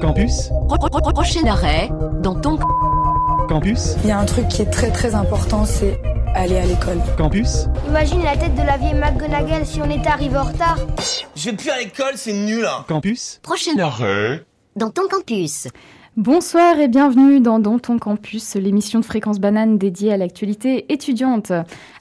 [0.00, 0.50] Campus,
[1.12, 1.90] Prochain arrêt,
[2.22, 2.58] dans ton
[3.48, 6.00] campus, Il y a un truc qui est très très important, c'est
[6.34, 6.98] aller à l'école.
[7.16, 10.78] campus, Imagine la tête de la vieille McGonagall si on était arrivé en retard.
[11.34, 12.84] Je vais plus à l'école, c'est nul hein.
[12.86, 14.44] campus, prochain arrêt,
[14.76, 15.66] dans ton campus.
[16.18, 21.52] Bonsoir et bienvenue dans Dans ton campus, l'émission de fréquence banane dédiée à l'actualité étudiante.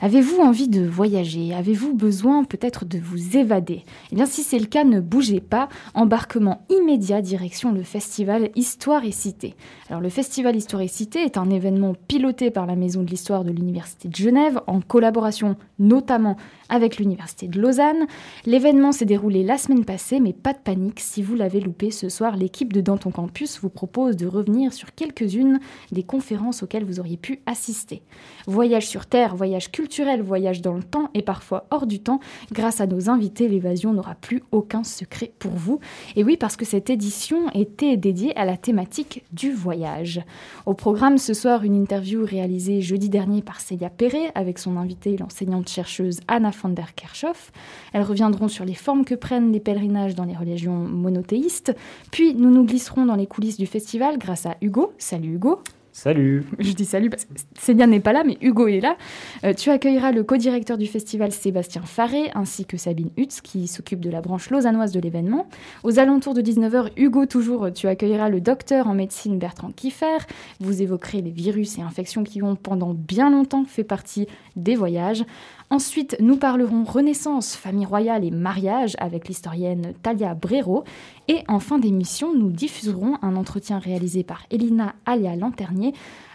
[0.01, 1.53] Avez-vous envie de voyager?
[1.53, 3.83] Avez-vous besoin peut-être de vous évader?
[4.11, 5.69] Eh bien si c'est le cas, ne bougez pas.
[5.93, 9.53] Embarquement immédiat direction le festival Histoire et Cité.
[9.87, 13.43] Alors le festival Histoire et Cité est un événement piloté par la Maison de l'Histoire
[13.43, 16.37] de l'Université de Genève en collaboration notamment
[16.69, 18.07] avec l'Université de Lausanne.
[18.47, 22.09] L'événement s'est déroulé la semaine passée, mais pas de panique, si vous l'avez loupé ce
[22.09, 25.59] soir, l'équipe de Dans ton campus vous propose de revenir sur quelques-unes
[25.91, 28.01] des conférences auxquelles vous auriez pu assister.
[28.47, 32.21] Voyage sur Terre, voyage culturel, voyage dans le temps et parfois hors du temps,
[32.53, 35.81] grâce à nos invités, l'évasion n'aura plus aucun secret pour vous.
[36.15, 40.21] Et oui, parce que cette édition était dédiée à la thématique du voyage.
[40.65, 45.17] Au programme ce soir, une interview réalisée jeudi dernier par Célia Perret avec son invitée,
[45.17, 47.51] l'enseignante-chercheuse Anna van der Kerkhoff.
[47.91, 51.75] Elles reviendront sur les formes que prennent les pèlerinages dans les religions monothéistes.
[52.11, 54.93] Puis nous nous glisserons dans les coulisses du festival grâce à Hugo.
[54.97, 55.59] Salut Hugo.
[55.97, 58.97] Salut Je dis salut parce que Célia n'est pas là, mais Hugo est là.
[59.43, 63.99] Euh, tu accueilleras le co-directeur du festival Sébastien Faré ainsi que Sabine Hutz qui s'occupe
[63.99, 65.47] de la branche lausannoise de l'événement.
[65.83, 70.19] Aux alentours de 19h, Hugo, toujours, tu accueilleras le docteur en médecine Bertrand Kiffer.
[70.59, 75.25] Vous évoquerez les virus et infections qui ont pendant bien longtemps fait partie des voyages.
[75.69, 80.85] Ensuite, nous parlerons Renaissance, famille royale et mariage avec l'historienne Talia Brero.
[81.27, 85.93] Et en fin d'émission, nous diffuserons un entretien réalisé par Elina Alia Lanternier.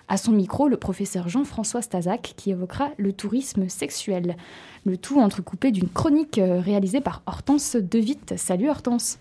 [0.09, 4.37] À son micro, le professeur Jean-François Stazac qui évoquera le tourisme sexuel.
[4.85, 8.35] Le tout entrecoupé d'une chronique euh, réalisée par Hortense Devitte.
[8.37, 9.19] Salut Hortense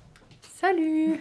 [0.62, 1.20] Salut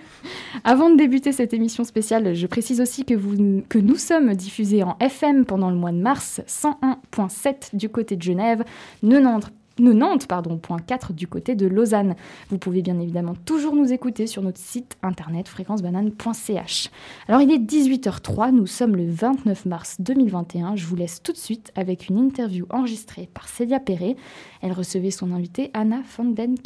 [0.65, 5.47] Avant de débuter cette émission spéciale, je précise aussi que, nous sommes diffusés en FM
[5.47, 8.65] pendant le mois de mars, 101.7 du côté de Genève,
[9.01, 12.17] 90 90, pardon, point 4 du côté de Lausanne.
[12.51, 16.91] Vous pouvez bien évidemment toujours nous écouter sur notre site internet fréquencebanane.ch.
[17.27, 20.77] Alors il est 18h03, nous sommes le 29 mars 2021.
[20.77, 24.17] Je vous laisse tout de suite avec une interview enregistrée par Célia Perret.
[24.61, 26.57] Elle recevait son invitée Anna van den.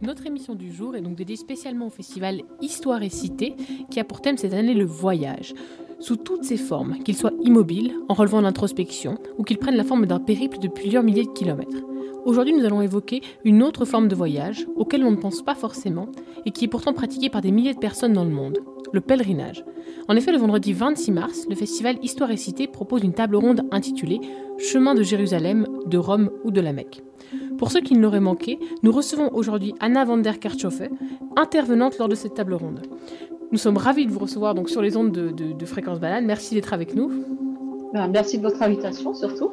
[0.00, 3.56] Notre émission du jour est donc dédiée spécialement au festival Histoire et Cité,
[3.90, 5.54] qui a pour thème cette année le voyage.
[5.98, 10.06] Sous toutes ses formes, qu'il soit immobile, en relevant l'introspection, ou qu'il prenne la forme
[10.06, 11.82] d'un périple de plusieurs milliers de kilomètres.
[12.24, 16.06] Aujourd'hui, nous allons évoquer une autre forme de voyage, auquel on ne pense pas forcément,
[16.46, 18.58] et qui est pourtant pratiquée par des milliers de personnes dans le monde,
[18.92, 19.64] le pèlerinage.
[20.06, 23.62] En effet, le vendredi 26 mars, le festival Histoire et Cité propose une table ronde
[23.72, 24.20] intitulée
[24.58, 27.02] Chemin de Jérusalem, de Rome ou de la Mecque.
[27.58, 30.80] Pour ceux qui ne l'auraient manqué, nous recevons aujourd'hui Anna van der Kerkhoff,
[31.36, 32.82] intervenante lors de cette table ronde.
[33.50, 36.26] Nous sommes ravis de vous recevoir donc sur les ondes de, de- de Fréquence Banane.
[36.26, 37.10] Merci d'être avec nous.
[37.94, 39.50] Ben, merci de votre invitation surtout.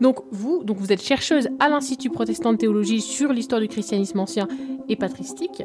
[0.00, 4.18] Donc vous, donc vous êtes chercheuse à l'Institut protestant de théologie sur l'histoire du christianisme
[4.18, 4.48] ancien
[4.88, 5.62] et patristique.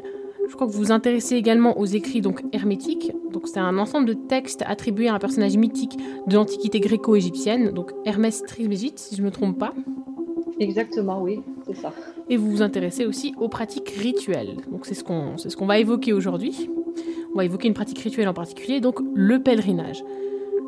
[0.47, 3.11] Je crois que vous vous intéressez également aux écrits donc hermétiques.
[3.31, 5.97] Donc c'est un ensemble de textes attribués à un personnage mythique
[6.27, 9.73] de l'antiquité gréco-égyptienne, donc Hermès Trismégiste, si je ne me trompe pas.
[10.59, 11.93] Exactement, oui, c'est ça.
[12.29, 14.57] Et vous vous intéressez aussi aux pratiques rituelles.
[14.69, 16.69] Donc c'est ce qu'on ce va évoquer aujourd'hui.
[17.33, 20.03] On va évoquer une pratique rituelle en particulier, donc le pèlerinage.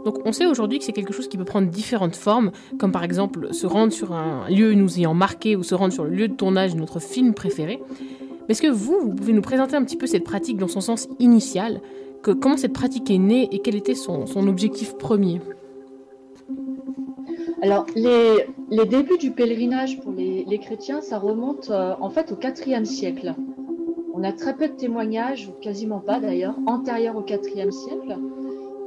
[0.06, 3.04] Donc on sait aujourd'hui que c'est quelque chose qui peut prendre différentes formes, comme par
[3.04, 6.28] exemple se rendre sur un lieu nous ayant marqué ou se rendre sur le lieu
[6.28, 7.82] de tournage de notre film préféré.
[8.48, 10.82] Mais est-ce que vous, vous pouvez nous présenter un petit peu cette pratique dans son
[10.82, 11.82] sens initial?
[12.22, 15.42] Comment cette pratique est née et quel était son, son objectif premier?
[17.64, 22.32] Alors, les, les débuts du pèlerinage pour les, les chrétiens, ça remonte euh, en fait
[22.32, 23.36] au IVe siècle.
[24.16, 28.18] On a très peu de témoignages, quasiment pas d'ailleurs, antérieurs au IVe siècle.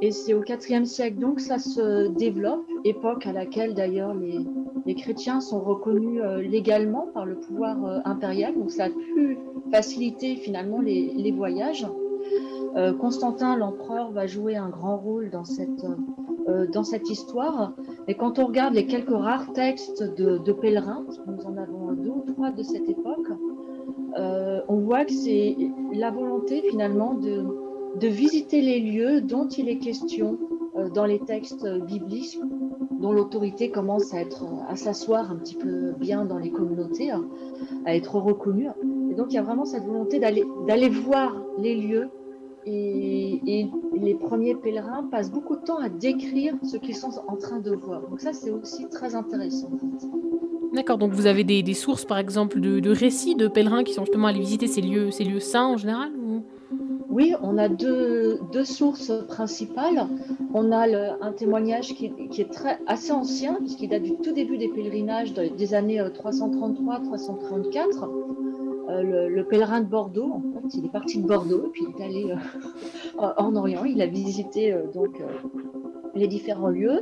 [0.01, 4.39] Et c'est au IVe siècle donc ça se développe, époque à laquelle d'ailleurs les,
[4.85, 8.55] les chrétiens sont reconnus euh, légalement par le pouvoir euh, impérial.
[8.55, 9.37] Donc ça a pu
[9.71, 11.87] faciliter finalement les, les voyages.
[12.99, 15.85] Constantin, l'empereur, va jouer un grand rôle dans cette,
[16.47, 17.73] euh, dans cette histoire.
[18.07, 22.09] Et quand on regarde les quelques rares textes de, de pèlerins, nous en avons deux
[22.09, 23.27] ou trois de cette époque,
[24.17, 25.57] euh, on voit que c'est
[25.91, 30.37] la volonté finalement de, visiter les lieux dont il est question
[30.77, 32.39] euh, dans les textes bibliques,
[32.99, 34.19] dont l'autorité commence à
[34.69, 37.25] à s'asseoir un petit peu bien dans les communautés, hein,
[37.85, 38.69] à être reconnue.
[39.09, 42.09] Et donc il y a vraiment cette volonté d'aller voir les lieux
[42.65, 47.35] et, et les premiers pèlerins passent beaucoup de temps à décrire ce qu'ils sont en
[47.35, 48.01] train de voir.
[48.09, 49.69] Donc ça, c'est aussi très intéressant.
[50.73, 53.93] D'accord, donc vous avez des, des sources par exemple de, de récits de pèlerins qui
[53.93, 56.41] sont justement allés visiter ces lieux, ces lieux saints en général ou...
[57.09, 60.09] oui, on a deux, sources principales.
[60.53, 60.85] On a
[61.21, 65.73] un témoignage qui, est très, assez ancien, puisqu'il date du tout début des pèlerinages des
[65.73, 68.09] années 333-334.
[68.89, 71.99] Euh, le, pèlerin de Bordeaux, en fait, il est parti de Bordeaux et puis il
[71.99, 73.83] est allé euh, en Orient.
[73.83, 75.21] Il a visité euh, donc
[76.13, 77.01] les différents lieux.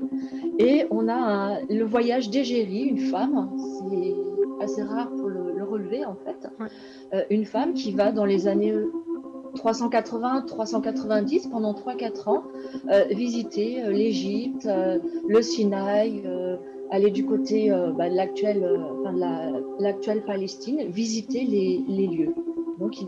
[0.60, 3.50] Et on a le voyage d'Égérie, une femme.
[3.58, 4.16] C'est
[4.64, 7.26] assez rare pour le, relever en fait.
[7.30, 8.76] une femme qui va dans les années
[9.56, 12.44] 380-390 pendant 3-4 ans
[13.10, 14.68] visiter l'Égypte,
[15.28, 16.22] le Sinaï
[16.94, 22.36] aller du côté euh, bah, de l'actuelle euh, l'actuelle Palestine, visiter les, lieux.
[22.80, 23.08] Donc il,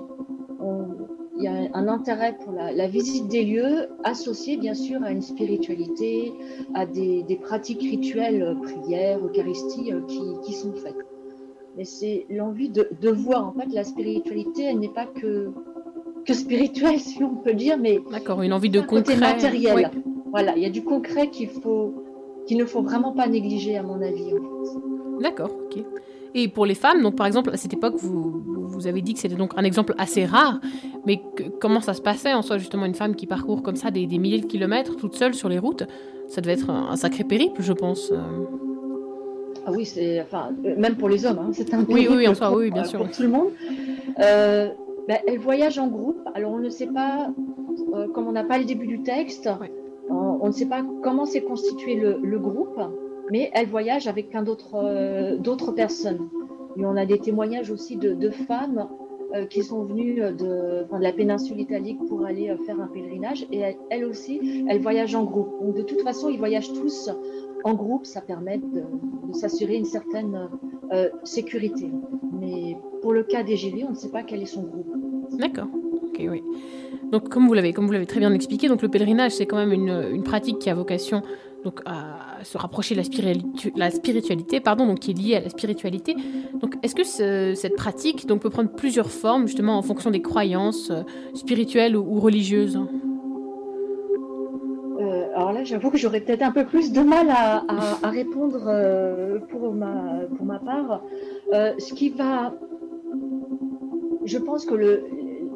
[1.38, 6.34] y a un intérêt pour la, visite des lieux associé bien sûr à une spiritualité,
[6.74, 9.92] à des, pratiques rituelles, euh, prières, Eucharistie
[10.44, 10.98] qui, sont faites.
[11.78, 15.52] Mais c'est l'envie de, voir en fait la spiritualité, elle n'est pas que
[16.26, 19.92] que spirituelle si on peut dire, mais d'accord, une envie de concret, matériel.
[20.31, 22.05] Voilà, il y a du concret qu'il faut
[22.47, 24.33] qu'il ne faut vraiment pas négliger, à mon avis.
[25.21, 25.83] D'accord, ok.
[26.38, 29.19] Et pour les femmes, donc par exemple, à cette époque, vous, vous avez dit que
[29.19, 30.59] c'était donc un exemple assez rare,
[31.06, 31.21] mais
[31.62, 34.42] comment ça se passait en soi, justement, une femme qui parcourt comme ça des, milliers
[34.42, 35.83] de kilomètres toute seule sur les routes?
[36.27, 38.12] Ça devait être un, sacré périple, je pense.
[38.12, 38.18] Euh.
[39.65, 42.12] Ah oui, c'est enfin euh, même pour les hommes, hein, c'est un périple.
[42.12, 43.00] Oui, oui, en soi, oui, bien sûr.
[43.00, 43.47] Pour tout le monde.
[44.19, 44.69] Euh,
[45.07, 46.19] ben, elle voyage en groupe.
[46.33, 47.30] Alors on ne sait pas,
[48.13, 49.50] comme on n'a pas le début du texte.
[50.10, 52.80] On, ne sait pas comment s'est constitué le, groupe,
[53.31, 56.30] mais elle voyage avec plein d'autres euh, personnes.
[56.78, 58.88] Et on a des témoignages aussi de, femmes
[59.34, 63.48] euh, qui sont venues de, la péninsule italique pour aller euh, faire un pèlerinage.
[63.52, 65.60] Et elles aussi, elles voyagent en groupe.
[65.62, 67.10] Donc de toute façon, ils voyagent tous
[67.63, 68.06] en groupe.
[68.06, 68.84] Ça permet de,
[69.34, 70.50] s'assurer une certaine
[71.24, 71.92] sécurité.
[72.40, 74.96] Mais pour le cas d'Égérie, on ne sait pas quel est son groupe.
[75.31, 75.68] D'accord.
[77.12, 80.60] Donc, comme vous l'avez, très bien expliqué, donc le pèlerinage, c'est quand même une, pratique
[80.60, 81.22] qui a vocation
[81.64, 83.02] donc à se rapprocher de
[83.76, 86.16] la, spiritualité, pardon, donc qui est liée à la spiritualité.
[86.62, 91.02] Donc, est-ce que cette pratique peut prendre plusieurs formes justement en fonction des croyances euh,
[91.34, 92.80] spirituelles ou, religieuses?
[95.00, 99.40] Euh, alors là, j'avoue que j'aurais peut-être un peu plus de mal à, répondre euh,
[99.50, 101.02] pour, ma, pour ma part.
[101.52, 102.54] ce qui va.
[104.24, 105.04] Je pense que le,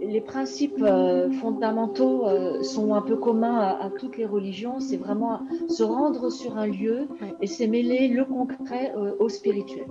[0.09, 4.79] les principes euh, fondamentaux euh, sont un peu communs à, toutes les religions.
[4.79, 7.07] C'est vraiment se rendre sur un lieu
[7.41, 9.85] et c'est mêler le concret euh, au spirituel.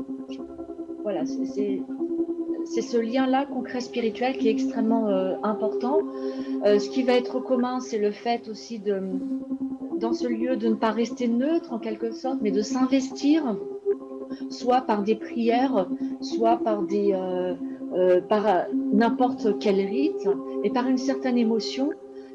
[1.03, 5.07] Voilà, c'est ce lien-là concret spirituel qui est extrêmement
[5.43, 6.01] important.
[6.65, 9.01] ce qui va être commun, c'est le fait aussi de,
[9.99, 13.57] dans ce lieu, de ne pas rester neutre en quelque sorte, mais de s'investir,
[14.51, 15.89] soit par des prières,
[16.21, 17.55] soit par des euh,
[18.29, 20.29] par n'importe quel rite
[20.65, 21.91] et par une certaine émotion.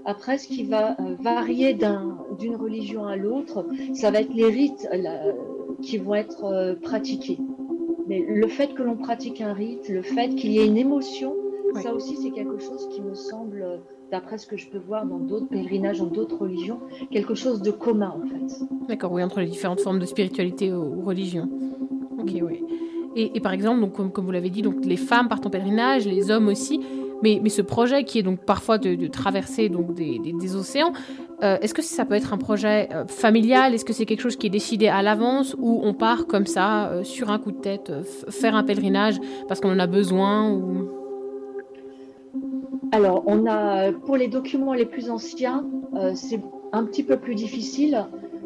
[0.06, 4.88] Après, ce qui va euh, varier d'une religion à l'autre, ça va être les rites
[5.82, 7.40] qui vont être euh, pratiqués.
[8.08, 11.34] Mais le fait que l'on pratique un rite, le fait qu'il y ait une émotion,
[11.82, 13.82] ça aussi c'est quelque chose qui me semble,
[14.12, 16.80] d'après ce que je peux voir dans d'autres pèlerinages, dans d'autres religions,
[17.12, 18.66] quelque chose de commun en fait.
[18.90, 21.50] D'accord, oui, entre les différentes formes de spiritualité ou religion.
[22.20, 22.64] Ok, oui.
[23.16, 26.32] Et, par exemple, donc, comme, vous l'avez dit, donc, les femmes partent en pèlerinage, les
[26.32, 26.82] hommes aussi.
[27.22, 30.92] Mais, mais ce projet qui est donc parfois de, traverser donc, des, océans,
[31.42, 33.74] euh, est-ce que ça peut être un projet euh, familial?
[33.74, 36.88] Est-ce que c'est quelque chose qui est décidé à l'avance ou on part comme ça,
[36.88, 37.94] euh, sur un coup de tête,
[38.30, 40.60] faire un pèlerinage parce qu'on en a besoin.
[42.92, 45.66] Alors, on a, pour les documents les plus anciens,
[46.16, 46.42] c'est
[46.74, 48.06] un petit peu plus difficile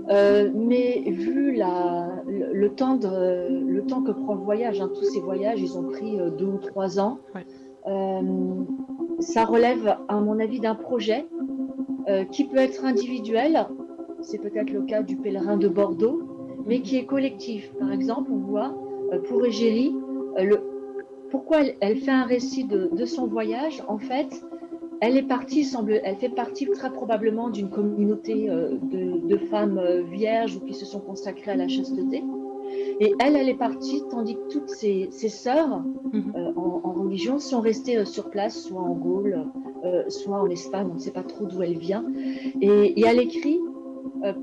[0.09, 5.03] euh, mais vu la, le, temps de, le temps que prend le voyage, hein, tous
[5.03, 7.19] ces voyages, ils ont pris euh, deux ou trois ans.
[7.87, 8.21] Euh,
[9.19, 11.25] ça relève, à mon avis, d'un projet
[12.31, 13.67] qui peut être individuel.
[14.21, 16.21] C'est peut-être le cas du pèlerin de Bordeaux,
[16.65, 17.69] mais qui est collectif.
[17.79, 18.73] Par exemple, on voit
[19.27, 19.93] pour Égérie,
[20.37, 20.57] le,
[21.29, 23.83] pourquoi elle, elle, fait un récit de, de son voyage.
[23.89, 24.41] En fait,
[25.01, 30.04] elle est partie, semble, elle fait partie très probablement d'une communauté euh, de, femmes euh,
[30.04, 32.24] vierges ou qui se sont consacrées à la chasteté.
[33.00, 36.34] Et elle, elle est partie, tandis que toutes ses, sœurs mhm.
[36.36, 39.46] euh, en, religion sont restées sur place, soit en Gaule,
[40.10, 42.04] soit en Espagne, on ne sait pas trop d'où elle vient.
[42.60, 43.60] Et, et elle écrit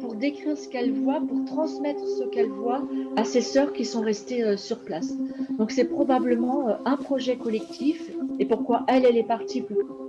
[0.01, 2.83] pour décrire ce qu'elle voit, pour transmettre ce qu'elle voit
[3.17, 5.13] à ses sœurs qui sont restées sur place.
[5.59, 8.11] Donc c'est probablement un projet collectif.
[8.39, 9.65] Et pourquoi elle, elle est partie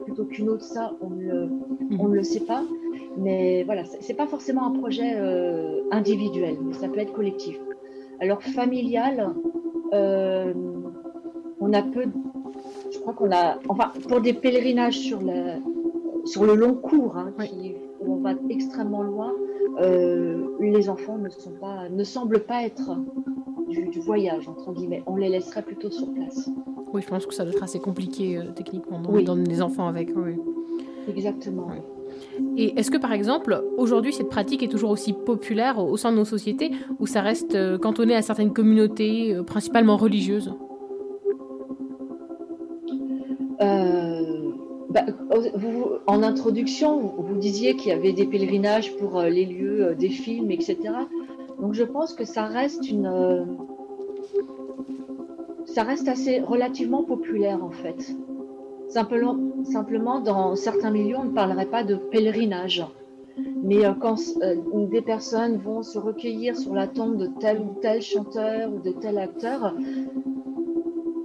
[0.06, 2.00] plutôt qu'une autre, ça, on ne le, mhm.
[2.00, 2.64] on ne le sait pas.
[3.18, 7.58] Mais voilà, c'est pas forcément un projet euh, individuel, mais ça peut être collectif.
[8.20, 9.34] Alors familial,
[9.94, 10.54] euh,
[11.60, 12.06] on a peu,
[12.92, 15.58] je crois qu'on a, enfin pour des pèlerinages sur la,
[16.26, 17.34] sur le long cours, hein,
[18.06, 19.34] où on va extrêmement loin,
[20.60, 22.98] les enfants ne, sont pas, ne semblent pas être
[23.70, 25.04] du, voyage, entre guillemets.
[25.06, 26.50] On les laisserait plutôt sur place.
[26.94, 30.10] Oui, je pense que ça doit être assez compliqué techniquement dans des enfants avec.
[30.16, 30.36] Oui.
[31.08, 31.68] Exactement.
[32.58, 36.18] Et est-ce que par exemple, aujourd'hui, cette pratique est toujours aussi populaire au sein de
[36.18, 40.54] nos sociétés ou ça reste euh, cantonné à certaines communautés, euh, principalement religieuses?
[43.62, 44.15] Euh,
[44.96, 45.06] bah,
[46.08, 50.78] En introduction, vous disiez qu'il y avait des pèlerinages pour les lieux des films, etc.
[51.62, 53.46] Donc je pense que ça reste une...
[55.66, 58.16] ça reste assez relativement populaire en fait.
[58.90, 62.86] Simplement, dans certains milieux, on ne parlerait pas de pèlerinage.
[63.64, 64.56] Mais euh, quand euh,
[64.88, 68.92] des personnes vont se recueillir sur la tombe de tel ou tel chanteur ou de
[68.92, 69.76] tel acteur,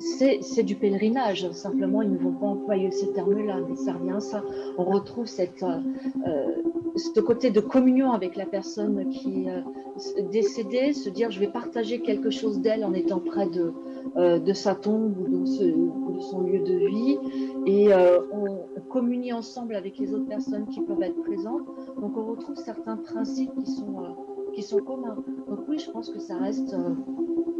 [0.01, 1.51] c'est du pèlerinage.
[1.53, 4.43] Simplement, ils ne vont pas employer ce terme-là, mais ça revient à ça.
[4.79, 6.63] On retrouve cette, euh,
[6.97, 12.01] ce côté de communion avec la personne qui est décédée, se dire je vais partager
[12.01, 17.19] quelque chose d'elle en étant près de, sa tombe ou de, son lieu de vie
[17.67, 21.63] et euh, on, communie ensemble avec les autres personnes qui peuvent être présentes.
[22.01, 25.17] Donc on retrouve certains principes qui sont, euh, communs.
[25.49, 26.95] Donc oui, je pense que euh,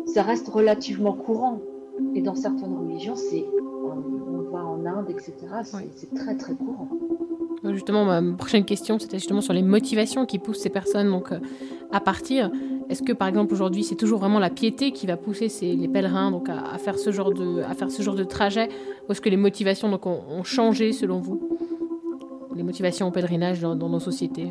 [0.07, 1.61] ça reste relativement courant.
[2.15, 3.45] Et dans certaines religions, c'est,
[3.85, 5.33] on, va en Inde, etc.,
[5.95, 6.89] c'est très très courant.
[7.65, 11.31] Justement, ma prochaine question, c'était justement sur les motivations qui poussent ces personnes donc,
[11.93, 12.51] à partir.
[12.91, 15.87] Est-ce que par exemple aujourd'hui c'est toujours vraiment la piété qui va pousser ces, les
[15.87, 18.69] pèlerins donc à, faire ce genre de, à faire ce genre de trajet
[19.09, 21.41] Ou est-ce que les motivations donc, ont, changé selon vous?
[22.57, 24.49] Les motivations au pèlerinage dans, nos sociétés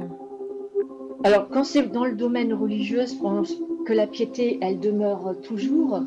[1.25, 3.53] Alors quand c'est dans le domaine religieux, je pense
[3.86, 6.01] que la piété elle demeure toujours.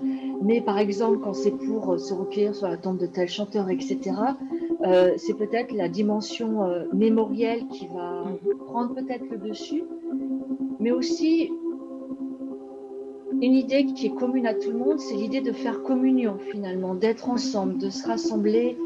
[0.44, 4.12] Mais par exemple quand c'est pour se recueillir sur la tombe de tel chanteur, etc.,
[4.84, 8.58] euh, c'est peut-être la dimension euh, mémorielle qui va mhm.
[8.66, 9.84] prendre peut-être le dessus.
[10.80, 11.52] Mais aussi,
[13.40, 16.94] une idée qui est commune à tout le monde, c'est l'idée de faire communion finalement,
[16.94, 18.76] d'être ensemble, de se rassembler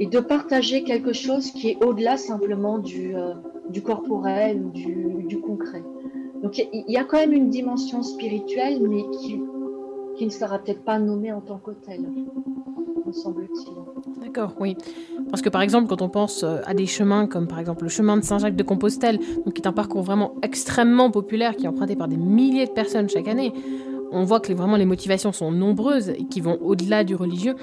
[0.00, 3.34] et de partager quelque chose qui est au-delà simplement du, euh,
[3.68, 5.84] du corporel ou du, du, concret.
[6.42, 9.40] Donc il y, a quand même une dimension spirituelle, mais qui,
[10.16, 12.06] qui ne sera peut-être pas nommée en tant que telle,
[13.06, 14.22] me semble-t-il.
[14.22, 14.76] D'accord, oui.
[15.30, 17.88] Parce que par exemple, quand on pense euh, à des chemins comme par exemple le
[17.88, 21.96] chemin de Saint-Jacques de Compostelle, qui est un parcours vraiment extrêmement populaire, qui est emprunté
[21.96, 23.52] par des milliers de personnes chaque année,
[24.12, 27.56] on voit que vraiment les motivations sont nombreuses et qui vont au-delà du religieux.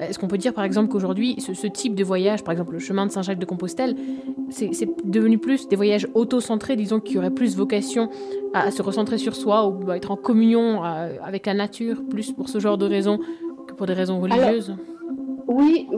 [0.00, 3.06] Est-ce qu'on peut dire par exemple qu'aujourd'hui, ce, type de voyage, par exemple le chemin
[3.06, 3.96] de Saint-Jacques de Compostelle,
[4.50, 8.08] c'est devenu plus des voyages auto-centrés, disons, qui auraient plus vocation
[8.54, 12.48] à, se recentrer sur soi ou à être en communion avec la nature, plus pour
[12.48, 13.20] ce genre de raisons
[13.68, 14.74] que pour des raisons religieuses?
[15.46, 15.88] oui,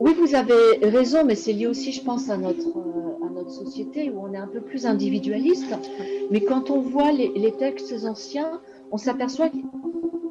[0.00, 3.50] oui, vous avez raison, mais c'est lié aussi, je pense, à notre, euh, à notre
[3.50, 5.74] société où on est un peu plus individualiste.
[6.30, 8.60] Mais quand on voit les, textes anciens,
[8.92, 9.48] on s'aperçoit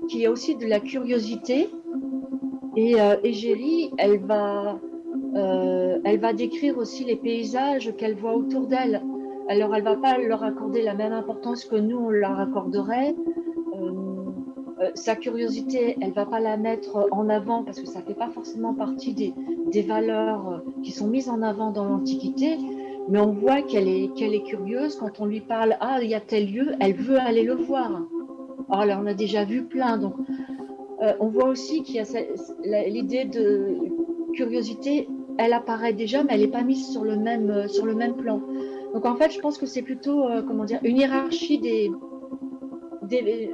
[0.08, 1.70] qu'il y a aussi de la curiosité.
[2.78, 4.80] Et euh, Égérie, elle va,
[5.36, 9.02] euh, elle va décrire aussi les paysages qu'elle voit autour d'elle.
[9.50, 13.16] Alors, elle va pas leur accorder la même importance que nous, on leur accorderait.
[14.80, 18.30] Euh, sa curiosité, elle va pas la mettre en avant parce que ça fait pas
[18.30, 19.34] forcément partie des,
[19.72, 22.58] des valeurs euh, qui sont mises en avant dans l'Antiquité,
[23.10, 26.20] mais on voit qu'elle est, est curieuse quand on lui parle ah il y a
[26.20, 28.04] tel lieu, elle veut aller le voir.
[28.70, 30.14] Alors là, on a déjà vu plein, donc
[31.01, 33.75] euh, on voit aussi qu'il y a l'idée de
[34.34, 38.16] curiosité, elle apparaît déjà, mais elle n'est pas mise sur le même sur le même
[38.16, 38.42] plan.
[38.94, 41.92] Donc en fait, je pense que c'est plutôt comment dire une hiérarchie des,
[43.04, 43.51] des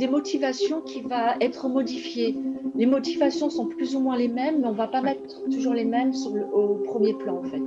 [0.00, 2.34] des motivations qui va être modifiée.
[2.74, 5.84] Les motivations sont plus ou moins les mêmes, mais on va pas mettre toujours les
[5.84, 7.62] mêmes sur le, au premier plan en fait.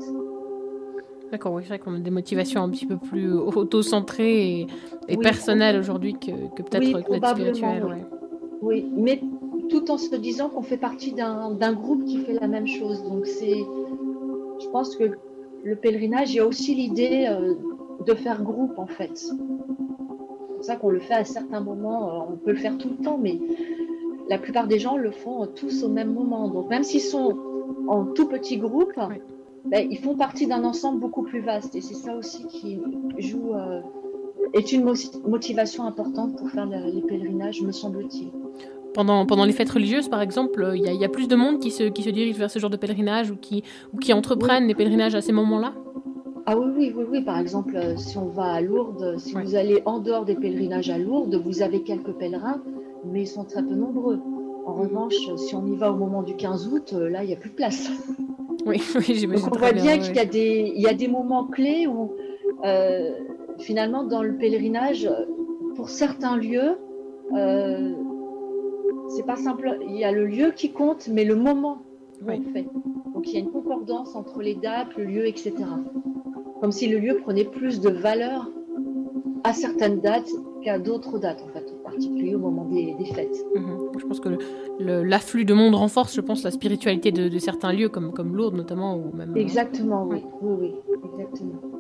[1.32, 4.68] D'accord, oui, c'est vrai qu'on a des motivations un petit peu plus auto-centrées
[5.08, 7.86] et, personnelles aujourd'hui que, peut-être oui, spirituelles.
[7.88, 8.13] Oui.
[8.96, 9.22] Mais
[9.70, 13.04] tout en se disant qu'on fait partie d'un groupe qui fait la même chose.
[13.04, 13.58] Donc c'est,
[14.62, 15.12] je pense que
[15.64, 17.54] le pèlerinage, il y a aussi l'idée euh,
[18.06, 19.24] de faire groupe en fait
[20.64, 22.10] pour ça qu'on le fait à certains moments.
[22.10, 23.38] Euh, on peut le faire tout le temps, mais
[24.30, 26.48] la plupart des gens le font tous au même moment.
[26.48, 27.38] Donc même s'ils sont
[27.90, 28.94] en tout petit groupe,
[29.66, 31.76] ben, ils font partie d'un ensemble beaucoup plus vaste.
[31.76, 32.80] Et c'est ça aussi qui
[33.18, 33.82] joue, euh,
[34.54, 34.94] est une
[35.26, 38.32] motivation importante pour faire les pèlerinages, me semble-t-il.
[38.94, 41.84] Pendant, pendant les fêtes religieuses, par exemple, il y, a plus de monde qui se,
[41.84, 45.16] qui se dirige vers ce genre de pèlerinage ou qui, ou qui entreprennent les pèlerinages
[45.16, 45.74] à ces moments-là?
[46.46, 47.22] Ah oui, oui, oui, oui.
[47.22, 50.90] Par exemple, euh, si on va à Lourdes, si vous allez en dehors des pèlerinages
[50.90, 52.62] à Lourdes, vous avez quelques pèlerins,
[53.06, 54.20] mais ils sont très peu nombreux.
[54.66, 57.34] En revanche, si on y va au moment du 15 août, euh, là, il n'y
[57.34, 57.90] a plus de place.
[58.66, 59.50] Oui, oui j'imagine.
[59.52, 62.14] on voit bien, qu'il y, a des, il y a des moments clés où,
[62.64, 63.12] euh,
[63.60, 65.10] finalement, dans le pèlerinage,
[65.76, 66.78] pour certains lieux,
[67.36, 67.94] euh,
[69.10, 69.78] c'est pas simple.
[69.88, 71.84] Il y a le lieu qui compte, mais le moment
[72.22, 72.68] où on fait.
[73.14, 75.54] Donc il y a une concordance entre les dates, le lieu, etc.
[76.62, 78.50] Comme si le lieu prenait plus de valeur
[79.44, 80.30] à certaines dates
[80.64, 83.46] qu'à d'autres dates, en fait, en particulier au moment des, fêtes.
[83.56, 83.92] Mhm.
[83.98, 84.30] Je pense que
[84.80, 88.96] l'afflux de monde renforce, je pense, la spiritualité de, certains lieux, comme, comme Lourdes notamment.
[88.96, 90.24] Ou même, euh, exactement, oui.
[90.42, 90.72] oui.
[90.88, 91.73] oui, exactement.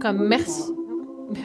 [0.00, 0.72] Cas, merci.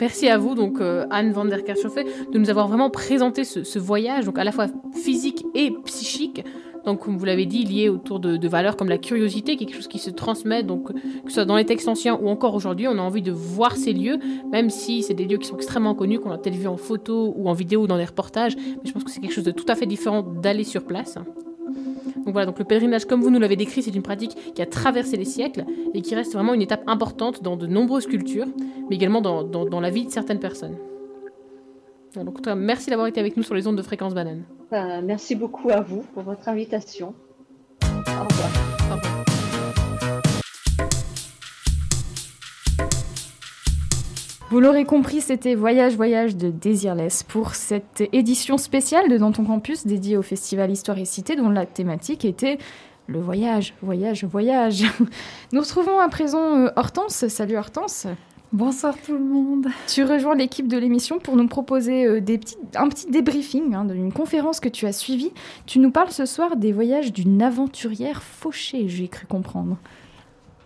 [0.00, 3.64] Merci à vous, donc euh, Anne van der Kerchhoffé, de nous avoir vraiment présenté ce,
[3.64, 6.42] ce, voyage, donc à la fois physique et psychique,
[6.84, 9.98] donc, comme vous l'avez dit, lié autour de, valeurs comme la curiosité, quelque chose qui
[9.98, 13.02] se transmet, donc que ce soit dans les textes anciens ou encore aujourd'hui, on a
[13.02, 14.18] envie de voir ces lieux,
[14.50, 17.34] même si c'est des lieux qui sont extrêmement connus, qu'on a peut-être vu en photo
[17.36, 18.56] ou en vidéo ou dans des reportages.
[18.56, 21.18] Mais je pense que c'est quelque chose de tout à fait différent d'aller sur place.
[22.30, 24.66] Donc voilà, donc le pèlerinage, comme vous nous l'avez décrit, c'est une pratique qui a
[24.66, 28.46] traversé les siècles et qui reste vraiment une étape importante dans de nombreuses cultures,
[28.88, 30.76] mais également dans, dans la vie de certaines personnes.
[32.14, 34.44] Donc, merci d'avoir été avec nous sur les ondes de fréquence banane.
[34.70, 37.14] Ben, merci beaucoup à vous pour votre invitation.
[37.82, 38.59] Au revoir.
[44.50, 49.44] Vous l'aurez compris, c'était Voyage Voyage de Desireless pour cette édition spéciale de Dans ton
[49.44, 52.58] campus dédiée au festival Histoire et Cité dont la thématique était
[53.06, 54.86] le voyage, voyage, voyage.
[55.52, 57.28] Nous retrouvons à présent euh, Hortense.
[57.28, 58.08] Salut Hortense.
[58.52, 59.68] Bonsoir tout le monde.
[59.86, 63.84] Tu rejoins l'équipe de l'émission pour nous proposer euh, des petits, un petit débriefing hein,
[63.84, 65.30] d'une conférence que tu as suivie.
[65.66, 69.76] Tu nous parles ce soir des voyages d'une aventurière fauchée, j'ai cru comprendre.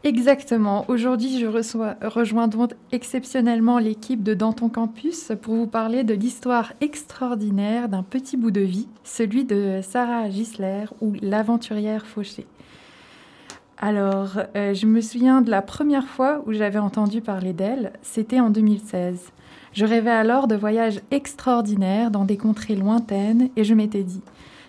[0.04, 0.84] Exactement.
[0.88, 6.75] Aujourd'hui, je reçois, rejoins donc exceptionnellement l'équipe de Danton Campus pour vous parler de l'histoire
[6.82, 12.46] extraordinaire d'un petit bout de vie, celui de Sarah Gisler ou l'aventurière fauchée.
[13.78, 18.40] Alors, euh, je me souviens de la première fois où j'avais entendu parler d'elle, c'était
[18.40, 19.32] en 2016.
[19.73, 24.23] Je rêvais alors de voyages extraordinaires dans des contrées lointaines et je m'étais dit,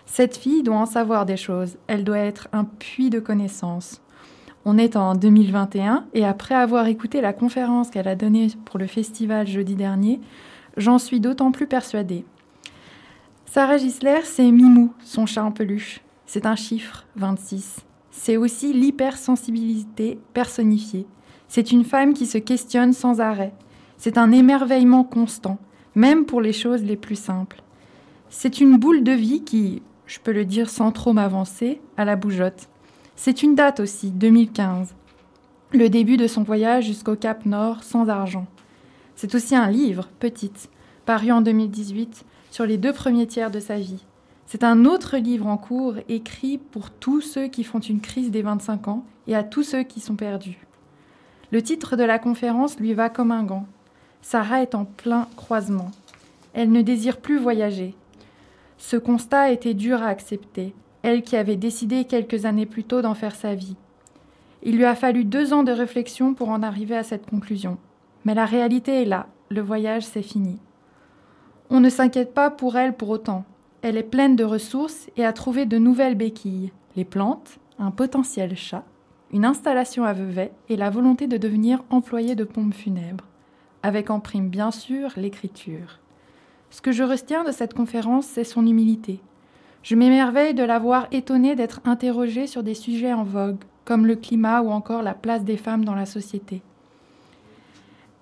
[0.06, 4.00] cette fille doit en savoir des choses, elle doit être un puits de connaissances.
[4.68, 8.88] On est en 2021 et après avoir écouté la conférence qu'elle a donnée pour le
[8.88, 10.20] festival jeudi dernier,
[10.76, 12.24] j'en suis d'autant plus persuadée.
[13.44, 16.00] Sarah Gisler, c'est Mimou, son chat en peluche.
[16.26, 17.86] C'est un chiffre, 26.
[18.10, 21.06] C'est aussi l'hypersensibilité personnifiée.
[21.46, 23.52] C'est une femme qui se questionne sans arrêt.
[23.98, 25.58] C'est un émerveillement constant,
[25.94, 27.62] même pour les choses les plus simples.
[28.30, 32.16] C'est une boule de vie qui, je peux le dire sans trop m'avancer, à la
[32.16, 32.68] bougeotte.
[33.18, 34.94] C'est une date aussi, 2015.
[35.72, 38.46] Le début de son voyage jusqu'au Cap Nord sans argent.
[39.16, 40.68] C'est aussi un livre, Petite,
[41.06, 44.04] paru en 2018, sur les deux premiers tiers de sa vie.
[44.46, 48.42] C'est un autre livre en cours écrit pour tous ceux qui font une crise des
[48.42, 50.58] 25 ans et à tous ceux qui sont perdus.
[51.52, 53.66] Le titre de la conférence lui va comme un gant.
[54.20, 55.90] Sarah est en plein croisement.
[56.52, 57.94] Elle ne désire plus voyager.
[58.76, 60.74] Ce constat était dur à accepter,
[61.06, 63.76] elle qui avait décidé quelques années plus tôt d'en faire sa vie.
[64.64, 67.78] Il lui a fallu deux ans de réflexion pour en arriver à cette conclusion.
[68.24, 70.58] Mais la réalité est là, le voyage c'est fini.
[71.70, 73.44] On ne s'inquiète pas pour elle pour autant.
[73.82, 78.56] Elle est pleine de ressources et a trouvé de nouvelles béquilles, les plantes, un potentiel
[78.56, 78.82] chat,
[79.32, 83.24] une installation à Vevey et la volonté de devenir employée de pompe funèbre,
[83.84, 86.00] avec en prime bien sûr l'écriture.
[86.70, 89.20] Ce que je retiens de cette conférence, c'est son humilité.
[89.86, 94.16] Je m'émerveille de la voir étonnée d'être interrogée sur des sujets en vogue, comme le
[94.16, 96.60] climat ou encore la place des femmes dans la société.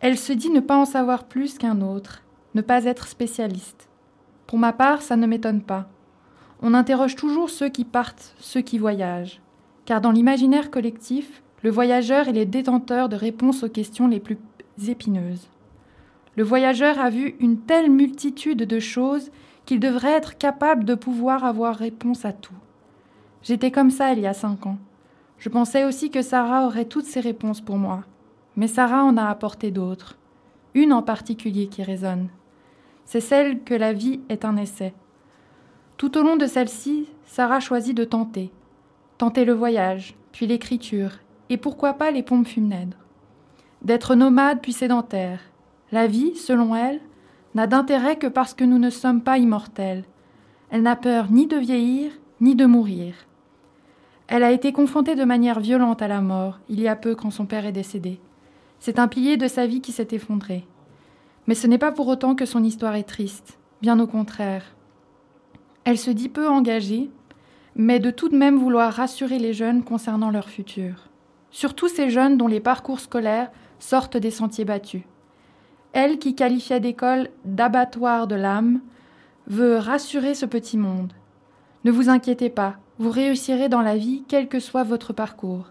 [0.00, 2.20] Elle se dit ne pas en savoir plus qu'un autre,
[2.54, 3.88] ne pas être spécialiste.
[4.46, 5.88] Pour ma part, ça ne m'étonne pas.
[6.60, 9.40] On interroge toujours ceux qui partent, ceux qui voyagent.
[9.86, 14.36] Car dans l'imaginaire collectif, le voyageur est le détenteur de réponses aux questions les plus
[14.86, 15.48] épineuses.
[16.36, 19.30] Le voyageur a vu une telle multitude de choses
[19.66, 22.54] qu'il devrait être capable de pouvoir avoir réponse à tout.
[23.42, 24.78] J'étais comme ça il y a cinq ans.
[25.38, 28.04] Je pensais aussi que Sarah aurait toutes ces réponses pour moi.
[28.56, 30.16] Mais Sarah en a apporté d'autres.
[30.74, 32.28] Une en particulier qui résonne
[33.04, 34.94] c'est celle que la vie est un essai.
[35.96, 38.50] Tout au long de celle-ci, Sarah choisit de tenter.
[39.18, 41.10] Tenter le voyage, puis l'écriture,
[41.48, 42.96] et pourquoi pas les pompes funèbres.
[43.82, 45.40] D'être nomade puis sédentaire.
[45.92, 47.00] La vie, selon elle,
[47.54, 50.04] n'a d'intérêt que parce que nous ne sommes pas immortels.
[50.70, 53.14] Elle n'a peur ni de vieillir, ni de mourir.
[54.26, 57.30] Elle a été confrontée de manière violente à la mort, il y a peu quand
[57.30, 58.20] son père est décédé.
[58.80, 60.66] C'est un pilier de sa vie qui s'est effondré.
[61.46, 64.74] Mais ce n'est pas pour autant que son histoire est triste, bien au contraire.
[65.84, 67.10] Elle se dit peu engagée,
[67.76, 71.10] mais de tout de même vouloir rassurer les jeunes concernant leur futur.
[71.50, 75.02] Surtout ces jeunes dont les parcours scolaires sortent des sentiers battus.
[75.94, 78.80] Elle, qui qualifiait d'école d'abattoir de l'âme,
[79.46, 81.12] veut rassurer ce petit monde.
[81.84, 85.66] Ne vous inquiétez pas, vous réussirez dans la vie quel que soit votre parcours.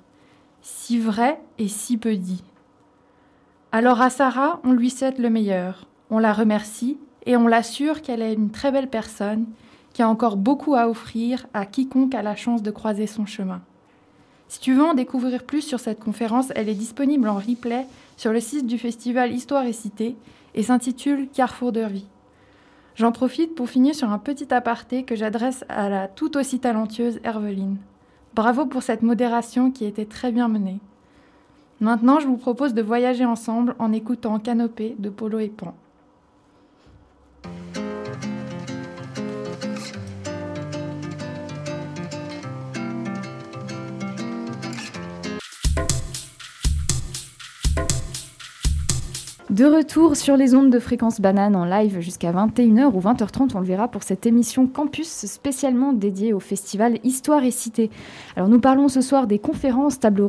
[0.62, 2.42] Si vrai et si peu dit.
[3.74, 8.22] Alors à Sarah, on lui souhaite le meilleur, on la remercie et on l'assure qu'elle
[8.22, 9.46] est une très belle personne
[9.92, 13.62] qui a encore beaucoup à offrir à quiconque a la chance de croiser son chemin.
[14.48, 18.32] Si tu veux en découvrir plus sur cette conférence, elle est disponible en replay sur
[18.32, 20.16] le site du festival Histoire et Cité
[20.56, 22.08] et s'intitule Carrefour de vie.
[22.96, 27.20] J'en profite pour finir sur un petit aparté que j'adresse à la tout aussi talentueuse
[27.24, 27.78] Herveline.
[28.36, 30.80] Bravo pour cette modération qui était très bien menée.
[31.80, 35.74] Maintenant, je vous propose de voyager ensemble en écoutant Canopée de Polo et Pan.
[49.54, 53.60] De retour sur les ondes de fréquence banane en live jusqu'à 21h ou 20h30, on
[53.60, 57.92] le verra pour cette émission Campus spécialement dédiée au festival Histoire et Cité.
[58.36, 60.24] Alors nous parlons ce soir des conférences, tables,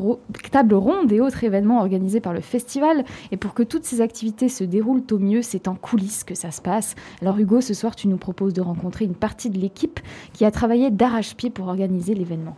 [0.74, 3.06] rondes et autres événements organisés par le festival.
[3.32, 6.50] Et pour que toutes ces activités se déroulent au mieux, c'est en coulisses que ça
[6.50, 6.94] se passe.
[7.22, 10.00] Alors Hugo, ce soir tu nous proposes de rencontrer une partie de l'équipe
[10.34, 12.56] qui a travaillé d'arrache-pied pour organiser l'événement.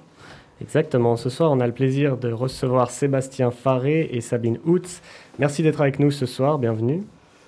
[0.60, 1.16] Exactement.
[1.16, 5.02] Ce soir, on a le plaisir de recevoir Sébastien Faré et Sabine Houtz.
[5.38, 6.58] Merci d'être avec nous ce soir.
[6.58, 7.04] Bienvenue.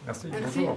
[0.06, 0.28] Merci.
[0.30, 0.76] Bonjour.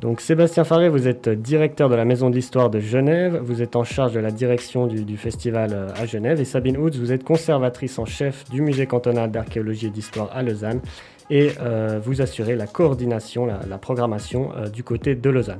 [0.00, 3.76] Donc Sébastien Faré, vous êtes directeur de la Maison de l'Histoire de Genève, vous êtes
[3.76, 7.22] en charge de la direction du, festival euh, à Genève, et Sabine Houtz, vous êtes
[7.22, 10.80] conservatrice en chef du musée cantonal d'archéologie et d'histoire à Lausanne,
[11.28, 15.58] et euh, vous assurez la coordination, la, programmation euh, du côté de Lausanne.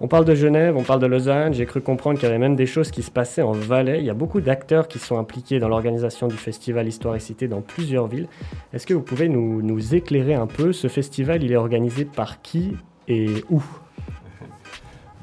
[0.00, 2.54] On parle de Genève, on parle de Lausanne, j'ai cru comprendre qu'il y avait même
[2.54, 3.98] des choses qui se passaient en Valais.
[3.98, 7.48] Il y a beaucoup d'acteurs qui sont impliqués dans l'organisation du festival Histoire et Cité
[7.48, 8.28] dans plusieurs villes.
[8.72, 10.72] Est-ce que vous pouvez nous, nous éclairer un peu?
[10.72, 12.76] Ce festival, il est organisé par qui
[13.08, 13.60] et où?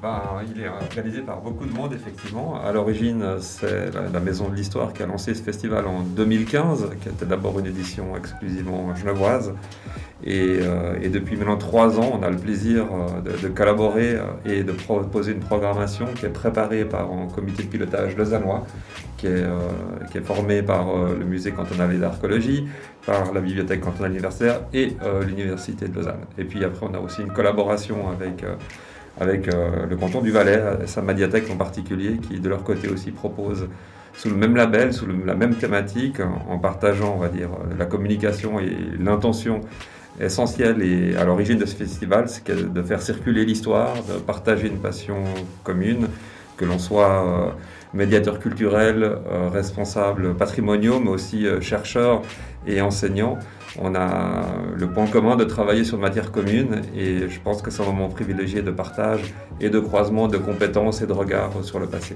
[0.02, 0.22] Ben,
[0.54, 2.62] il est organisé par beaucoup de monde, effectivement.
[2.62, 7.10] À l'origine, c'est la, Maison de l'Histoire qui a lancé ce festival en 2015, qui
[7.10, 9.54] était d'abord une édition exclusivement genevoise.
[10.28, 14.64] Euh, et, depuis maintenant trois ans, on a le plaisir euh, de, collaborer euh, et
[14.64, 18.66] de proposer une programmation qui est préparée par un comité de pilotage lausannois,
[19.18, 19.46] qui est,
[20.24, 22.68] formé par le musée cantonal d'archéologie,
[23.06, 26.26] par la bibliothèque cantonale universitaire et l'université de Lausanne.
[26.38, 28.44] Et puis après, on a aussi une collaboration avec
[29.20, 33.68] avec le canton du Valais, sa médiathèque en particulier, qui de leur côté aussi propose
[34.14, 38.60] sous le même label, sous la même thématique, en, partageant, on va dire, la communication
[38.60, 39.62] et l'intention
[40.20, 44.80] essentielle et à l'origine de ce festival, c'est de faire circuler l'histoire, de partager une
[44.80, 45.24] passion
[45.64, 46.08] commune,
[46.58, 47.52] que l'on soit euh,
[47.94, 52.22] médiateur culturel, euh, responsable patrimoniaux, mais aussi euh, chercheur
[52.68, 53.38] et enseignant.
[53.80, 57.70] On a le point commun de travailler sur une matière commune et je pense que
[57.72, 61.80] c'est un moment privilégié de partage et de croisement de compétences et de regards sur
[61.80, 62.16] le passé.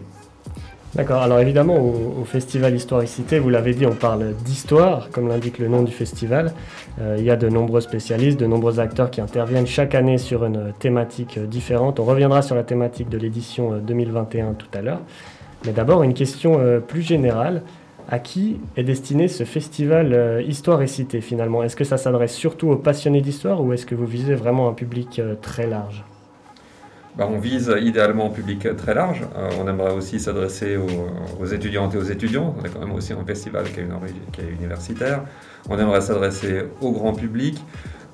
[0.96, 5.28] D'accord, alors évidemment au, Festival Histoire et Cité, vous l'avez dit, on parle d'histoire, comme
[5.28, 6.52] l'indique le nom du festival.
[7.00, 10.46] Euh, il y a de nombreux spécialistes, de nombreux acteurs qui interviennent chaque année sur
[10.46, 12.00] une thématique différente.
[12.00, 15.02] On reviendra sur la thématique de l'édition 2021 euh, tout à l'heure.
[15.66, 17.62] Mais d'abord, une question euh, plus générale.
[18.12, 21.62] À qui est destiné ce festival Histoire et Cité finalement?
[21.62, 24.74] Est-ce que ça s'adresse surtout aux passionnés d'histoire ou est-ce que vous visez vraiment un
[24.74, 26.04] public très large?
[27.20, 29.24] Bah, on vise idéalement un public très large.
[29.36, 32.56] Euh, on aimerait aussi s'adresser aux, étudiantes et aux étudiants.
[32.58, 35.26] On est quand même aussi un festival qui est, universitaire.
[35.70, 37.62] On aimerait s'adresser au grand public,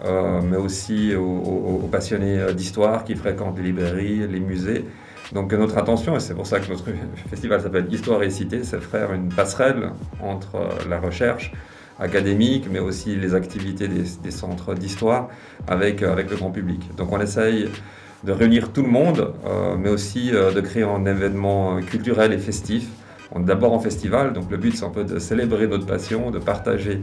[0.04, 4.86] euh, mais aussi aux, passionnés d'histoire qui fréquentent les librairies, les musées.
[5.34, 6.86] Donc notre intention, et c'est pour ça que notre
[7.30, 11.52] festival s'appelle Histoire et Cité, c'est faire une passerelle entre la recherche
[12.00, 15.30] académique, mais aussi les activités des, centres d'histoire
[15.68, 16.82] avec, avec le grand public.
[16.98, 17.70] Donc on essaye
[18.24, 22.38] de réunir tout le monde, euh, mais aussi euh, de créer un événement culturel et
[22.38, 22.88] festif.
[23.36, 27.02] D'abord en festival, donc le but c'est un peu de célébrer notre passion, de partager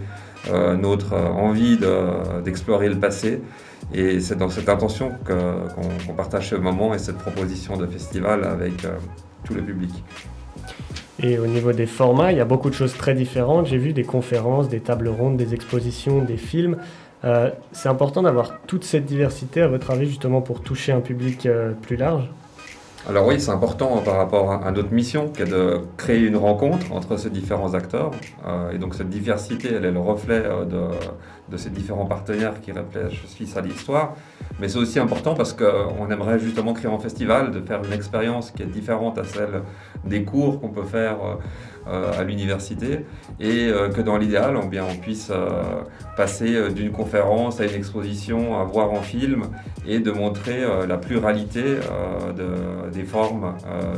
[0.50, 1.78] euh, notre envie
[2.42, 3.42] d'explorer le passé.
[3.92, 8.86] Et c'est dans cette intention qu'on partage ce moment et cette proposition de festival avec
[9.44, 9.90] tout le public.
[11.22, 13.66] Et au niveau des formats, il y a beaucoup de choses très différentes.
[13.66, 16.78] J'ai vu des conférences, des tables rondes, des expositions, des films.
[17.24, 21.46] Euh, c'est important d'avoir toute cette diversité, à votre avis, justement pour toucher un public
[21.46, 22.28] euh, plus large?
[23.08, 26.92] Alors oui, c'est important par rapport à notre mission, qui est de créer une rencontre
[26.92, 28.12] entre ces différents acteurs.
[28.72, 30.82] et donc cette diversité, elle est le reflet de,
[31.48, 34.14] de ces différents partenaires qui réfléchissent à l'histoire.
[34.60, 38.50] Mais c'est aussi important parce qu'on aimerait justement créer un festival, de faire une expérience
[38.50, 39.62] qui est différente à celle
[40.04, 41.34] des cours qu'on peut faire euh,
[41.86, 43.00] à l'université
[43.40, 45.82] et euh, que dans l'idéal, on, on puisse euh,
[46.16, 49.44] passer d'une conférence à une exposition, à voir en film
[49.86, 51.78] et de montrer la pluralité
[52.92, 53.56] des formes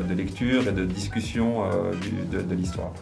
[0.09, 1.64] de lecture et de discussion
[2.31, 2.92] de, l'histoire.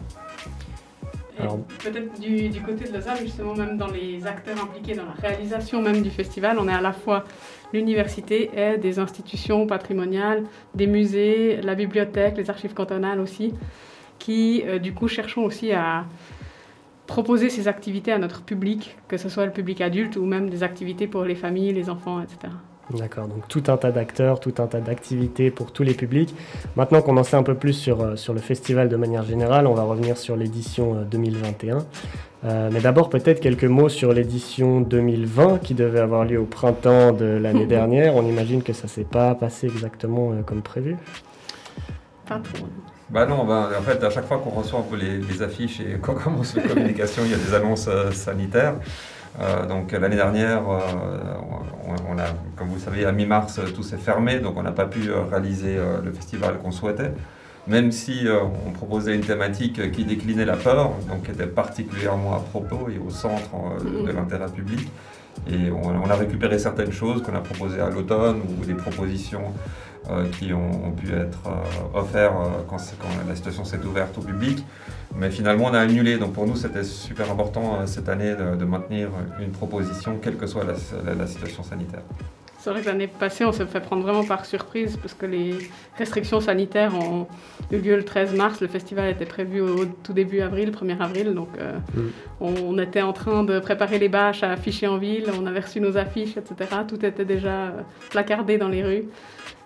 [1.83, 5.81] Peut-être du, du, côté de Lausanne, justement, même dans les acteurs impliqués dans la réalisation
[5.81, 7.23] même du festival, on est à la fois
[7.71, 10.43] l'université et des institutions patrimoniales,
[10.75, 13.53] des musées, la bibliothèque, les archives cantonales aussi
[14.19, 16.05] qui, euh, du coup, cherchons aussi à
[17.07, 20.63] proposer ces activités à notre public, que ce soit le public adulte ou même des
[20.63, 22.53] activités pour les familles, les enfants, etc.
[22.91, 26.35] D'accord, donc tout un tas d'acteurs, tout un tas d'activités pour tous les publics.
[26.75, 29.67] Maintenant qu'on en sait un peu plus sur, euh, sur le festival de manière générale,
[29.67, 31.85] on va revenir sur l'édition 2021.
[32.45, 37.13] Euh, mais d'abord peut-être quelques mots sur l'édition 2020 qui devait avoir lieu au printemps
[37.13, 38.15] de l'année dernière.
[38.15, 40.97] On imagine que ça ne s'est pas passé exactement comme prévu.
[42.27, 42.67] Pas trop.
[43.09, 45.97] Bah non, bah, en fait, à chaque fois qu'on reçoit un peu les, affiches et
[46.01, 48.75] qu'on commence la communication, il y a des annonces euh, sanitaires.
[49.41, 50.79] Euh, donc l'année dernière, euh,
[52.07, 54.85] on, a, comme vous le savez, à mi-mars, tout s'est fermé, donc on n'a pas
[54.85, 57.11] pu réaliser le festival qu'on souhaitait.
[57.65, 58.27] Même si
[58.67, 62.99] on proposait une thématique qui déclinait la peur, donc qui était particulièrement à propos et
[62.99, 63.49] au centre
[63.83, 64.87] de l'intérêt public.
[65.49, 69.53] Et on, a récupéré certaines choses qu'on a proposées à l'automne ou des propositions
[70.37, 72.77] qui ont, pu être euh, offerts euh, quand,
[73.27, 74.63] la situation s'est ouverte au public.
[75.15, 76.17] Mais finalement, on a annulé.
[76.17, 80.65] Donc pour nous, c'était super important cette année de, maintenir une proposition, quelle que soit
[80.65, 82.01] la, situation sanitaire.
[82.57, 85.57] C'est vrai que l'année passée, on s'est fait prendre vraiment par surprise parce que les
[85.97, 87.27] restrictions sanitaires ont
[87.71, 88.61] eu lieu le 13 mars.
[88.61, 91.33] Le festival était prévu au tout début avril, 1er avril.
[91.33, 92.01] Donc mm.
[92.39, 95.25] on, était en train de préparer les bâches à afficher en ville.
[95.39, 96.69] On avait reçu nos affiches, etc.
[96.87, 97.73] Tout était déjà
[98.09, 99.05] placardé dans les rues.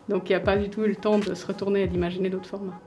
[0.10, 2.30] Donc il n'y a pas du tout eu le temps de se retourner et d'imaginer
[2.30, 2.80] d'autres formats.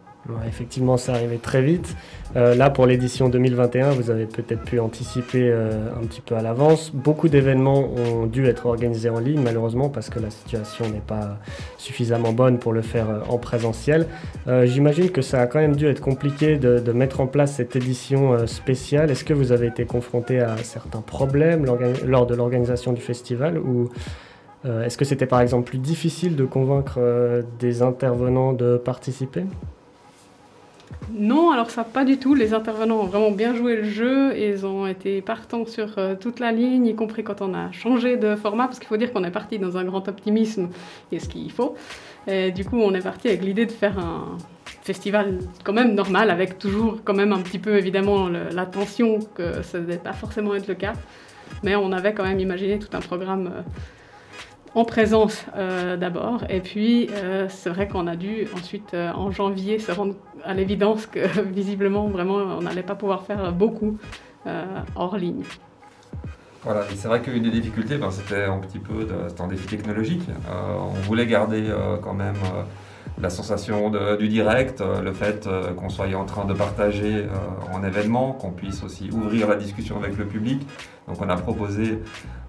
[0.46, 1.96] effectivement, ça arrivait très vite.
[2.37, 6.42] Euh, là, pour l'édition 2021, vous avez peut-être pu anticiper euh, un petit peu à
[6.42, 6.92] l'avance.
[6.94, 11.38] Beaucoup d'événements ont dû être organisés en ligne, malheureusement, parce que la situation n'est pas
[11.76, 14.06] suffisamment bonne pour le faire euh, en présentiel.
[14.64, 17.76] J'imagine que ça a quand même dû être compliqué de, de mettre en place cette
[17.76, 19.11] édition spéciale.
[19.11, 21.66] Est-ce que vous avez été confronté à certains problèmes
[22.06, 23.90] lors de l'organisation du festival ou
[24.66, 29.44] euh, est-ce que c'était par exemple plus difficile de convaincre euh, des intervenants de participer?
[31.12, 32.35] Non, alors ça pas du tout.
[32.35, 36.14] Les intervenants ont vraiment bien joué le jeu et ils ont été partants sur euh,
[36.14, 39.12] toute la ligne, y compris quand on a changé de format, parce qu'il faut dire
[39.12, 40.68] qu'on est parti dans un grand optimisme,
[41.11, 41.75] et ce qu'il faut.
[42.27, 44.37] Et du coup, on est parti avec l'idée de faire un
[44.83, 49.79] festival quand même normal, avec toujours quand même un petit peu évidemment l'attention que ça
[49.79, 50.92] devait pas forcément être le cas.
[51.62, 53.51] Mais on avait quand même imaginé tout un programme
[54.74, 56.44] en présence euh, d'abord.
[56.48, 60.54] Et puis, euh, c'est vrai qu'on a dû ensuite, euh, en janvier, se rendre à
[60.54, 61.20] l'évidence que
[61.52, 63.98] visiblement, vraiment, on n'allait pas pouvoir faire beaucoup
[64.96, 65.42] hors ligne.
[66.62, 70.22] Voilà, c'est vrai qu'une des difficultés, ben, c'était un petit peu de, un défi technologique.
[70.50, 71.64] on voulait garder
[72.02, 72.37] quand même
[73.20, 77.27] la sensation du direct, le fait qu'on soit en train de partager
[77.73, 80.66] en événement, qu'on puisse aussi ouvrir la discussion avec le public.
[81.09, 81.99] Donc on a proposé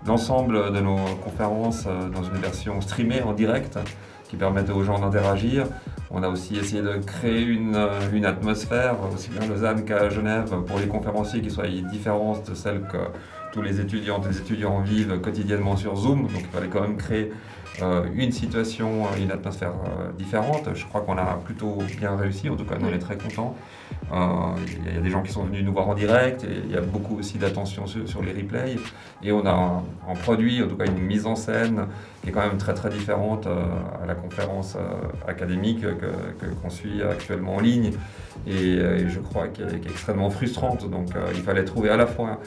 [0.06, 3.78] l'ensemble de nos conférences euh, dans une version streamée en direct
[4.30, 5.66] qui permettait aux gens d'interagir.
[6.10, 10.56] On a aussi essayé de créer une, euh, atmosphère, aussi bien à Lausanne qu'à Genève,
[10.68, 12.98] pour les conférenciers qui soient différentes de celles que
[13.52, 16.24] tous les étudiants et les étudiants vivent quotidiennement sur Zoom.
[16.24, 17.36] Donc il fallait quand même créer euh,
[18.14, 19.74] une situation, une atmosphère
[20.18, 20.70] différente.
[20.74, 23.56] Je crois qu'on a plutôt bien réussi, en tout cas on est très contents.
[24.12, 26.72] Euh, il y a des gens qui sont venus nous voir en direct, et il
[26.72, 28.76] y a beaucoup aussi d'attention sur, les replays.
[29.24, 31.88] Et on a un, produit, en tout cas une mise en scène,
[32.22, 33.64] qui est quand même très très différente euh,
[34.04, 35.86] à la conférence euh, académique
[36.62, 37.92] qu'on suit actuellement en ligne,
[38.48, 40.90] et, je crois qu'elle est, extrêmement frustrante.
[40.90, 42.40] Donc il fallait trouver à la fois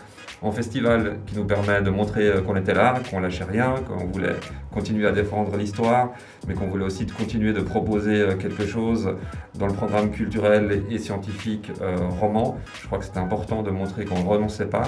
[0.45, 4.05] en festival qui nous permet de montrer euh, qu'on était là, qu'on lâchait rien, qu'on
[4.05, 4.37] voulait
[4.71, 6.11] continuer à défendre l'histoire,
[6.47, 9.15] mais qu'on voulait aussi continuer de proposer euh, quelque chose
[9.55, 12.59] dans le programme culturel et scientifique euh, roman.
[12.81, 14.87] Je crois que c'était important de montrer qu'on ne renonçait pas.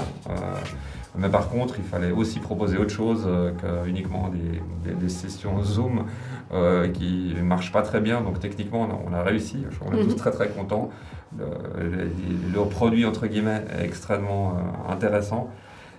[1.17, 3.27] mais par contre, il fallait aussi proposer autre chose
[3.61, 4.31] que uniquement
[4.99, 6.05] des, sessions Zoom
[6.93, 8.21] qui ne marchent pas très bien.
[8.21, 9.65] Donc techniquement, on a, réussi.
[9.81, 10.17] On est tous mhm.
[10.17, 10.91] très très contents
[11.39, 15.51] le, produit entre guillemets est extrêmement euh, intéressant.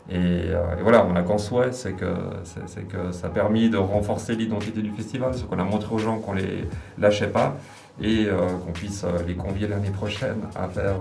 [0.10, 0.52] Et,
[0.84, 2.06] voilà, on a qu'en souhait, c'est que,
[2.44, 5.98] c'est, que ça a permis de renforcer l'identité du festival, ce qu'on a montré aux
[5.98, 6.64] gens qu'on ne les
[6.98, 7.58] lâchait pas
[8.02, 8.30] et
[8.66, 10.96] qu'on puisse les convier l'année prochaine à faire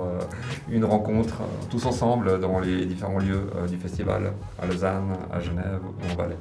[0.69, 6.13] une rencontre tous ensemble dans les différents lieux du festival, à Lausanne, à Genève ou
[6.13, 6.39] en Valais.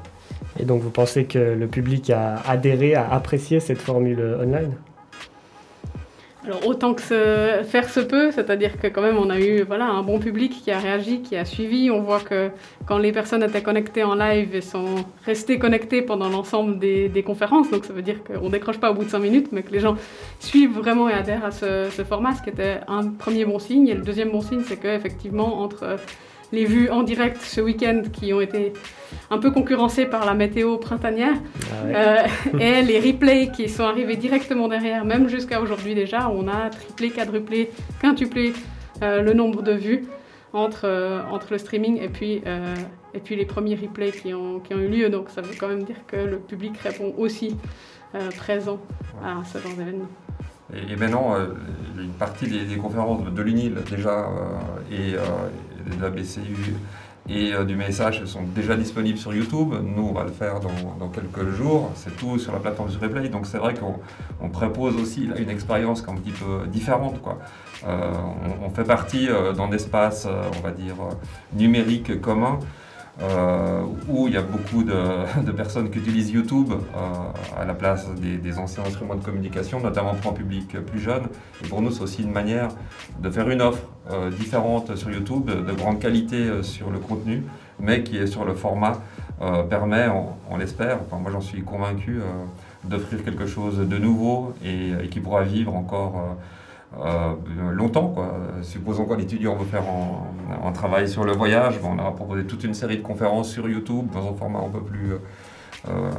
[0.60, 4.72] Et donc vous pensez que le public a adhéré, a apprécié cette formule online?
[6.46, 7.04] Alors autant que
[7.64, 10.70] faire se peut, c'est-à-dire que quand même on a eu voilà, un bon public qui
[10.70, 11.90] a réagi, qui a suivi.
[11.90, 12.52] On voit que
[12.86, 17.72] quand les personnes étaient connectées en live, elles sont restées connectées pendant l'ensemble des, conférences.
[17.72, 19.80] Donc ça veut dire qu'on décroche pas au bout de 5 minutes, mais que les
[19.80, 19.96] gens
[20.40, 23.88] suivent vraiment et adhèrent à ce, ce format, ce qui était un premier bon signe.
[23.88, 25.98] Et le deuxième bon signe, c'est qu'effectivement entre
[26.52, 28.74] les vues en direct ce week-end qui ont été
[29.30, 31.36] un peu concurrencées par la météo printanière
[31.72, 36.48] ah euh, et les replays qui sont arrivés directement derrière, même jusqu'à aujourd'hui déjà, on
[36.48, 38.54] a triplé, quadruplé, quintuplé
[39.02, 40.06] euh, le nombre de vues
[40.54, 42.42] entre, euh, entre le streaming et puis,
[43.14, 45.10] et puis les premiers replays qui ont, qui ont eu lieu.
[45.10, 47.58] Donc ça veut quand même dire que le public répond aussi
[48.38, 48.80] présent
[49.24, 50.08] à ce genre d'événement.
[50.74, 51.36] Et, maintenant,
[51.98, 54.28] une partie des, conférences de l'UNIL déjà
[54.92, 56.76] et de la BCU
[57.28, 59.74] et euh, du message sont déjà disponibles sur YouTube.
[59.84, 61.92] Nous, on va le faire dans, quelques jours.
[61.96, 63.30] C'est tout sur la plateforme du replay.
[63.30, 67.22] Donc c'est vrai qu'on propose aussi là, une expérience un petit peu différente.
[67.22, 67.40] Quoi.
[67.88, 68.12] Euh,
[68.64, 70.96] on, fait partie euh, d'un espace, on va dire,
[71.54, 72.60] numérique commun.
[73.22, 78.08] Euh, où il y a beaucoup de, personnes qui utilisent YouTube euh, à la place
[78.16, 81.24] des, anciens instruments de communication, notamment pour un public plus jeune.
[81.64, 82.70] Et pour nous, c'est aussi une manière
[83.20, 87.44] de faire une offre euh, différente sur YouTube, de grande qualité sur le contenu,
[87.80, 89.02] mais qui est sur le format,
[89.70, 90.08] permet,
[90.50, 92.22] on, l'espère, moi j'en suis convaincu,
[92.86, 96.38] d'offrir quelque chose de nouveau et, qui pourra vivre encore
[97.72, 98.08] longtemps.
[98.10, 98.34] Quoi.
[98.62, 99.84] Supposons qu'un étudiant veut faire
[100.64, 104.08] un, travail sur le voyage, on a proposé toute une série de conférences sur YouTube
[104.14, 105.14] dans un format un peu plus
[105.88, 106.12] euh,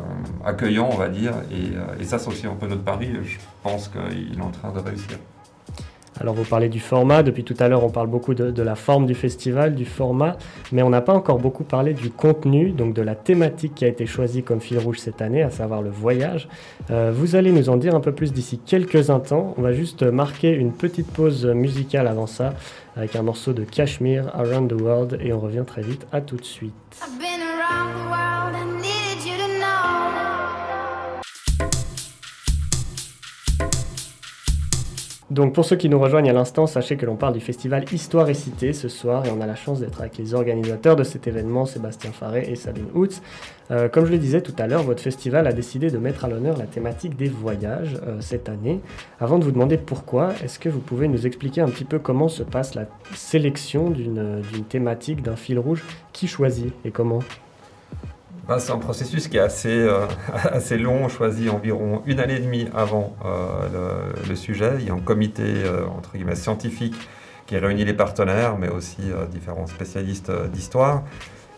[0.44, 1.34] accueillant, on va dire.
[1.50, 3.10] Et, euh, et ça, c'est aussi un peu notre pari.
[3.24, 5.18] Je pense qu'il est en train de réussir.
[6.20, 9.06] Alors vous parlez du format, depuis tout à l'heure on parle beaucoup de, la forme
[9.06, 10.36] du festival, du format,
[10.72, 13.88] mais on n'a pas encore beaucoup parlé du contenu, donc de la thématique qui a
[13.88, 16.48] été choisie comme fil rouge cette année, à savoir le voyage.
[16.90, 19.54] Euh, vous allez nous en dire un peu plus d'ici quelques instants.
[19.58, 22.54] On va juste marquer une petite pause musicale avant ça,
[22.96, 26.06] avec un morceau de Kashmir, Around the World, et on revient très vite.
[26.12, 26.72] À tout de suite.
[35.28, 38.28] Donc pour ceux qui nous rejoignent à l'instant, sachez que l'on parle du festival Histoire
[38.28, 41.26] et Cité ce soir et on a la chance d'être avec les organisateurs de cet
[41.26, 43.22] événement, Sébastien Faré et Sabine Houtz.
[43.72, 46.28] Euh, comme je le disais tout à l'heure, votre festival a décidé de mettre à
[46.28, 48.80] l'honneur la thématique des voyages euh, cette année.
[49.18, 52.28] Avant de vous demander pourquoi, est-ce que vous pouvez nous expliquer un petit peu comment
[52.28, 57.18] se passe la sélection d'une thématique, d'un fil rouge Qui choisit et comment?
[58.48, 60.06] Bah, c'est un processus qui est assez, euh,
[60.52, 61.04] assez long.
[61.04, 64.74] On choisit environ une année et demie avant euh, le, sujet.
[64.78, 66.94] Il y a un comité euh, entre guillemets, scientifique
[67.46, 71.04] qui réunit les partenaires, mais aussi différents spécialistes d'histoire.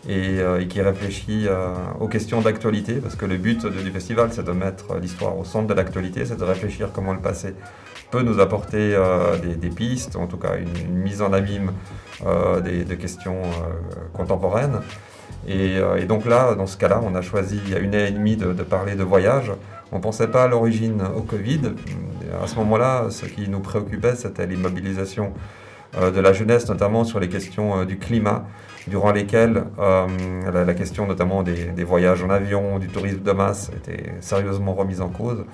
[0.07, 0.37] Et,
[0.69, 1.47] qui réfléchit
[1.99, 5.67] aux questions d'actualité, parce que le but du festival, c'est de mettre l'histoire au centre
[5.67, 7.55] de l'actualité, c'est de réfléchir comment le passé
[8.11, 8.95] peut nous apporter
[9.41, 11.73] des, pistes, en tout cas une, mise en abîme
[12.63, 13.41] des, des, questions
[14.13, 14.79] contemporaines.
[15.47, 18.07] Euh, et, donc là, dans ce cas-là, on a choisi il y a une année
[18.07, 19.51] et demie de, parler de voyage.
[19.91, 21.61] On ne pensait pas à l'origine au Covid.
[22.43, 25.33] À ce moment-là, ce qui nous préoccupait, c'était l'immobilisation
[25.97, 28.45] euh, de la jeunesse, notamment sur les questions euh, du climat,
[28.87, 34.73] durant lesquelles la, question notamment des, voyages en avion, du tourisme de masse était sérieusement
[34.73, 35.45] remise en cause.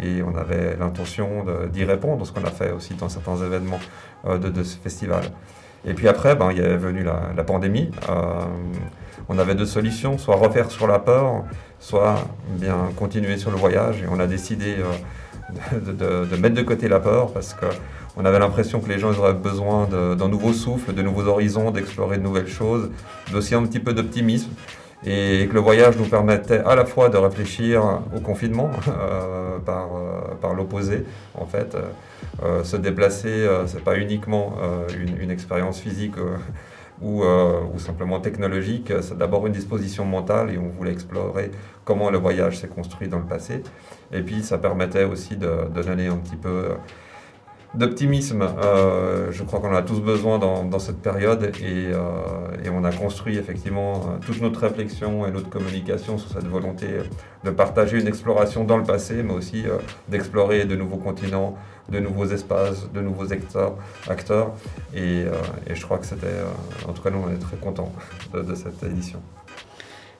[0.00, 3.78] Et on avait l'intention d'y répondre, ce qu'on a fait aussi dans certains événements
[4.26, 5.22] de, ce festival.
[5.84, 7.90] Et puis après, ben, il est venu la pandémie
[9.32, 11.44] on avait deux solutions, soit refaire sur la peur,
[11.80, 12.16] soit
[12.48, 14.02] bien continuer sur le voyage.
[14.02, 14.76] Et on a décidé
[15.72, 19.32] euh, de, mettre de côté la peur parce qu'on avait l'impression que les gens auraient
[19.32, 22.90] besoin d'un nouveau souffle, de nouveaux horizons, d'explorer de nouvelles choses,
[23.32, 24.50] d'aussi un petit peu d'optimisme.
[25.04, 27.82] Et que le voyage nous permettait à la fois de réfléchir
[28.14, 31.76] au confinement euh, par, euh, par l'opposé, en fait.
[32.62, 34.54] se déplacer, c'est pas uniquement
[35.20, 36.14] une, expérience physique
[37.04, 38.92] euh, ou, simplement technologique.
[39.00, 41.50] C'est d'abord une disposition mentale et on voulait explorer
[41.84, 43.62] comment le voyage s'est construit dans le passé.
[44.12, 46.70] Et puis ça permettait aussi de, donner un petit peu
[47.74, 48.42] d'optimisme.
[48.42, 51.90] Euh, je crois qu'on en a tous besoin dans, cette période et,
[52.64, 56.86] et, on a construit effectivement toute notre réflexion et notre communication sur cette volonté
[57.44, 59.64] de partager une exploration dans le passé, mais aussi
[60.08, 61.56] d'explorer de nouveaux continents,
[61.88, 63.76] de nouveaux espaces, de nouveaux acteurs.
[64.08, 64.52] acteurs
[64.94, 65.24] et,
[65.66, 66.38] et je crois que c'était,
[66.88, 67.92] en tout cas nous on est très contents
[68.32, 69.20] de, de cette édition.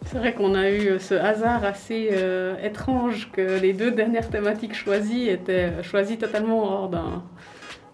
[0.06, 4.74] C'est vrai qu'on a eu ce hasard assez euh, étrange que les deux dernières thématiques
[4.74, 7.22] choisies étaient choisies totalement hors d'un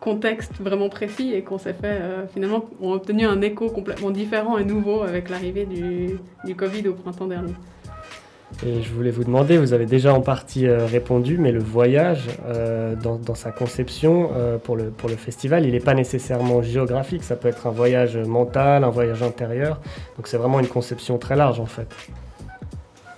[0.01, 4.11] contexte vraiment précis et qu'on s'est fait euh, finalement on a obtenu un écho complètement
[4.11, 7.55] différent et nouveau avec l'arrivée du, du Covid au printemps dernier.
[8.67, 12.27] Et je voulais vous demander, vous avez déjà en partie euh, répondu, mais le voyage,
[12.47, 17.49] euh, dans, sa conception euh, pour, le, festival, il n'est pas nécessairement géographique, ça peut
[17.49, 19.81] être un voyage mental, un voyage intérieur,
[20.17, 21.89] donc c'est vraiment une conception très large en fait.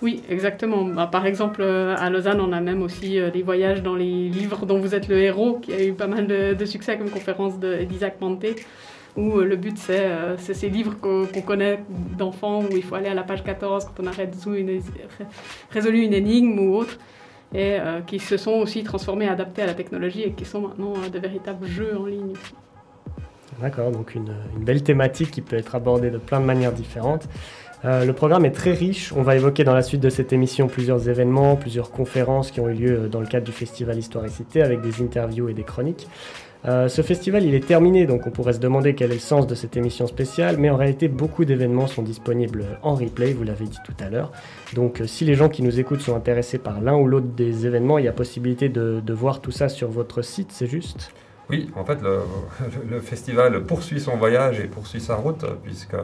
[0.02, 0.84] Oui, exactement.
[0.84, 4.78] Bah, par exemple, à Lausanne, on a même aussi des voyages dans les livres dont
[4.78, 8.18] vous êtes le héros, qui a eu pas mal de, de succès comme conférence d'Isaac
[8.20, 8.56] Manté
[9.16, 11.80] où euh, le but euh, c'est ces livres qu'on connaît
[12.16, 14.60] d'enfants où il faut aller à la page 14 quand on a résolu
[16.02, 16.98] une, énigme ou autre,
[17.52, 20.94] et euh, qui se sont aussi transformés, adaptés à la technologie et qui sont maintenant
[21.12, 22.34] de véritables jeux en ligne.
[23.60, 27.28] D'accord, donc une, belle thématique qui peut être abordée de plein de manières différentes.
[27.84, 29.12] le programme est très riche.
[29.14, 32.68] On va évoquer dans la suite de cette émission plusieurs événements, plusieurs conférences qui ont
[32.68, 35.64] eu lieu dans le cadre du Festival Histoire et Cité avec des interviews et des
[35.64, 36.08] chroniques.
[36.66, 39.46] Euh, ce festival, il est terminé, donc on pourrait se demander quel est le sens
[39.46, 43.64] de cette émission spéciale, mais en réalité, beaucoup d'événements sont disponibles en replay, vous l'avez
[43.64, 44.30] dit tout à l'heure.
[44.74, 47.66] Donc euh, si les gens qui nous écoutent sont intéressés par l'un ou l'autre des
[47.66, 51.12] événements, il y a possibilité de, voir tout ça sur votre site, c'est juste?
[51.48, 51.98] Oui, en fait,
[52.88, 55.96] le, festival poursuit son voyage et poursuit sa route, puisque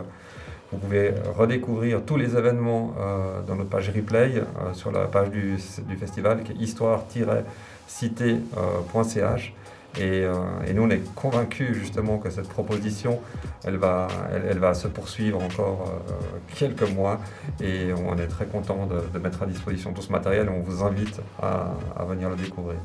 [0.72, 4.42] vous pouvez redécouvrir tous les événements euh, dans notre page replay,
[4.72, 9.52] sur la page du, du festival qui est histoire-cité.ch.
[10.00, 10.34] Euh,
[10.66, 13.20] et, nous, on est convaincus justement que cette proposition,
[13.64, 16.12] elle va, elle, va se poursuivre encore euh,
[16.56, 17.20] quelques mois.
[17.60, 20.48] Et on est très content de, mettre à disposition tout ce matériel.
[20.48, 21.74] On vous invite à,
[22.04, 22.78] venir le découvrir.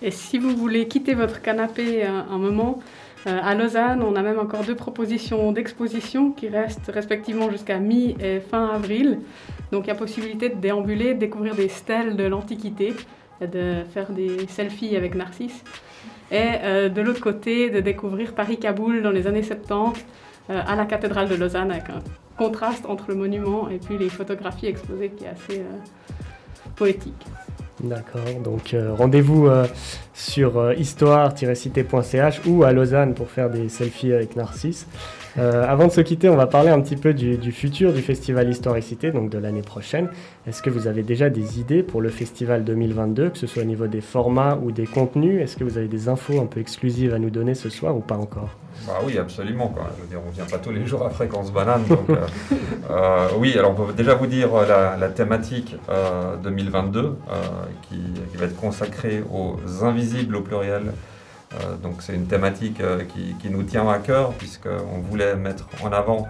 [0.00, 2.80] Et si vous voulez quitter votre canapé un, un moment,
[3.26, 8.16] euh, à Lausanne, on a même encore deux propositions d'exposition qui restent respectivement jusqu'à mi
[8.20, 9.20] et fin avril.
[9.70, 12.94] Donc il y a possibilité de déambuler, de découvrir des stèles de l'Antiquité,
[13.40, 15.62] de faire des selfies avec Narcisse
[16.32, 20.00] et euh, de l'autre côté de découvrir Paris-Kaboul dans les années 70
[20.50, 22.02] euh, à la cathédrale de Lausanne avec un
[22.38, 27.26] contraste entre le monument et puis les photographies exposées qui est assez euh, poétique.
[27.80, 29.48] D'accord, donc rendez-vous
[30.14, 34.86] sur histoire-cité.ch ou à Lausanne pour faire des selfies avec Narcisse.
[35.38, 38.48] Euh, avant de se quitter, on va parler un petit peu du, futur du festival
[38.50, 40.08] Histoire et Cité, donc de l'année prochaine.
[40.46, 43.66] Est-ce que vous avez déjà des idées pour le festival 2022, que ce soit au
[43.66, 45.40] niveau des formats ou des contenus?
[45.40, 48.00] Est-ce que vous avez des infos un peu exclusives à nous donner ce soir ou
[48.00, 48.50] pas encore?
[48.86, 49.74] Bah oui, absolument.
[49.96, 51.84] Je veux dire, on ne vient pas tous les jours à Fréquence Banane.
[51.84, 52.16] Donc, euh,
[52.90, 55.76] euh, oui, alors on peut déjà vous dire la, thématique
[56.42, 57.16] 2022
[57.88, 57.96] qui,
[58.30, 60.92] qui, va être consacrée aux invisibles au pluriel
[61.82, 66.28] donc c'est une thématique euh, qui, nous tient à cœur puisqu'on voulait mettre en avant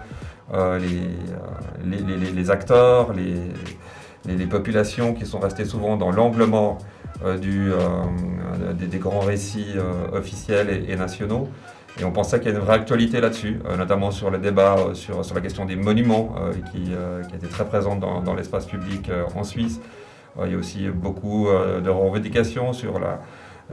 [0.53, 6.77] euh, les, acteurs, les, populations qui sont restées souvent dans l'angle mort
[7.23, 9.75] des, grands récits
[10.11, 11.47] officiels et, nationaux.
[11.99, 15.21] Et on pensait qu'il y a une vraie actualité là-dessus, notamment sur le débat sur,
[15.33, 16.35] la question des monuments
[16.71, 16.91] qui,
[17.29, 19.79] qui était très présente dans l'espace public en Suisse.
[20.43, 23.15] il y a aussi beaucoup de revendications sur la, euh,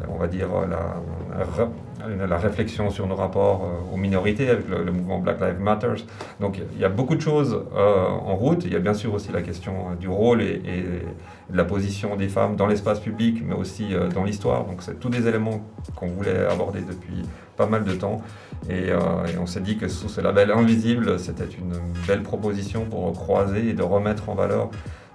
[0.08, 5.18] on va dire, la, la, réflexion sur nos rapports euh, aux minorités avec le, mouvement
[5.18, 5.94] Black Lives Matter.
[6.40, 8.64] Donc il y a beaucoup de choses euh, en route.
[8.64, 10.60] Il y a bien sûr aussi la question du rôle et,
[11.50, 14.64] de la position des femmes dans l'espace public, mais aussi dans l'histoire.
[14.66, 15.60] Donc c'est tous des éléments
[15.96, 18.22] qu'on voulait aborder depuis pas mal de temps.
[18.68, 18.90] Et
[19.40, 21.74] on s'est dit que sous ce label invisible, c'était une
[22.06, 24.70] belle proposition pour croiser et de remettre en valeur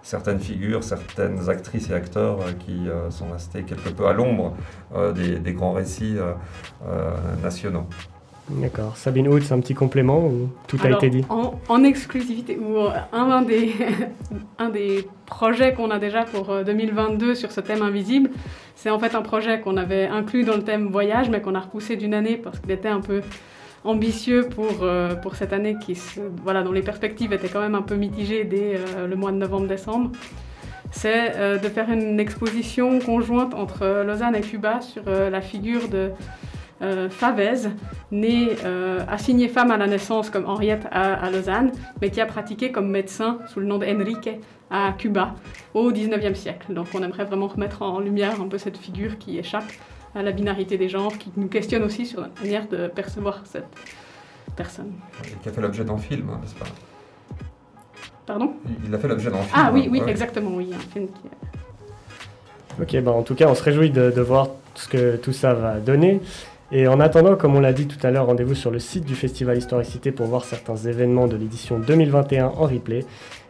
[0.05, 4.55] certaines figures, certaines actrices et acteurs euh, qui euh, sont restés quelque peu à l'ombre
[4.95, 6.17] euh, des, grands récits
[7.41, 7.85] nationaux.
[8.49, 8.95] D'accord.
[8.95, 11.25] Sabine Hout, c'est un petit complément ou tout a été dit?
[11.29, 12.77] en, exclusivité, ou
[13.11, 13.73] un, des,
[14.59, 18.29] un des projets qu'on a déjà pour 2022 sur ce thème invisible,
[18.75, 21.61] c'est en fait un projet qu'on avait inclus dans le thème voyage, mais qu'on a
[21.61, 23.21] repoussé d'une année parce qu'il était un peu
[23.85, 25.97] ambitieux pour, euh, pour cette année qui,
[26.43, 29.37] voilà, dont les perspectives étaient quand même un peu mitigées dès euh, le mois de
[29.37, 30.11] novembre-décembre,
[30.91, 36.11] c'est euh, de faire une exposition conjointe entre Lausanne et Cuba sur la figure de
[37.09, 37.69] Favez,
[38.11, 38.49] née,
[39.07, 41.71] assignée femme à la naissance comme Henriette à, Lausanne,
[42.01, 44.29] mais qui a pratiqué comme médecin sous le nom d'Enrique
[44.69, 45.35] à Cuba
[45.73, 46.73] au 19e siècle.
[46.73, 49.63] Donc on aimerait vraiment remettre en lumière un peu cette figure qui échappe
[50.15, 53.67] à la binarité des genres, qui nous questionne aussi sur la manière de percevoir cette
[54.55, 54.93] personne.
[55.23, 56.65] Et qui a fait l'objet d'un film, hein, n'est-ce pas
[58.25, 58.53] Pardon
[58.87, 59.51] Il a fait l'objet d'un film.
[59.53, 60.09] Ah oui, oui, ouais.
[60.09, 62.81] exactement, oui, un film qui...
[62.81, 65.53] Ok, bah en tout cas, on se réjouit de, de voir ce que tout ça
[65.53, 66.21] va donner.
[66.71, 69.15] Et en attendant, comme on l'a dit tout à l'heure, rendez-vous sur le site du
[69.15, 73.05] Festival Histoire et Cité pour voir certains événements de l'édition 2021 en replay.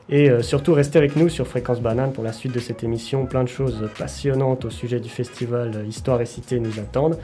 [0.08, 3.26] Et euh, surtout, restez avec nous sur Fréquence Banane pour la suite de cette émission.
[3.26, 7.18] Plein de choses passionnantes au sujet du festival euh, Histoire et Cité nous attendent.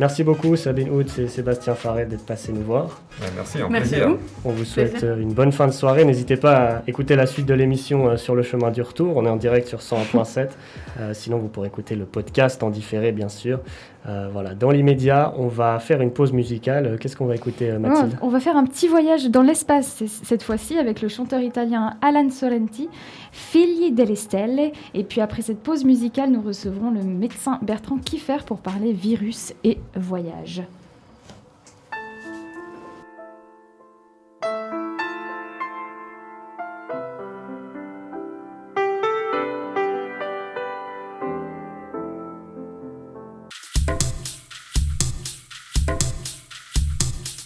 [0.00, 3.00] Merci beaucoup Sabine Houd et Sébastien Farret d'être passés nous voir.
[3.36, 4.06] Merci, un Merci plaisir.
[4.06, 4.18] à vous.
[4.44, 5.08] On vous souhaite Plaisir.
[5.10, 6.04] euh, une bonne fin de soirée.
[6.04, 9.16] N'hésitez pas à écouter la suite de l'émission euh, sur le chemin du retour.
[9.16, 10.48] On est en direct sur 101.7.
[11.00, 13.58] Euh, sinon, vous pourrez écouter le podcast en différé, bien sûr.
[14.06, 14.54] Euh, voilà.
[14.54, 16.98] Dans l'immédiat, on va faire une pause musicale.
[17.00, 20.78] Qu'est-ce qu'on va écouter, Mathilde On va faire un petit voyage dans l'espace cette fois-ci
[20.78, 22.88] avec le chanteur italien Alan Sorrenti,
[23.34, 24.70] Figli delle Stelle.
[24.94, 29.52] Et puis après cette pause musicale, nous recevrons le médecin Bertrand Kiffer pour parler virus
[29.64, 30.62] et voyage.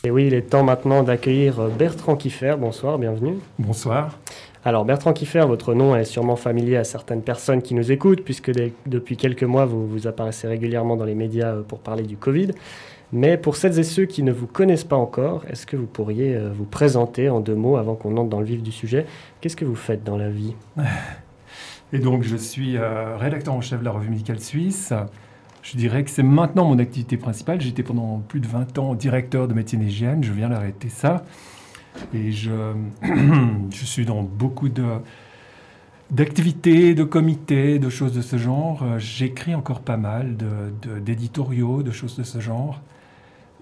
[0.04, 2.56] Et oui, il est temps maintenant d'accueillir Bertrand Kiffer.
[2.58, 3.38] Bonsoir, bienvenue.
[3.58, 4.18] Bonsoir.
[4.68, 8.52] Alors Bertrand Kiffer, votre nom est sûrement familier à certaines personnes qui nous écoutent, puisque
[8.84, 12.48] depuis quelques mois, vous, vous apparaissez régulièrement dans les médias euh, pour parler du Covid.
[13.10, 16.36] Mais pour celles et ceux qui ne vous connaissent pas encore, est-ce que vous pourriez
[16.36, 19.06] euh, vous présenter en deux mots avant qu'on entre dans le vif du sujet
[19.40, 20.54] Qu'est-ce que vous faites dans la vie?
[21.94, 24.92] Et donc, je suis euh, rédacteur en chef de la revue médicale suisse.
[25.62, 27.58] Je dirais que c'est maintenant mon activité principale.
[27.62, 30.22] J'étais pendant plus de 20 ans directeur de médecine hygiène.
[30.22, 31.24] Je viens d'arrêter ça.
[32.14, 32.50] Et je,
[33.70, 34.84] je suis dans beaucoup de
[36.10, 38.82] d'activités, de comités, de choses de ce genre.
[38.82, 42.80] Euh, J'écris encore pas mal de- de- d'éditoriaux, de, choses de ce genre.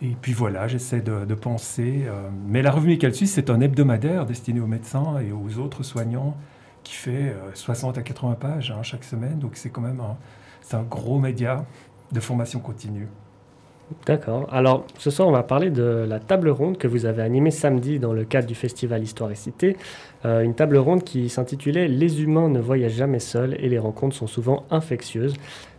[0.03, 2.05] Et puis voilà, j'essaie de, de penser.
[2.07, 5.82] euh, mais la revue médicale suisse, c'est un hebdomadaire destiné aux médecins et aux autres
[5.82, 6.37] soignants
[6.84, 9.39] qui fait euh, 60 à 80 pages hein, chaque semaine.
[9.41, 10.16] Donc c'est quand même un,
[10.76, 11.66] un gros média
[12.12, 13.09] de formation continue.
[14.05, 14.49] D'accord.
[14.53, 18.01] Alors, ce soir, on va parler de la table ronde que vous avez animée samedi
[18.01, 19.76] dans le cadre du festival Histoire et Cité.
[20.24, 24.16] Euh, une table ronde qui s'intitulait Les humains ne voyagent jamais seuls et les rencontres
[24.16, 25.34] sont souvent infectieuses.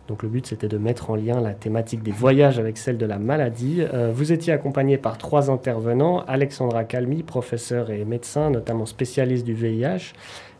[0.08, 3.04] Donc, le but, c'était de mettre en lien la thématique des voyages avec celle de
[3.04, 3.82] la maladie.
[3.92, 9.52] Euh, vous étiez accompagné par trois intervenants Alexandra Calmi, professeure et médecin, notamment spécialiste du
[9.52, 10.14] VIH.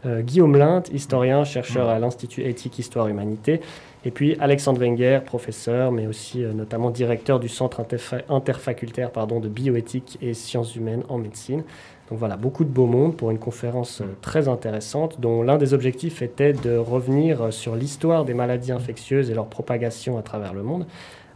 [0.05, 3.61] euh, Guillaume Lint, historien, chercheur à l'Institut éthique Histoire Humanité,
[4.05, 9.41] et puis Alexandre Wenger, professeur, mais aussi euh, notamment directeur du Centre interfa- interfacultaire pardon,
[9.41, 11.63] de bioéthique et sciences humaines en médecine.
[12.09, 15.75] Donc voilà, beaucoup de beau monde pour une conférence euh, très intéressante dont l'un des
[15.75, 20.55] objectifs était de revenir euh, sur l'histoire des maladies infectieuses et leur propagation à travers
[20.55, 20.87] le monde.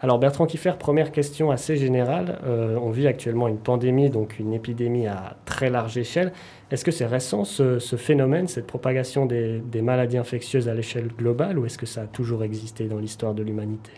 [0.03, 2.41] Alors Bertrand Kiffer, première question assez générale.
[2.45, 6.33] Euh, on vit actuellement une pandémie, donc une épidémie à très large échelle.
[6.73, 11.67] Est-ce que c'est récent ce, phénomène, cette propagation des, maladies infectieuses à l'échelle globale, ou
[11.67, 13.93] est-ce que ça a toujours existé dans l'histoire de l'humanité?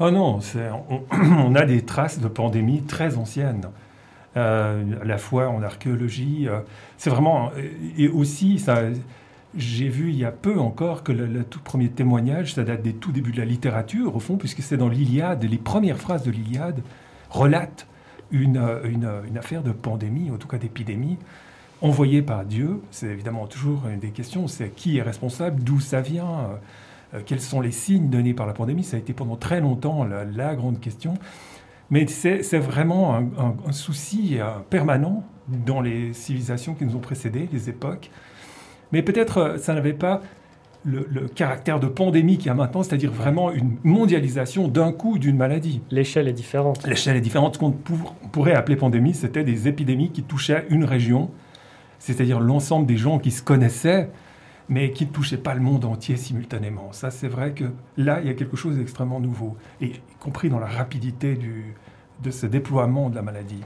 [0.00, 0.38] Oh non,
[0.88, 3.68] on, on a des traces de pandémies très anciennes.
[4.38, 6.60] Euh, à la fois en archéologie, euh,
[6.96, 7.50] c'est vraiment...
[7.98, 8.84] Et aussi, ça,
[9.56, 12.92] j'ai vu il y a peu encore que le, tout premier témoignage, ça date des
[12.92, 16.30] tout débuts de la littérature, au fond, puisque c'est dans l'Iliade, les premières phrases de
[16.30, 16.82] l'Iliade
[17.30, 17.86] relatent
[18.30, 21.18] une, euh, une, une affaire de pandémie, en tout cas d'épidémie,
[21.80, 22.80] envoyée par Dieu.
[22.90, 26.56] C'est évidemment toujours une des questions, c'est qui est responsable, d'où ça vient, euh,
[27.14, 28.84] euh, quels sont les signes donnés par la pandémie.
[28.84, 31.14] Ça a été pendant très longtemps la, grande question.
[31.90, 37.70] Mais c'est vraiment un, souci euh, permanent dans les civilisations qui nous ont précédés, les
[37.70, 38.10] époques.
[38.92, 40.22] Mais peut-être euh, ça n'avait pas
[40.84, 45.18] le, le caractère de pandémie qu'il y a maintenant, c'est-à-dire vraiment une mondialisation d'un coup
[45.18, 45.82] d'une maladie.
[45.90, 46.86] L'échelle est différente.
[46.86, 47.54] L'échelle est différente.
[47.54, 51.30] Ce qu'on pour- pourrait appeler pandémie, c'était des épidémies qui touchaient une région,
[51.98, 54.08] c'est-à-dire l'ensemble des gens qui se connaissaient,
[54.68, 56.92] mais qui ne touchaient pas le monde entier simultanément.
[56.92, 57.64] Ça, c'est vrai que
[57.96, 61.74] là, il y a quelque chose d'extrêmement nouveau, et y compris dans la rapidité du,
[62.22, 63.62] de ce déploiement de la maladie.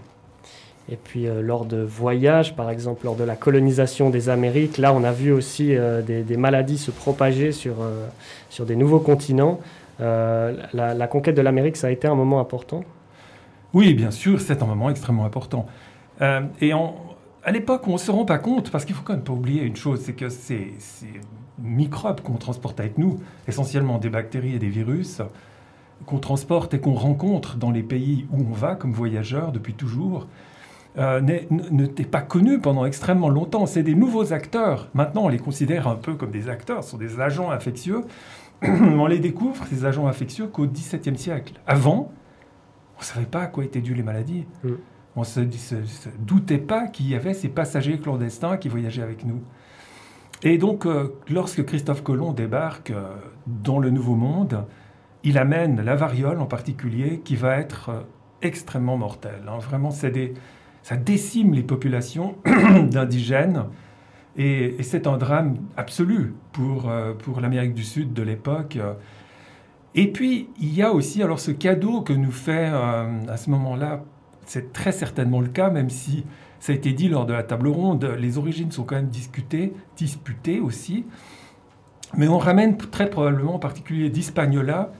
[0.92, 4.92] Et puis euh, lors de voyages, par exemple lors de la colonisation des Amériques, là
[4.92, 8.06] on a vu aussi euh, des, maladies se propager sur, euh,
[8.50, 9.58] sur des nouveaux continents.
[9.98, 12.84] La, conquête de l'Amérique, ça a été un moment important?
[13.72, 15.66] Oui, bien sûr, c'est un moment extrêmement important.
[16.60, 19.32] Et à l'époque, on ne se rend pas compte, parce qu'il faut quand même pas
[19.32, 21.06] oublier une chose, c'est que ces, ces
[21.62, 25.22] microbes qu'on transporte avec nous, essentiellement des bactéries et des virus,
[26.04, 30.26] qu'on transporte et qu'on rencontre dans les pays où on va comme voyageur depuis toujours,
[30.98, 33.66] euh, n'étaient pas connus pendant extrêmement longtemps.
[33.66, 34.88] C'est des nouveaux acteurs.
[34.94, 38.04] Maintenant, on les considère un peu comme des acteurs, ce sont des agents infectieux
[38.98, 41.54] on les découvre, ces agents infectieux, qu'au XVIIe siècle.
[41.66, 42.12] Avant,
[42.96, 44.46] on ne savait pas à quoi étaient dues les maladies.
[44.62, 44.70] Mm.
[45.16, 45.76] On ne se,
[46.18, 49.42] doutait pas qu'il y avait ces passagers clandestins qui voyageaient avec nous.
[50.42, 53.14] Et donc, euh, lorsque Christophe Colomb débarque euh,
[53.46, 54.64] dans le Nouveau Monde,
[55.22, 58.00] il amène la variole en particulier, qui va être euh,
[58.42, 59.42] extrêmement mortelle.
[59.48, 59.58] Hein.
[59.58, 60.34] Vraiment, des,
[60.82, 62.36] ça décime les populations
[62.90, 63.64] d'indigènes.
[64.36, 68.78] Et, c'est un drame absolu pour, pour l'Amérique du Sud de l'époque.
[69.94, 74.02] Et puis, il y a aussi alors ce cadeau que nous fait à ce moment-là
[74.46, 76.24] c'est très certainement le cas, même si
[76.60, 79.72] ça a été dit lors de la table ronde, les origines sont quand même discutées,
[79.96, 81.04] disputées aussi.
[82.16, 84.92] Mais on ramène très probablement en particulier d'Hispaniola,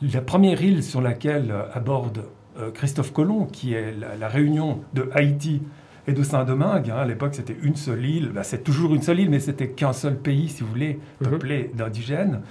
[0.00, 2.28] la première île sur laquelle aborde euh,
[2.74, 5.62] Christophe Colomb, qui est la, réunion de Haïti
[6.06, 6.90] et de Saint-Domingue.
[6.90, 6.96] Hein.
[6.96, 8.30] à l'époque, c'était une seule île.
[8.34, 11.30] Bah, c'est toujours une seule île, mais c'était qu'un seul pays, si vous voulez, mhm.
[11.30, 12.42] peuplé d'indigènes.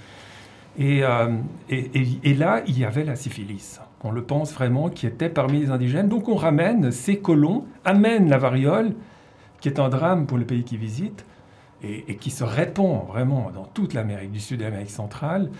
[0.80, 1.36] Euh,
[1.68, 1.90] et,
[2.24, 5.70] et, là, il y avait la syphilis on le pense vraiment, qui était parmi les
[5.70, 6.08] indigènes.
[6.08, 8.94] Donc on ramène ces colons, amène la variole,
[9.60, 11.24] qui est un drame pour le pays qui visite,
[11.84, 15.50] et, qui se répand vraiment dans toute l'Amérique du Sud et l'Amérique centrale,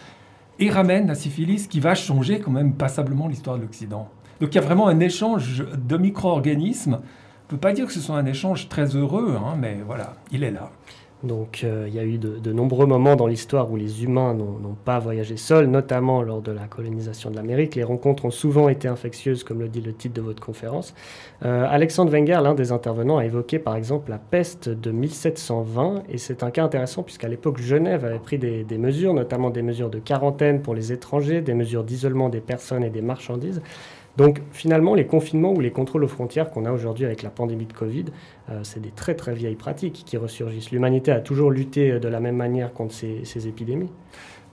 [0.58, 4.08] et ramène la syphilis qui va changer quand même passablement l'histoire de l'Occident.
[4.42, 6.94] Donc il y a vraiment un échange de micro-organismes.
[6.94, 10.14] On ne peut pas dire que ce soit un échange très heureux, hein, mais voilà,
[10.32, 10.72] il est là.
[11.22, 14.76] Donc euh, il y a eu de, nombreux moments dans l'histoire où les humains n'ont
[14.84, 17.76] pas voyagé seuls, notamment lors de la colonisation de l'Amérique.
[17.76, 20.92] Les rencontres ont souvent été infectieuses, comme le dit le titre de votre conférence.
[21.44, 26.18] Euh, Alexandre Wenger, l'un des intervenants, a évoqué par exemple la peste de 1720, et
[26.18, 29.90] c'est un cas intéressant puisqu'à l'époque Genève avait pris des, des mesures, notamment des mesures
[29.90, 33.62] de quarantaine pour les étrangers, des mesures d'isolement des personnes et des marchandises.
[34.16, 37.66] Donc finalement, les confinements ou les contrôles aux frontières qu'on a aujourd'hui avec la pandémie
[37.66, 38.06] de Covid,
[38.50, 40.70] euh, c'est des très très vieilles pratiques qui ressurgissent.
[40.70, 43.90] L'humanité a toujours lutté de la même manière contre ces, épidémies.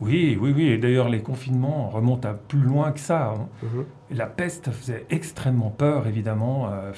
[0.01, 0.67] Oui, oui, oui.
[0.69, 3.33] Et d'ailleurs, les confinements remontent à plus loin que ça.
[3.33, 3.47] Hein.
[3.63, 3.85] Mhm.
[4.11, 6.69] La peste faisait extrêmement peur, évidemment.
[6.71, 6.91] Euh,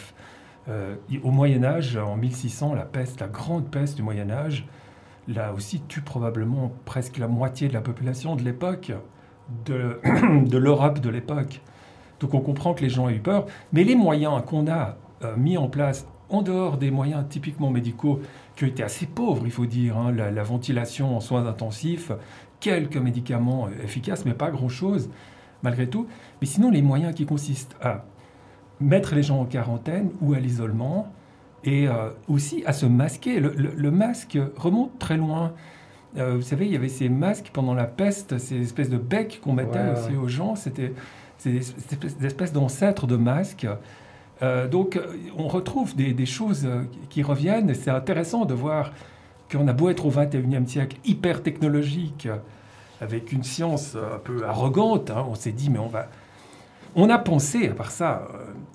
[0.69, 4.67] euh, au Moyen Âge, en 1600, la peste, la grande peste du Moyen Âge,
[5.27, 8.91] là aussi tue probablement presque la moitié de la population de l'époque,
[9.65, 9.99] de,
[10.45, 11.61] de l'Europe de l'époque.
[12.21, 13.47] Donc on comprend que les gens aient eu peur.
[13.73, 18.21] Mais les moyens qu'on a euh, mis en place, en dehors des moyens typiquement médicaux,
[18.55, 22.11] qui ont été assez pauvres, il faut dire, hein, la, ventilation en soins intensifs,
[22.59, 25.09] quelques médicaments euh, efficaces, mais pas grand-chose,
[25.63, 26.07] malgré tout.
[26.39, 28.05] Mais sinon, les moyens qui consistent à
[28.79, 31.11] mettre les gens en quarantaine ou à l'isolement,
[31.63, 33.39] et euh, aussi à se masquer.
[33.39, 35.53] Le, masque remonte très loin.
[36.15, 39.53] vous savez, il y avait ces masques pendant la peste, ces espèces de becs qu'on
[39.53, 40.55] mettait aussi aux gens.
[40.55, 40.93] C'était
[41.41, 43.67] c'est des espèces d'ancêtres de masques.
[44.41, 44.99] Euh, donc
[45.37, 46.67] on retrouve des, choses
[47.09, 48.91] qui reviennent c'est intéressant de voir
[49.51, 52.27] qu'on a beau être au 21e siècle hyper technologique,
[53.01, 56.07] avec une science un peu arrogante, hein, on s'est dit mais on va...
[56.93, 58.27] On a pensé, à part ça,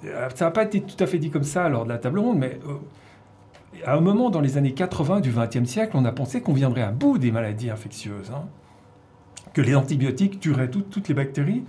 [0.05, 2.19] euh, ça n'a pas été tout à fait dit comme ça lors de la table
[2.19, 2.75] ronde, mais euh,
[3.85, 6.83] à un moment dans les années 80 du 20e siècle, on a pensé qu'on viendrait
[6.83, 8.45] à bout des maladies infectieuses, hein.
[9.53, 11.65] que les antibiotiques tueraient toutes les bactéries.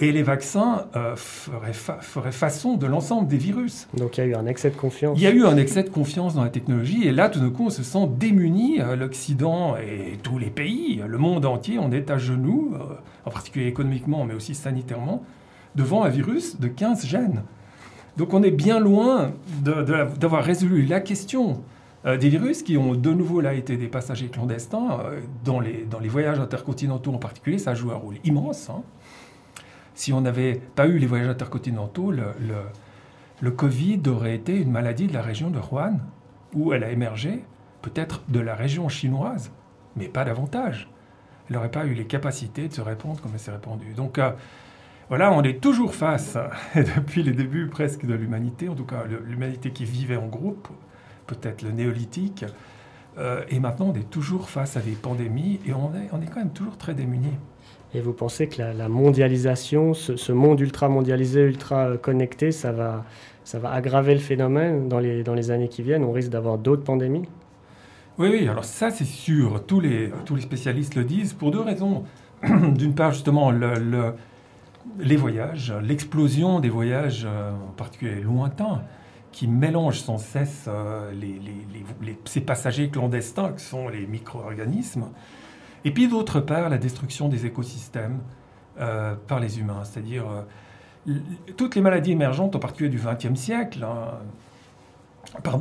[0.00, 3.88] Et les vaccins euh, feraient, façon de l'ensemble des virus.
[3.96, 5.18] Donc il y a eu un excès de confiance.
[5.18, 7.06] Il y a eu un excès de confiance dans la technologie.
[7.06, 8.80] Et là, tout d'un coup, on se sent démuni.
[8.80, 12.94] Euh, L'Occident et tous les pays, le monde entier, on est à genoux, euh,
[13.24, 15.24] en particulier économiquement, mais aussi sanitairement,
[15.74, 17.42] devant un virus de 15 gènes.
[18.16, 19.32] Donc on est bien loin
[19.62, 21.62] d'avoir résolu la question
[22.04, 24.98] des virus qui ont de nouveau là été des passagers clandestins.
[25.44, 28.70] dans, les, dans les voyages intercontinentaux en particulier, ça joue un rôle immense.
[28.70, 28.82] Hein
[29.98, 35.12] si on n'avait pas eu les voyages intercontinentaux, le, Covid aurait été une maladie de
[35.12, 35.98] la région de Wuhan,
[36.54, 37.42] où elle a émergé,
[37.82, 39.50] peut-être de la région chinoise,
[39.96, 40.88] mais pas davantage.
[41.48, 43.92] Elle n'aurait pas eu les capacités de se répandre comme elle s'est répandue.
[43.94, 44.30] Donc euh,
[45.08, 46.38] voilà, on est toujours face,
[46.76, 50.68] depuis les débuts presque de l'humanité, en tout cas l'humanité qui vivait en groupe,
[51.26, 52.44] peut-être le néolithique,
[53.18, 56.26] euh, et maintenant on est toujours face à des pandémies et on est, on est
[56.26, 57.36] quand même toujours très démunis.
[57.94, 63.04] Et vous pensez que la, mondialisation, ce, monde ultra mondialisé, ultra connecté, ça va,
[63.44, 66.04] ça va aggraver le phénomène dans les, dans les années qui viennent?
[66.04, 67.26] On risque d'avoir d'autres pandémies?
[68.18, 71.60] Oui, oui, alors ça c'est sûr, tous les, tous les spécialistes le disent, pour deux
[71.60, 72.04] raisons.
[72.42, 74.12] D'une part, justement, le,
[74.98, 78.82] les voyages, l'explosion des voyages, euh, en particulier lointains,
[79.32, 81.40] qui mélangent sans cesse euh, les,
[82.02, 85.06] les, ces passagers clandestins que sont les micro-organismes.
[85.84, 88.20] Et puis d'autre part, la destruction des écosystèmes
[88.80, 90.24] euh, par les humains, c'est-à-dire
[91.06, 91.12] euh,
[91.56, 94.18] toutes les maladies émergentes, en particulier du XXe siècle, hein,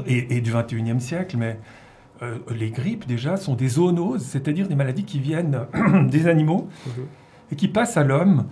[0.05, 1.59] et, du XXIe siècle, mais
[2.49, 5.67] les grippes, déjà, sont des zoonoses, c'est-à-dire des maladies qui viennent
[6.09, 7.05] des animaux mhm.
[7.51, 8.45] et qui passent à l'homme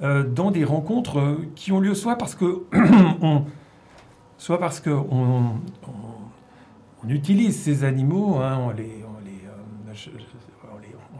[0.00, 2.64] dans des rencontres qui ont lieu soit parce que
[4.40, 5.60] soit parce que on,
[7.04, 9.94] on, utilise ces animaux, hein, on, les, on, les,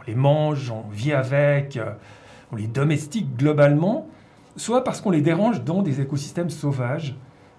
[0.01, 1.79] on, les, mange, on vit avec,
[2.51, 4.07] on les domestique globalement,
[4.55, 7.15] soit parce qu'on les dérange dans des écosystèmes sauvages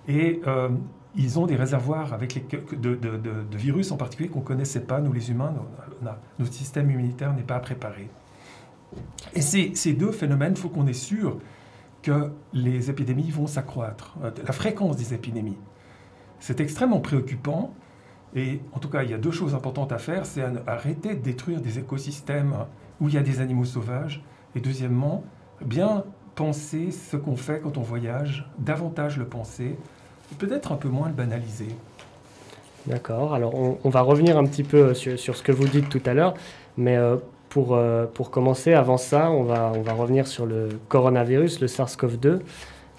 [0.08, 0.68] et euh,
[1.14, 5.30] ils ont des réservoirs avec de, virus en particulier qu'on ne connaissait pas, nous les
[5.30, 5.54] humains,
[6.38, 8.08] notre système immunitaire n'est pas préparé.
[9.34, 11.38] Et ces, ces deux phénomènes, il faut qu'on est sûr
[12.02, 15.58] que les épidémies vont s'accroître, euh, la fréquence des épidémies.
[16.40, 17.72] C'est extrêmement préoccupant.
[18.34, 20.26] Et en tout cas, il y a deux choses importantes à faire.
[20.26, 22.54] C'est arrêter de détruire des écosystèmes
[23.00, 24.22] où il y a des animaux sauvages.
[24.54, 25.24] Et deuxièmement,
[25.64, 26.04] bien
[26.34, 29.76] penser ce qu'on fait quand on voyage, davantage le penser,
[30.38, 31.68] peut-être un peu moins le banaliser.
[32.86, 33.34] D'accord.
[33.34, 36.14] Alors, on, va revenir un petit peu sur, sur, ce que vous dites tout à
[36.14, 36.34] l'heure.
[36.76, 37.16] Mais euh,
[37.48, 41.66] pour, euh, pour commencer, avant ça, on va, on va revenir sur le coronavirus, le
[41.66, 42.40] SARS-CoV-2.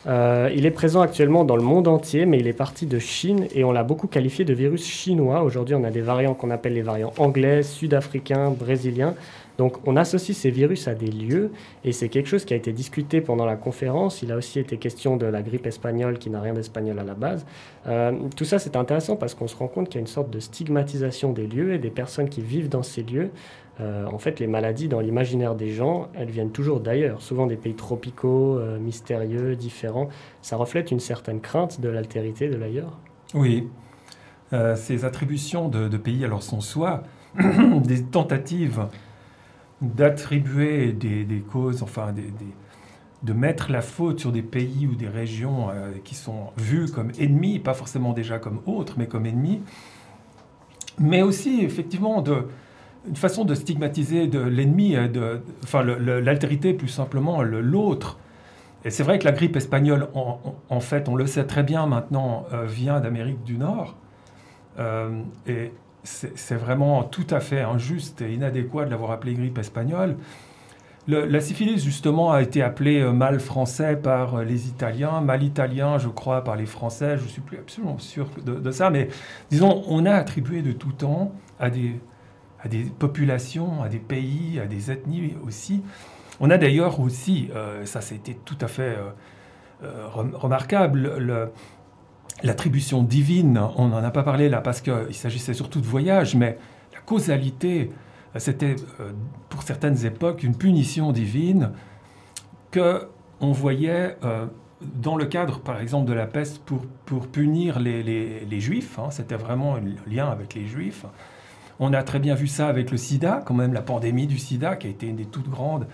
[0.05, 3.47] Euh, il est présent actuellement dans le monde entier, mais il est parti de Chine
[3.53, 5.43] et on l'a beaucoup qualifié de virus chinois.
[5.43, 9.15] Aujourd'hui, on a des variants qu'on appelle les variants anglais, sud-africains, brésiliens.
[9.57, 11.51] Donc on associe ces virus à des lieux
[11.83, 14.21] et c'est quelque chose qui a été discuté pendant la conférence.
[14.23, 17.13] Il a aussi été question de la grippe espagnole qui n'a rien d'espagnol à la
[17.13, 17.45] base.
[17.87, 20.31] Euh, tout ça c'est intéressant parce qu'on se rend compte qu'il y a une sorte
[20.31, 23.29] de stigmatisation des lieux et des personnes qui vivent dans ces lieux.
[23.79, 27.55] Euh, en fait, les maladies dans l'imaginaire des gens, elles viennent toujours d'ailleurs, souvent des
[27.55, 30.09] pays tropicaux, euh, mystérieux, différents.
[30.41, 32.99] Ça reflète une certaine crainte de l'altérité de l'ailleurs.
[33.33, 33.67] Oui,
[34.75, 37.01] ces attributions de, de, pays alors sont soit
[37.83, 38.85] des tentatives
[39.83, 42.13] d'attribuer des, causes, enfin
[43.23, 47.11] de mettre la faute sur des pays ou des régions euh, qui sont vus comme
[47.19, 49.61] ennemis, pas forcément déjà comme autres, mais comme ennemis,
[50.99, 52.47] mais aussi effectivement de,
[53.07, 58.17] une façon de stigmatiser de l'ennemi, euh, de, enfin l'altérité plus simplement, l'autre.
[58.85, 62.45] Et c'est vrai que la grippe espagnole, en, fait, on le sait très bien maintenant,
[62.53, 63.95] euh, vient d'Amérique du Nord.
[65.47, 65.71] et
[66.03, 70.17] c'est vraiment tout à fait injuste et inadéquat de l'avoir appelée grippe espagnole.
[71.07, 75.97] la syphilis, justement, a été appelée euh, mal français par euh, les Italiens, mal italien,
[75.97, 77.17] je crois, par les Français.
[77.17, 79.07] Je ne suis plus absolument sûr de, ça, mais
[79.49, 81.99] disons, on a attribué de tout temps à des,
[82.63, 85.83] à des populations, à des pays, à des ethnies aussi.
[86.39, 88.97] On a d'ailleurs aussi, euh, ça c'était tout à fait
[89.81, 91.51] remarquable, le,
[92.41, 96.57] l'attribution divine, on n'en a pas parlé là parce qu'il s'agissait surtout de voyage, mais
[96.93, 97.91] la causalité,
[98.37, 99.11] c'était euh,
[99.49, 101.71] pour certaines époques une punition divine
[102.71, 103.07] que
[103.39, 104.47] on voyait euh,
[104.81, 108.97] dans le cadre, par exemple, de la peste pour, pour punir les, les, juifs.
[108.99, 109.11] Hein.
[109.11, 111.05] c'était vraiment un lien avec les juifs.
[111.79, 114.75] On a très bien vu ça avec le sida, quand même la pandémie du sida,
[114.75, 115.87] qui a été une des toutes grandes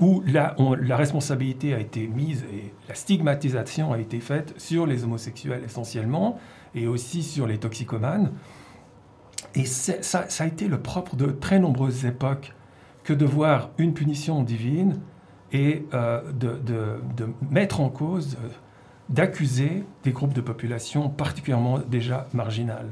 [0.00, 5.04] où la, la, responsabilité a été mise et la stigmatisation a été faite sur les
[5.04, 6.38] homosexuels essentiellement
[6.74, 8.32] et aussi sur les toxicomanes.
[9.54, 12.54] Et ça, a été le propre de très nombreuses époques
[13.04, 15.00] que de voir une punition divine
[15.52, 18.48] et euh, de, de, de, mettre en cause, euh,
[19.10, 22.90] d'accuser des groupes de population particulièrement déjà marginales.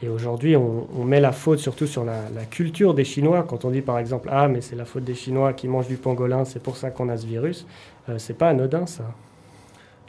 [0.00, 2.20] Et aujourd'hui, on, met la faute surtout sur la,
[2.50, 3.44] culture des Chinois.
[3.48, 5.96] Quand on dit par exemple Ah, mais c'est la faute des Chinois qui mangent du
[5.96, 7.66] pangolin, c'est pour ça qu'on a ce virus,
[8.08, 9.04] euh, c'est pas anodin ça.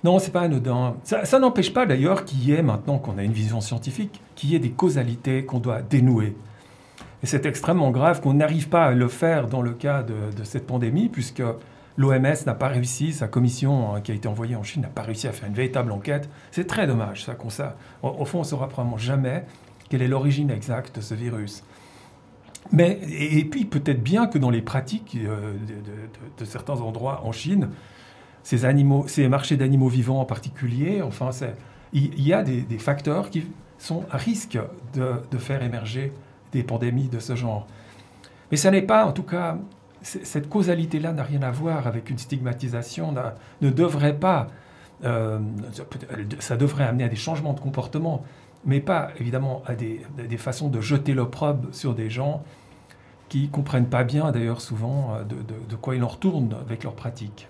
[0.04, 0.96] Non, c'est pas anodin.
[1.04, 4.56] Ça, n'empêche pas d'ailleurs qu'il y ait, maintenant qu'on a une vision scientifique, qu'il y
[4.56, 6.36] ait des causalités qu'on doit dénouer.
[7.22, 10.66] Et c'est extrêmement grave qu'on n'arrive pas à le faire dans le cas de, cette
[10.66, 11.44] pandémie, puisque
[11.98, 15.02] l'OMS n'a pas réussi, sa commission hein, qui a été envoyée en Chine n'a pas
[15.02, 16.30] réussi à faire une véritable enquête.
[16.52, 17.76] C'est très dommage, ça, qu'on ça.
[18.02, 19.44] Au, fond, on ne saura probablement jamais
[19.90, 21.64] quelle est l'origine exacte de ce virus.
[22.72, 25.54] Mais, et, puis peut-être bien que dans les pratiques euh,
[26.38, 27.70] de, certains endroits en Chine,
[28.44, 31.30] ces, marchés d'animaux vivants en particulier, enfin,
[31.94, 33.46] il y, a des, facteurs qui
[33.78, 34.60] sont à risque
[34.94, 36.14] de, faire émerger
[36.52, 37.66] des pandémies de ce genre.
[38.52, 39.58] Mais ça n'est pas, en tout cas,
[40.02, 43.14] cette causalité-là n'a rien à voir avec une stigmatisation,
[43.62, 44.48] ne devrait pas,
[45.04, 45.40] euh,
[46.40, 48.24] ça devrait amener à des changements de comportement
[48.66, 50.02] mais pas évidemment à des,
[50.38, 52.44] façons de jeter l'opprobre sur des gens
[53.30, 56.96] qui ne comprennent pas bien d'ailleurs souvent euh, de, quoi ils en retournent avec leurs
[56.96, 57.48] pratiques.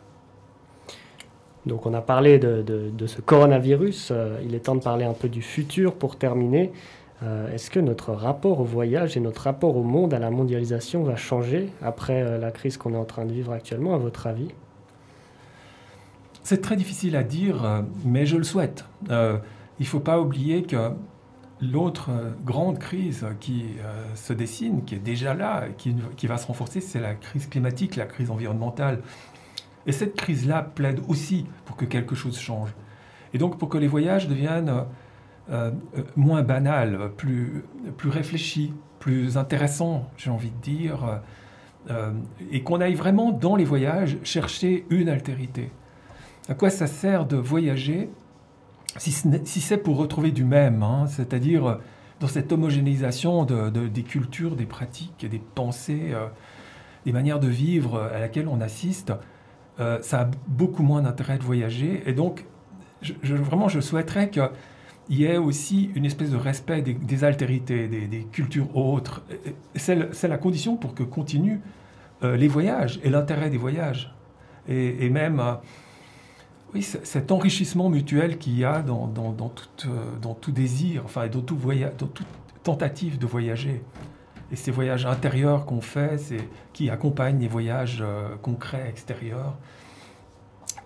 [1.66, 5.30] Donc on a parlé de, ce coronavirus, euh, il est temps de parler un peu
[5.30, 6.72] du futur pour terminer.
[7.22, 11.03] Euh, est-ce que notre rapport au voyage et notre rapport au monde, à la mondialisation
[11.03, 14.49] va changer après la crise qu'on est en train de vivre actuellement, à votre avis?
[16.43, 18.86] C'est très difficile à dire, mais je le souhaite
[19.80, 20.92] il ne faut pas oublier que
[21.62, 22.10] l'autre
[22.46, 23.66] grande crise qui
[24.16, 28.06] se dessine, qui est déjà là, qui, va se renforcer, c'est la crise climatique, la
[28.06, 29.02] crise environnementale.
[29.86, 32.70] Et cette crise-là plaide aussi pour que quelque chose change.
[33.34, 34.86] Et donc pour que les voyages deviennent
[36.16, 37.64] moins banals, plus
[38.06, 41.22] réfléchis, plus intéressants, j'ai envie de dire,
[42.52, 45.72] et qu'on aille vraiment dans les voyages chercher une altérité.
[46.48, 48.10] À quoi ça sert de voyager
[48.98, 51.76] si, c'est pour retrouver du même, hein, c'est-à-dire euh,
[52.20, 56.28] dans cette homogénéisation de, des cultures, des pratiques, des pensées, euh,
[57.06, 59.14] des manières de vivre euh, à laquelle on assiste,
[60.02, 62.04] ça a beaucoup moins d'intérêt de voyager.
[62.06, 62.44] Et donc,
[63.24, 64.50] vraiment, je souhaiterais qu'il
[65.08, 69.24] y ait aussi une espèce de respect des, altérités, des, cultures autres.
[69.76, 71.62] C'est la condition pour que continuent
[72.22, 74.14] les voyages et l'intérêt des voyages.
[74.68, 75.42] Et même
[76.74, 82.26] oui, cet enrichissement mutuel qu'il y a dans, euh, tout, désir, enfin, dans, toute
[82.64, 83.84] tentative de voyager.
[84.52, 86.20] Et ces voyages intérieurs qu'on fait,
[86.74, 89.58] qui accompagnent les voyages euh, concrets extérieurs.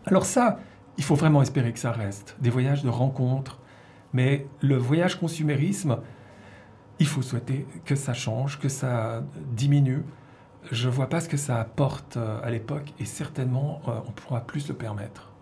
[0.06, 0.60] Alors ça,
[0.98, 2.36] il faut vraiment espérer que ça reste.
[2.40, 3.60] Des voyages de rencontres.
[4.14, 5.98] Mais le voyage consumérisme,
[7.00, 10.04] il faut souhaiter que ça change, que ça diminue.
[10.72, 14.42] Je ne vois pas ce que ça apporte euh, à l'époque et certainement on pourra
[14.42, 15.33] plus le permettre.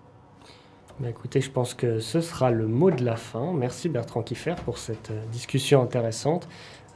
[0.99, 3.53] Bah, écoutez, je pense que ce sera le mot de la fin.
[3.53, 6.47] Merci Bertrand Kiffer pour cette euh, discussion intéressante.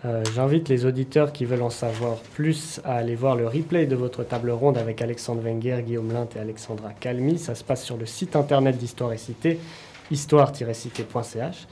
[0.03, 3.95] Euh, j'invite les auditeurs qui veulent en savoir plus à aller voir le replay de
[3.95, 7.39] votre table ronde avec Alexandre Wenger, Guillaume Lint et Alexandra Calmi.
[7.39, 9.59] Ça se passe sur le site internet d'Histoire et Cité,
[10.11, 11.67] histoire-cité.ch.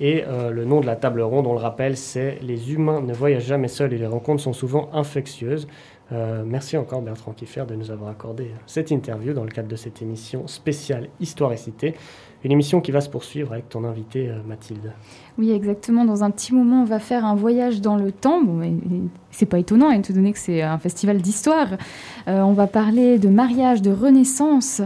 [0.00, 3.12] Et euh, le nom de la table ronde, on le rappelle, c'est Les humains ne
[3.12, 5.68] voyagent jamais seuls et les rencontres sont souvent infectieuses.
[6.12, 9.76] Euh, merci encore Bertrand Kiffer de nous avoir accordé cette interview dans le cadre de
[9.76, 11.94] cette émission spéciale Histoire et Cité.
[12.42, 14.92] Une émission qui va se poursuivre avec ton invité euh, Mathilde.
[15.36, 16.06] Oui, exactement.
[16.06, 18.42] Dans un petit moment, on va faire un voyage dans le temps.
[18.42, 18.60] Bon,
[19.30, 21.68] c'est pas étonnant, étant donné que c'est un festival d'histoire.
[22.28, 24.80] Euh, on va parler de mariage, de renaissance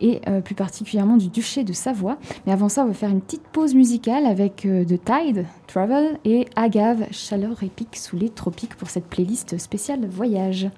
[0.00, 2.18] et plus particulièrement du duché de Savoie.
[2.46, 6.46] Mais avant ça, on va faire une petite pause musicale avec The Tide, Travel et
[6.54, 10.68] Agave, chaleur épique sous les tropiques pour cette playlist spéciale voyage.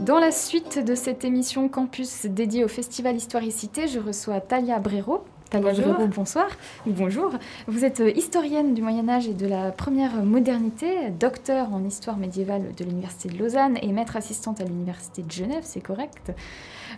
[0.00, 4.40] Dans la suite de cette émission Campus dédiée au Festival Histoire et Cité, je reçois
[4.40, 6.08] Talia Brero, Talia bonjour.
[6.08, 6.48] bonsoir.
[6.84, 7.30] Bonjour.
[7.66, 12.18] Vous êtes euh, historienne du Moyen Âge et de la première modernité, docteur en histoire
[12.18, 16.32] médiévale de l'Université de Lausanne et maître assistante à l'Université de Genève, c'est correct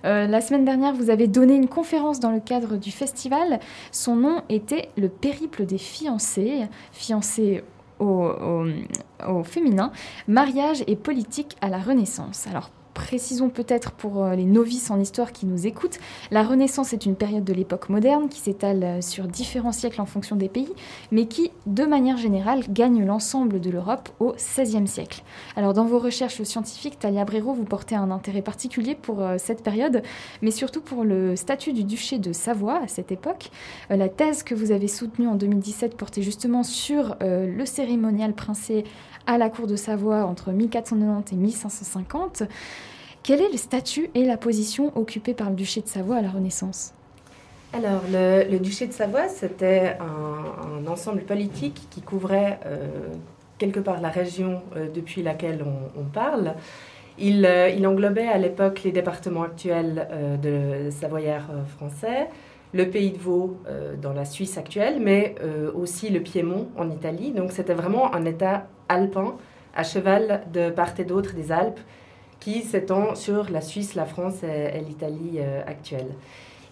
[0.05, 3.61] euh, La semaine dernière, vous avez donné une conférence dans le cadre du festival.
[3.90, 7.62] Son nom était Le périple des fiancés, fiancés
[7.98, 8.30] au,
[9.28, 9.92] au féminin,
[10.26, 12.46] mariage et politique à la Renaissance.
[12.48, 15.99] Alors précisons peut-être pour euh, les novices en histoire qui nous écoutent,
[16.30, 20.07] la Renaissance est une période de l'époque moderne qui s'étale euh, sur différents siècles en
[20.07, 20.72] fonction des pays,
[21.11, 25.22] mais qui, de manière générale, gagne l'ensemble de l'Europe au XVIe siècle.
[25.57, 29.62] Alors dans vos recherches scientifiques, Talia Brero, vous portez un intérêt particulier pour euh, cette
[29.62, 30.03] période,
[30.43, 33.51] mais surtout pour le statut du duché de Savoie à cette époque.
[33.90, 38.84] la thèse que vous avez soutenue en 2017 portait justement sur le cérémonial princier
[39.26, 42.43] à la cour de Savoie entre 1490 et 1550.
[43.24, 46.30] Quel est le statut et la position occupée par le duché de Savoie à la
[46.30, 46.92] Renaissance?
[47.72, 52.88] Alors, le, duché de Savoie, c'était un, ensemble politique qui couvrait euh,
[53.58, 55.64] quelque part la région euh, depuis laquelle
[55.96, 56.54] on, parle.
[57.16, 60.08] Il, euh, il, englobait à l'époque les départements actuels
[60.42, 62.28] de savoyard français,
[62.74, 63.56] le pays de Vaud
[64.02, 65.36] dans la Suisse actuelle, mais
[65.74, 67.30] aussi le Piémont en Italie.
[67.30, 69.36] Donc, c'était vraiment un État alpin,
[69.76, 71.80] à cheval de part et d'autre des Alpes,
[72.43, 76.09] qui s'étend sur la Suisse, la France et, l'Italie euh, actuelle.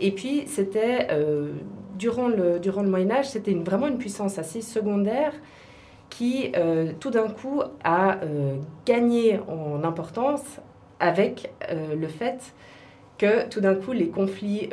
[0.00, 1.52] Et puis, c'était, euh,
[1.96, 5.32] durant, le, durant le Moyen Âge, c'était une, vraiment une puissance assez secondaire
[6.08, 8.18] qui, euh, tout d'un coup, a
[8.84, 10.42] gagné en importance
[10.98, 12.52] avec le fait
[13.16, 14.70] que, tout d'un coup, les conflits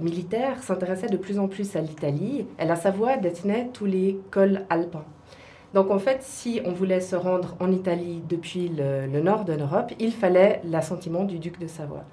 [0.00, 2.46] militaires s'intéressaient de plus en plus à l'Italie.
[2.58, 5.04] Et la Savoie détenait tous les cols alpins.
[5.74, 9.92] Donc en fait, si on voulait se rendre en Italie depuis le, nord de l'Europe,
[9.98, 12.04] il fallait l'assentiment du duc de Savoie.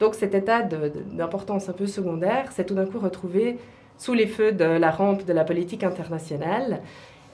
[0.00, 3.58] Donc cet état d'importance un peu secondaire s'est tout d'un coup retrouvé
[3.98, 6.80] sous les feux de la rampe de la politique internationale.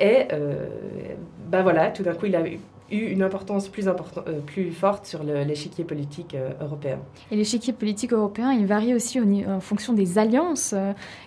[0.01, 0.27] Et
[1.47, 2.43] ben voilà, tout d'un coup, il a
[2.91, 3.87] eu une importance plus,
[4.47, 6.99] plus forte sur l'échiquier politique européen.
[7.31, 10.75] Et l'échiquier politique européen, il varie aussi en fonction des alliances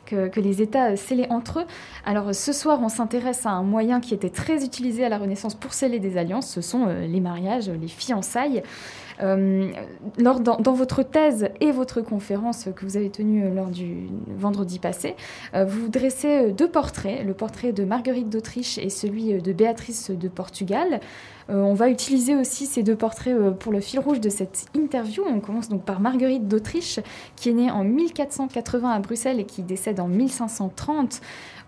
[0.06, 1.66] que, que, les États scellaient entre eux.
[2.06, 5.56] Alors ce soir, on s'intéresse à un moyen qui était très utilisé à la Renaissance
[5.56, 8.64] pour sceller des alliances, ce sont les mariages, les fiançailles.
[9.22, 9.72] Euh,
[10.18, 15.16] lors, dans, votre thèse et votre conférence que vous avez tenue lors du vendredi passé,
[15.54, 20.28] euh, vous dressez deux portraits, le portrait de Marguerite d'Autriche et celui de Béatrice de
[20.28, 21.00] Portugal.
[21.50, 25.24] Euh, on va utiliser aussi ces deux portraits pour le fil rouge de cette interview.
[25.28, 27.00] On commence donc par Marguerite d'Autriche,
[27.36, 31.22] qui est née en 1480 à Bruxelles et qui décède en 1530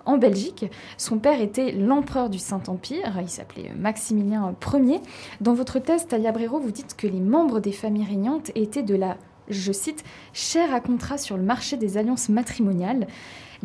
[0.06, 0.66] en Belgique.
[0.98, 5.02] Son père était l'empereur du Saint-Empire, il s'appelait Maximilien Ier.
[5.42, 8.96] Dans votre thèse, Talia Brero, vous dites que les membres des familles régnantes étaient de
[8.96, 9.18] la,
[9.50, 13.08] je cite, chair à contrat sur le marché des alliances matrimoniales.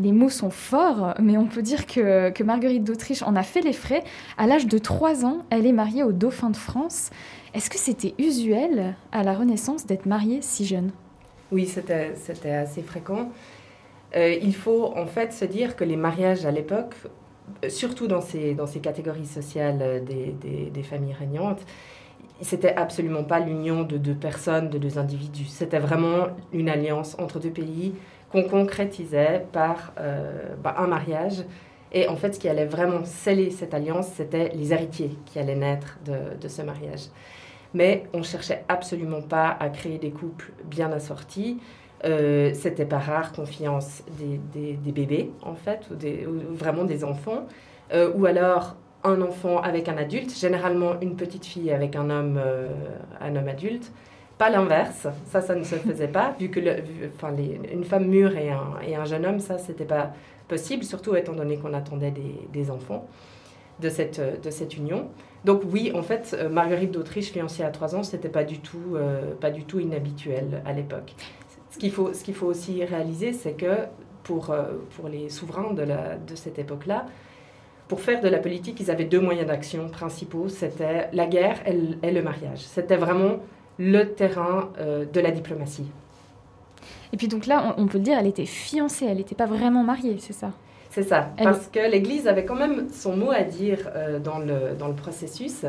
[0.00, 3.62] Les mots sont forts, mais on peut dire que, que Marguerite d'Autriche en a fait
[3.62, 4.04] les frais.
[4.36, 7.10] À l'âge de 3 ans, elle est mariée au dauphin de France.
[7.52, 10.92] Est-ce que c'était usuel à la Renaissance d'être mariée si jeune?
[11.50, 13.30] Oui, c'était assez fréquent.
[14.16, 16.94] Euh, il faut en fait se dire que les mariages à l'époque,
[17.68, 21.60] surtout dans ces, dans ces catégories sociales euh, des, des, familles régnantes,
[22.40, 25.46] c'était absolument pas l'union de deux personnes, de deux individus.
[25.46, 27.94] C'était vraiment une alliance entre deux pays
[28.30, 31.44] qu'on concrétisait par euh, bah, un mariage.
[31.92, 35.56] Et en fait, ce qui allait vraiment sceller cette alliance, c'était les héritiers qui allaient
[35.56, 37.06] naître de, de ce mariage.
[37.74, 41.58] Mais on cherchait absolument pas à créer des couples bien assortis.
[42.04, 47.46] Euh, c'était pas rare confiance des, des, bébés, en fait, ou, vraiment des enfants,
[47.92, 52.38] euh, ou alors un enfant avec un adulte, généralement une petite fille avec un homme,
[52.40, 52.68] euh,
[53.20, 53.90] un homme adulte.
[54.38, 56.60] Pas l'inverse, ça, ça ne se faisait pas, vu que
[57.16, 57.34] enfin,
[57.72, 58.50] une femme mûre et
[58.94, 60.12] un, jeune homme, ça, c'était pas
[60.46, 62.14] possible, surtout étant donné qu'on attendait
[62.52, 63.08] des, enfants
[63.80, 65.08] de cette, de cette union.
[65.44, 68.96] Donc oui, en fait, Marguerite d'Autriche, fiancée à 3 ans, c'était pas du tout,
[69.40, 71.16] pas du tout inhabituel à l'époque.
[71.70, 73.86] Ce qu'il faut, ce qu'il faut aussi réaliser, c'est que
[74.22, 74.64] pour, euh,
[74.96, 77.06] pour les souverains de, la, de cette époque-là,
[77.88, 80.48] pour faire de la politique, ils avaient deux moyens d'action principaux.
[80.48, 82.60] C'était la guerre et, le mariage.
[82.60, 83.38] C'était vraiment
[83.78, 85.86] le terrain euh, de la diplomatie.
[87.12, 89.82] Et puis donc là, on, peut le dire, elle était fiancée, elle n'était pas vraiment
[89.82, 90.52] mariée, c'est ça?
[90.90, 94.74] C'est ça, parce que l'Église avait quand même son mot à dire euh, dans, le,
[94.78, 95.64] dans le processus.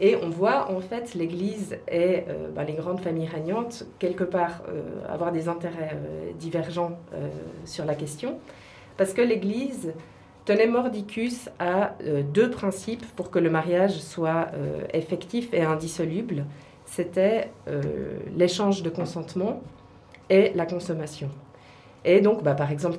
[0.00, 4.62] Et on voit en fait l'Église et euh, bah, les grandes familles régnantes quelque part
[4.68, 6.98] euh, avoir des intérêts euh, divergents
[7.64, 8.38] sur la question,
[8.96, 9.92] parce que l'Église
[10.46, 11.94] tenait mordicus à
[12.32, 14.48] deux principes pour que le mariage soit
[14.94, 16.44] effectif et indissoluble.
[16.86, 17.50] C'était
[18.36, 19.62] l'échange de consentement
[20.30, 21.28] et la consommation.
[22.04, 22.96] Et donc, bah, par exemple,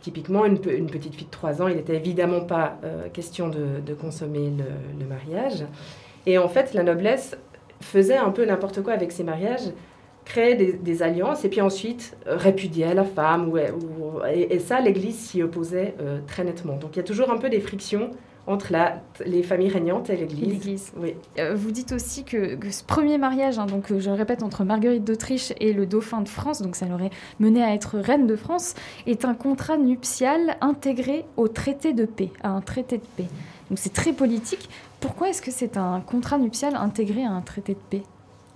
[0.00, 2.78] typiquement, une, petite fille de 3 ans, il n'était évidemment pas
[3.12, 4.52] question de, consommer
[4.98, 5.64] le mariage.
[6.26, 7.36] Et en fait, la noblesse
[7.80, 9.72] faisait un peu n'importe quoi avec ses mariages,
[10.24, 13.48] créait des, alliances et puis ensuite euh, répudiait la femme.
[13.48, 13.58] Ou,
[14.26, 16.76] et, ça, l'Église s'y opposait euh, très nettement.
[16.76, 18.10] Donc il y a toujours un peu des frictions
[18.46, 20.92] entre la, les familles régnantes et l'Église.
[20.98, 21.14] Oui.
[21.38, 25.04] Euh, vous dites aussi que, ce premier mariage, hein, donc je le répète, entre Marguerite
[25.04, 27.10] d'Autriche et le dauphin de France, donc ça l'aurait
[27.40, 28.74] mené à être reine de France,
[29.06, 33.28] est un contrat nuptial intégré au traité de paix, à un traité de paix.
[33.70, 34.68] Donc c'est très politique.
[35.04, 38.02] Pourquoi est-ce que c'est un contrat nuptial intégré à un traité de paix?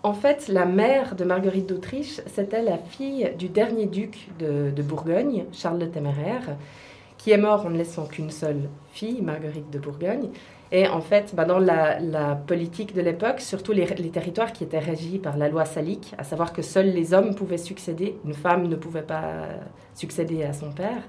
[0.02, 5.44] En fait, la mère de Marguerite d'Autriche, c'était la fille du dernier duc de, Bourgogne,
[5.52, 6.56] Charles le Téméraire,
[7.18, 10.30] qui est mort en ne laissant qu'une seule fille, Marguerite de Bourgogne.
[10.72, 15.20] Et en fait, bah, dans la, politique de l'époque, surtout les, territoires qui étaient régis
[15.20, 18.76] par la loi salique, à savoir que seuls les hommes pouvaient succéder, une femme ne
[18.76, 19.48] pouvait pas
[19.92, 21.02] succéder à son père.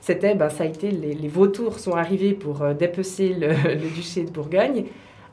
[0.00, 4.30] C'était, ben, ça a été, les, vautours sont arrivés pour euh, dépecer le, duché de
[4.30, 4.84] Bourgogne,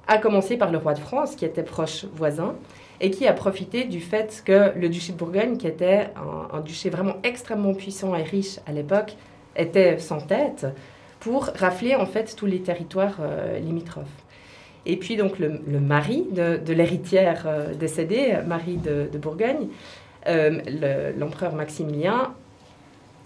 [0.08, 2.56] à commencer par le roi de France, qui était proche voisin,
[3.02, 6.10] et qui a profité du fait que le duché de Bourgogne, qui était
[6.54, 9.16] un, duché vraiment extrêmement puissant et riche à l'époque,
[9.56, 10.68] était sans tête,
[11.20, 14.06] pour rafler en fait tous les territoires euh, limitrophes.
[14.86, 19.68] Et puis donc le, mari de, l'héritière euh, décédée, Marie de, Bourgogne,
[21.18, 22.34] l'empereur Maximilien,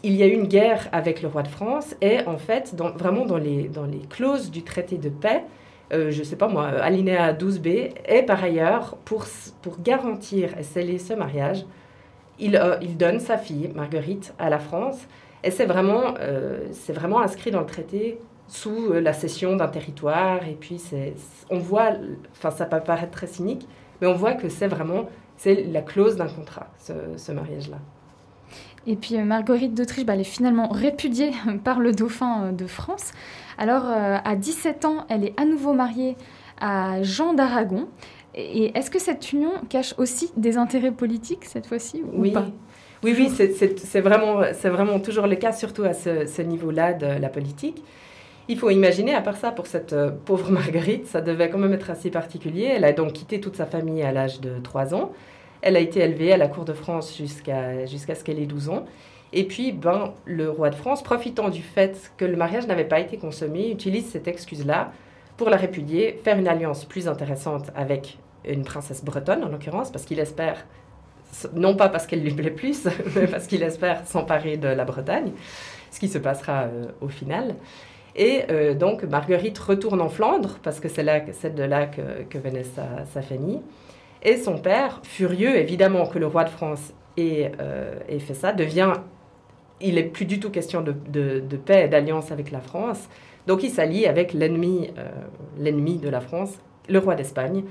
[0.04, 3.26] il y a eu une guerre avec le roi de France et en fait, vraiment
[3.26, 5.44] dans les, dans les clauses du traité de paix,
[5.92, 9.26] euh, je ne sais pas moi, alinéa 12b, et par ailleurs, pour,
[9.62, 11.66] pour garantir et sceller ce mariage,
[12.38, 15.00] il, euh, il donne sa fille, Marguerite, à la France.
[15.44, 20.48] Et c'est vraiment, euh, vraiment inscrit dans le traité sous la cession d'un territoire.
[20.48, 20.82] Et puis,
[21.50, 21.92] on voit,
[22.32, 23.68] enfin, ça peut paraître très cynique,
[24.02, 27.78] mais on voit que c'est vraiment, c'est la clause d'un contrat, ce mariage-là.
[28.88, 31.32] Et puis euh, Marguerite d'Autriche, bah, elle est finalement répudiée
[31.64, 33.12] par le dauphin euh, de France.
[33.58, 36.16] Alors, euh, à 17 ans, elle est à nouveau mariée
[36.60, 37.88] à Jean d'Aragon.
[38.36, 42.32] Et est-ce que cette union cache aussi des intérêts politiques cette fois-ci ou oui.
[42.32, 42.46] pas?
[43.04, 47.30] Oui, oui, c'est vraiment, vraiment toujours le cas, surtout à ce, ce niveau-là de la
[47.30, 47.82] politique.
[48.50, 51.90] Il faut imaginer, à part ça, pour cette pauvre Marguerite, ça devait quand même être
[51.90, 52.70] assez particulier.
[52.76, 55.12] Elle a donc quitté toute sa famille à l'âge de 3 ans.
[55.62, 58.86] Elle a été élevée à la cour de France jusqu'à ce qu'elle ait 12 ans.
[59.32, 63.00] Et puis, ben, le roi de France, profitant du fait que le mariage n'avait pas
[63.00, 64.92] été consommé, utilise cette excuse-là
[65.38, 70.06] pour la répudier, faire une alliance plus intéressante avec une princesse bretonne, en l'occurrence, parce
[70.06, 70.66] qu'il espère,
[71.54, 75.32] non pas parce qu'elle lui plaît plus, mais parce qu'il espère s'emparer de la Bretagne,
[75.92, 77.56] ce qui se passera euh, au final.
[78.16, 83.22] Et euh, donc, Marguerite retourne en Flandre, parce que c'est de là que, venait sa,
[83.22, 83.62] famille.
[84.24, 88.94] Et son père, furieux évidemment que le roi de France ait, euh, fait ça, devient.
[89.82, 90.92] Il n'est plus du tout question de,
[91.58, 93.08] paix et d'alliance avec la France.
[93.48, 95.10] Donc, il s'allie avec l'ennemi euh,
[95.58, 96.60] l'ennemi de la France,
[96.90, 97.64] le roi d'Espagne.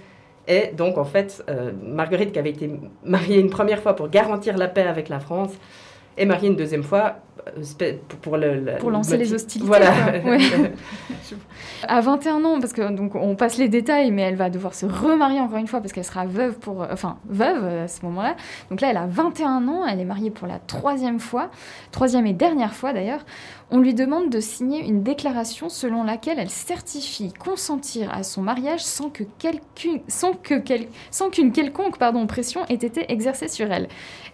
[0.47, 1.45] Et donc, en fait,
[1.83, 2.71] Marguerite, qui avait été
[3.05, 5.53] mariée une première fois pour garantir la paix avec la France,
[6.17, 7.17] est mariée une deuxième fois
[8.23, 9.67] pour, le, pour lancer les hostilités.
[9.67, 9.93] Voilà.
[11.89, 14.87] à 21 ans, parce que donc on passe les détails, mais elle va devoir se
[14.87, 18.37] remarier encore une fois parce qu'elle sera veuve pour, enfin veuve euh, à ce moment-là.
[18.71, 21.51] Donc là, elle a 21 ans, elle est mariée pour la troisième fois,
[21.93, 23.25] troisième et dernière fois d'ailleurs.
[23.71, 28.83] On lui demande de signer une déclaration selon laquelle elle certifie consentir à son mariage
[28.83, 29.25] sans que
[30.09, 30.55] sans que
[31.11, 33.89] sans qu'une quelconque pardon pression ait été exercée sur elle.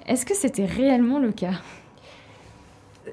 [0.07, 1.55] Est-ce que c'était réellement le cas?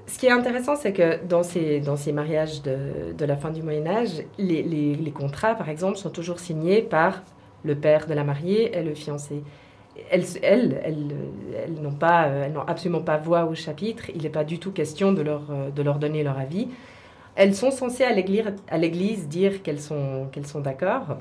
[0.07, 3.51] Ce qui est intéressant, c'est que dans ces, dans ces mariages de, de la fin
[3.51, 7.23] du Moyen Âge, les, les, contrats, par exemple, sont toujours signés par
[7.63, 9.43] le père de la mariée et le fiancé.
[10.09, 14.05] Elles, elles, elles, n'ont pas, elles n'ont absolument pas voix au chapitre.
[14.15, 15.41] Il n'est pas du tout question de leur,
[15.75, 16.69] de leur donner leur avis.
[17.35, 21.17] Elles sont censées à l'église, à l'église dire qu'elles sont, qu'elles sont d'accord.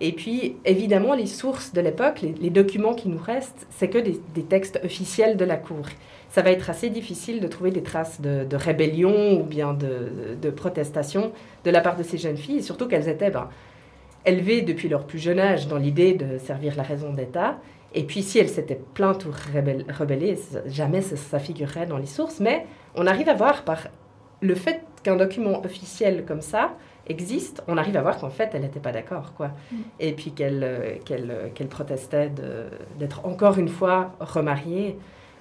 [0.00, 3.98] Et puis, évidemment, les sources de l'époque, les, les, documents qui nous restent, c'est que
[3.98, 5.86] des, des textes officiels de la cour
[6.30, 11.32] ça va être assez difficile de trouver des traces de, rébellion ou bien de, protestation
[11.64, 13.48] de la part de ces jeunes filles, surtout qu'elles étaient ben,
[14.26, 17.58] élevées depuis leur plus jeune âge dans l'idée de servir la raison d'État.
[17.94, 22.66] Et puis si elles s'étaient plaintes ou rebellées, jamais ça, figurerait dans les sources, mais
[22.94, 23.88] on arrive à voir par
[24.40, 26.74] le fait qu'un document officiel comme ça
[27.06, 29.52] existe, on arrive à voir qu'en fait, elle n'était pas d'accord, quoi.
[29.72, 29.76] Mm.
[30.00, 32.30] Et puis qu'elle qu'elle protestait
[32.98, 34.98] d'être encore une fois remariée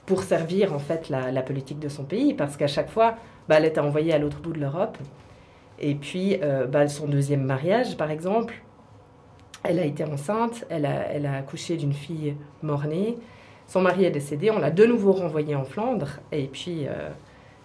[0.07, 3.15] pour servir en fait la, politique de son pays, parce qu'à chaque fois,
[3.47, 4.97] bah, elle était envoyée à l'autre bout de l'Europe.
[5.79, 8.55] Et puis, euh, bah, son deuxième mariage, par exemple,
[9.63, 13.17] elle a été enceinte, elle a, elle a accouché d'une fille mort-née,
[13.67, 17.09] son mari est décédé, on l'a de nouveau renvoyée en Flandre, et puis euh,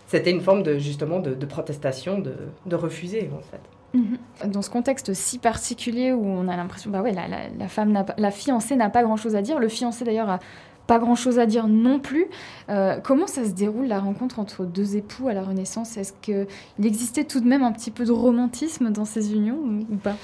[0.08, 2.34] c'était une forme de, justement de, protestation, de,
[2.66, 3.60] de, refuser en fait.
[3.94, 4.50] Mhm.
[4.50, 8.74] Dans ce contexte si particulier où on a l'impression, bah ouais, la, femme, la fiancée
[8.74, 9.60] n'a pas grand-chose à dire.
[9.60, 10.40] Le fiancé d'ailleurs a
[10.86, 12.26] pas grand-chose à dire non plus.
[12.68, 15.96] Euh, comment ça se déroule la rencontre entre deux époux à la Renaissance?
[15.96, 16.46] Est-ce qu'il
[16.84, 19.58] existait tout de même un petit peu de romantisme dans ces unions
[19.90, 20.16] ou, pas?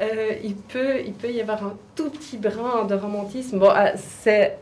[0.00, 3.58] Euh, il, peut, il peut y avoir un tout petit brin de romantisme.
[3.58, 4.58] Bon, ah, c'est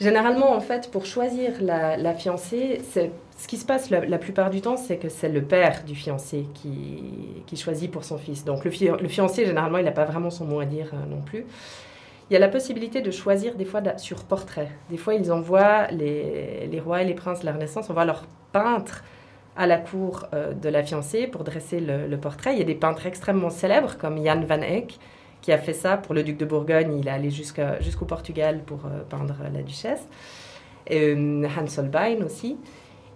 [0.00, 4.76] généralement en fait pour choisir la, fiancée, ce qui se passe la, plupart du temps,
[4.76, 8.44] c'est que c'est le père du fiancé qui, choisit pour son fils.
[8.44, 11.20] Donc le, le fiancé, généralement, il n'a pas vraiment son mot à dire euh, non
[11.20, 11.44] plus.
[12.30, 14.70] Il y a la possibilité de choisir des fois sur portrait.
[14.90, 18.24] Des fois, ils envoient, les, les rois et les princes de la Renaissance envoient leur
[18.52, 19.02] peintre
[19.56, 22.54] à la cour euh, de la fiancée pour dresser le, portrait.
[22.54, 24.98] Il y a des peintres extrêmement célèbres comme Jan van Eyck
[25.40, 26.96] qui a fait ça pour le duc de Bourgogne.
[26.98, 30.06] Il est allé jusqu'au Portugal pour euh, peindre la duchesse.
[30.86, 32.56] Et, euh, Hans Holbein aussi.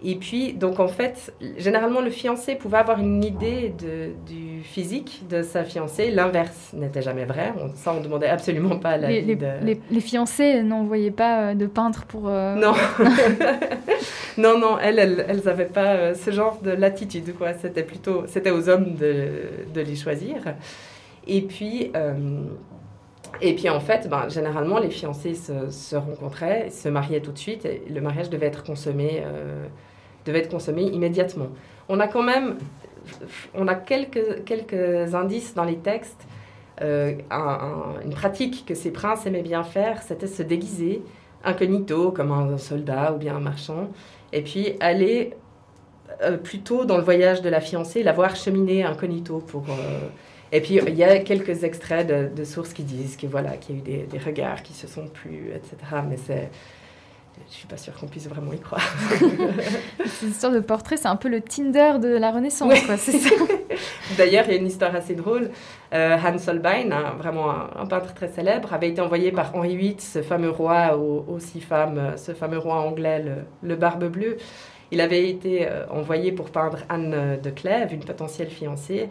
[0.03, 5.23] Et puis, donc en fait, généralement, le fiancé pouvait avoir une idée de, du physique
[5.27, 6.11] de sa fiancée.
[6.11, 7.51] L'inverse n'était jamais vrai.
[7.59, 9.47] On, ça, on ne demandait absolument pas la les, les, de...
[9.63, 12.27] les, les, fiancés n'envoyaient pas euh, de peintre pour...
[12.27, 12.73] Euh, non.
[14.37, 17.35] non, non, elles, elles n'avaient pas euh, ce genre de latitude.
[17.35, 17.53] Quoi.
[17.53, 18.23] C'était plutôt...
[18.27, 19.29] C'était aux hommes de,
[19.73, 20.35] de, les choisir.
[21.25, 21.91] Et puis...
[23.41, 27.37] Et puis en fait, ben, généralement, les fiancés se, se, rencontraient, se mariaient tout de
[27.37, 27.65] suite.
[27.65, 29.23] Et le mariage devait être consommé
[30.25, 31.47] devait être consommé immédiatement.
[31.87, 32.57] On a quand même
[33.53, 36.27] on a quelques, quelques indices dans les textes.
[36.81, 37.13] Euh,
[38.03, 41.01] une pratique que ces princes aimaient bien faire, c'était se déguiser
[41.43, 43.89] incognito, comme un soldat ou bien un marchand,
[44.33, 45.33] et puis aller
[46.21, 49.63] euh, plutôt dans le voyage de la fiancée, la voir cheminer incognito pour...
[50.53, 53.75] Euh, et puis il y a quelques extraits de, sources qui disent que voilà qu'il
[53.75, 55.77] y a eu des, des, regards qui se sont plus, etc.
[56.07, 56.49] Mais c'est
[57.49, 58.81] je suis pas sûre qu'on puisse vraiment y croire.
[60.05, 63.29] Cette histoire de portrait, c'est un peu le Tinder de la Renaissance, c'est ça
[64.17, 65.51] D'ailleurs, il y a une histoire assez drôle.
[65.93, 70.21] Euh, Hans Holbein, vraiment un, peintre très célèbre, avait été envoyé par Henri VIII, ce
[70.21, 73.23] fameux roi aux, six femmes, ce fameux roi anglais,
[73.61, 74.37] le, Barbe Bleue.
[74.91, 79.09] Il avait été envoyé pour peindre Anne de Clèves, une potentielle fiancée.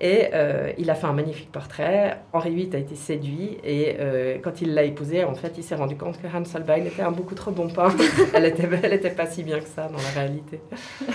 [0.00, 2.18] Et euh, il a fait un magnifique portrait.
[2.32, 5.76] Henri VIII a été séduit et euh, quand il l'a épousée, en fait, il s'est
[5.76, 7.96] rendu compte que Hans Holbein était un beaucoup trop bon peintre.
[8.34, 10.60] elle n'était pas si bien que ça dans la réalité.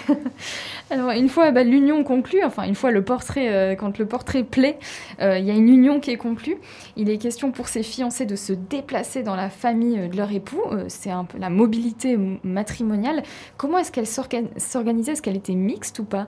[0.92, 4.44] Alors, une fois bah, l'union conclue, enfin, une fois le portrait, euh, quand le portrait
[4.44, 4.78] plaît,
[5.20, 6.58] il y a une union qui est conclue.
[6.96, 10.64] Il est question pour ces fiancés de se déplacer dans la famille de leur époux.
[10.88, 13.24] C'est un peu la mobilité matrimoniale.
[13.58, 15.12] Comment est-ce qu'elle s'organisait?
[15.12, 16.28] Est-ce qu'elle était mixte ou pas?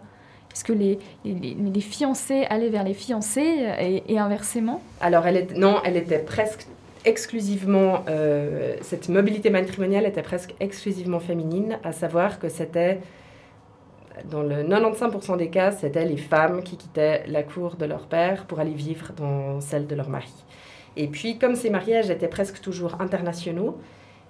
[0.53, 5.78] Est-ce que les, les, fiancés allaient vers les fiancés euh, et, inversement Alors, elle non,
[5.86, 6.68] elle était presque
[7.06, 12.99] exclusivement, euh, cette mobilité matrimoniale était presque exclusivement féminine, à savoir que c'était,
[14.30, 18.45] dans le 95% des cas, c'était les femmes qui quittaient la cour de leur père
[18.45, 20.34] pour aller vivre dans celle de leur mari.
[20.98, 23.78] Et puis, comme ces mariages étaient presque toujours internationaux,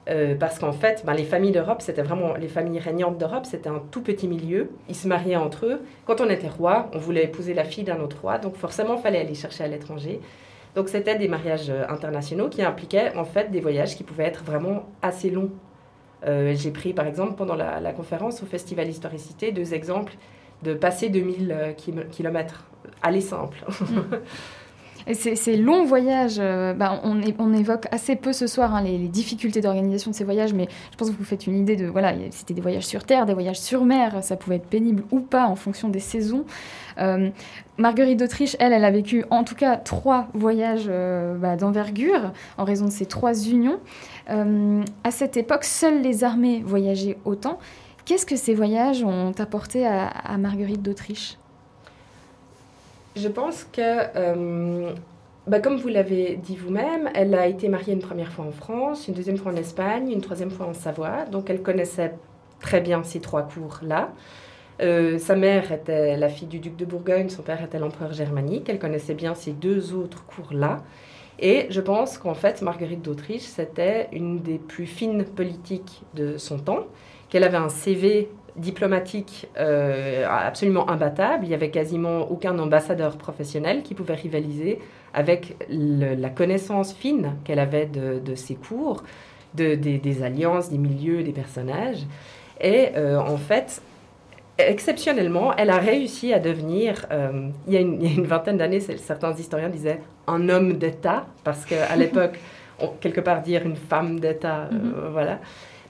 [0.10, 3.70] euh, parce qu'en fait, ben, les familles d'Europe, c'était vraiment les familles régnantes d'Europe, c'était
[3.70, 4.72] un tout petit milieu.
[4.90, 5.82] Ils se mariaient entre eux.
[6.06, 9.02] Quand on était roi, on voulait épouser la fille d'un autre roi, donc forcément, il
[9.02, 10.20] fallait aller chercher à l'étranger.
[10.74, 14.44] Donc c'était des mariages euh, internationaux qui impliquaient en fait des voyages qui pouvaient être
[14.44, 15.52] vraiment assez longs.
[16.26, 20.14] Euh, j'ai pris par exemple pendant la, conférence au Festival Historicité deux exemples
[20.64, 21.76] de passer 2000
[22.12, 22.66] km.
[23.02, 23.58] Allez simple.
[23.82, 24.00] Mm.
[25.14, 30.12] Ces, longs voyages, euh, bah, on, évoque assez peu ce soir hein, les, difficultés d'organisation
[30.12, 32.62] de ces voyages, mais je pense que vous faites une idée de, voilà, c'était des
[32.62, 35.90] voyages sur terre, des voyages sur mer, ça pouvait être pénible ou pas en fonction
[35.90, 36.46] des saisons.
[37.00, 37.30] Euh,
[37.78, 42.64] Marguerite d'Autriche, elle, elle a vécu en tout cas trois voyages euh, bah, d'envergure en
[42.64, 43.80] raison de ces trois unions.
[44.28, 47.60] à cette époque, seules les armées voyageaient autant.
[48.06, 51.38] Qu'est-ce que ces voyages ont apporté à Marguerite d'Autriche?
[53.16, 53.82] Je pense que,
[54.16, 54.94] euh,
[55.48, 59.08] bah, comme vous l'avez dit vous-même, elle a été mariée une première fois en France,
[59.08, 61.26] une deuxième fois en Espagne, une troisième fois en Savoie.
[61.26, 62.14] Donc elle connaissait
[62.60, 64.12] très bien ces trois cours-là.
[64.82, 68.70] Euh, sa mère était la fille du duc de Bourgogne, son père était l'empereur germanique.
[68.70, 70.84] Elle connaissait bien ces deux autres cours-là.
[71.40, 76.60] Et je pense qu'en fait, Marguerite d'Autriche, c'était une des plus fines politiques de son
[76.60, 76.86] temps,
[77.30, 81.46] qu'elle avait un CV diplomatique euh, absolument imbattable.
[81.46, 84.80] Il n'y avait quasiment aucun ambassadeur professionnel qui pouvait rivaliser
[85.14, 89.04] avec la connaissance fine qu'elle avait de, ses cours,
[89.56, 92.06] de, des, alliances, des milieux, des personnages.
[92.62, 93.82] Et euh, en fait,
[94.58, 99.70] exceptionnellement, elle a réussi à devenir, euh, il, y a une, vingtaine d'années, certains historiens
[99.70, 102.40] disaient un homme d'État, parce qu'à l'époque,
[103.00, 105.12] quelque part dire une femme d'État, mm-hmm.
[105.12, 105.40] voilà.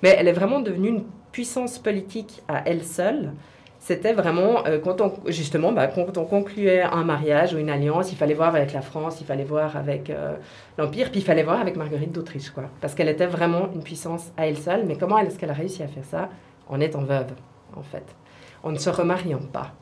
[0.01, 3.31] Mais elle est vraiment devenue une puissance politique à elle seule,
[3.79, 8.11] c'était vraiment euh, quand on, justement bah, quand on concluait un mariage ou une alliance,
[8.11, 10.35] il fallait voir avec la France, il fallait voir avec euh,
[10.77, 12.65] l'Empire, puis il fallait voir avec Marguerite d'Autriche, quoi.
[12.79, 14.85] Parce qu'elle était vraiment une puissance à elle seule.
[14.85, 16.29] Mais comment est-ce qu'elle a réussi à faire ça?
[16.69, 17.33] En étant veuve,
[17.75, 18.05] en fait,
[18.63, 19.73] en ne se remariant pas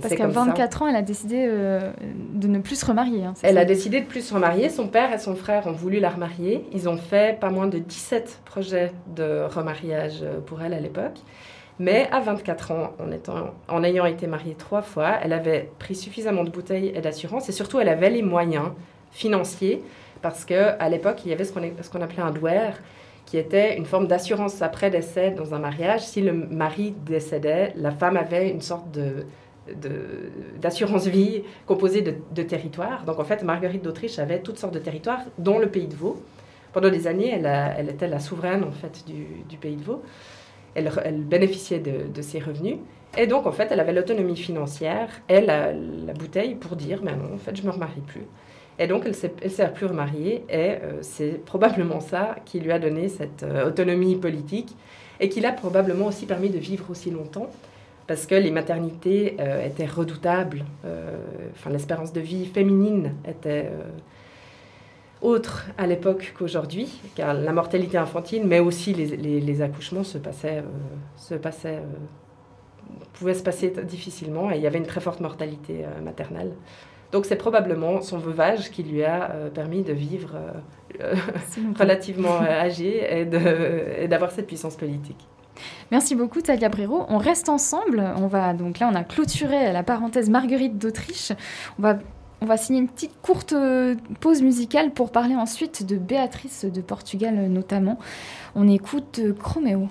[0.00, 1.92] parce qu'à 24 ans, elle a décidé euh,
[2.34, 3.24] de ne plus se remarier.
[3.24, 4.70] Hein, elle a décidé de plus se remarier.
[4.70, 6.64] Son père et son frère ont voulu la remarier.
[6.72, 11.18] Ils ont fait pas moins de 17 projets de remariage euh, pour elle à l'époque.
[11.78, 15.94] Mais à 24 ans, en, étant, en ayant été mariée trois fois, elle avait pris
[15.94, 17.48] suffisamment de bouteilles et d'assurance.
[17.48, 18.70] Et surtout, elle avait les moyens
[19.10, 19.82] financiers.
[20.22, 22.70] Parce qu'à l'époque, il y avait ce qu'on appelait un douer,
[23.26, 26.02] qui était une forme d'assurance après décès dans un mariage.
[26.02, 29.26] Si le mari décédait, la femme avait une sorte de
[30.60, 33.04] d'assurance vie composée de, territoires.
[33.04, 36.22] Donc en fait, Marguerite d'Autriche avait toutes sortes de territoires, dont le pays de Vaud.
[36.72, 40.02] Pendant des années, elle, était la souveraine en fait du, pays de Vaud.
[40.74, 40.90] Elle,
[41.22, 42.76] bénéficiait de, ses revenus.
[43.16, 47.14] Et donc en fait, elle avait l'autonomie financière et la, la, bouteille pour dire, mais
[47.14, 48.26] non, en fait, je me remarie plus.
[48.78, 50.44] Et donc, elle ne s'est plus remariée.
[50.48, 54.74] Et euh, c'est probablement ça qui lui a donné cette euh, autonomie politique
[55.20, 57.50] et qui l'a probablement aussi permis de vivre aussi longtemps
[58.06, 60.64] parce que les maternités euh, étaient redoutables.
[60.84, 61.16] Euh,
[61.52, 63.84] enfin, l'espérance de vie féminine était euh,
[65.20, 70.64] autre à l'époque qu'aujourd'hui, car la mortalité infantile, mais aussi les, accouchements se passaient,
[71.16, 71.80] se passaient
[73.14, 76.52] pouvaient se passer difficilement et il y avait une très forte mortalité maternelle.
[77.12, 80.30] Donc c'est probablement son veuvage qui lui a permis de vivre
[81.78, 85.28] relativement âgé et d'avoir cette puissance politique.
[85.90, 87.04] Merci beaucoup Talia Brero.
[87.08, 88.02] On reste ensemble.
[88.16, 91.32] On va donc là on a clôturé la parenthèse Marguerite d'Autriche.
[91.78, 91.98] On va
[92.40, 96.80] on va signer une petite courte euh, pause musicale pour parler ensuite de Béatrice de
[96.80, 97.98] Portugal notamment.
[98.56, 99.88] On écoute euh, Chroméo.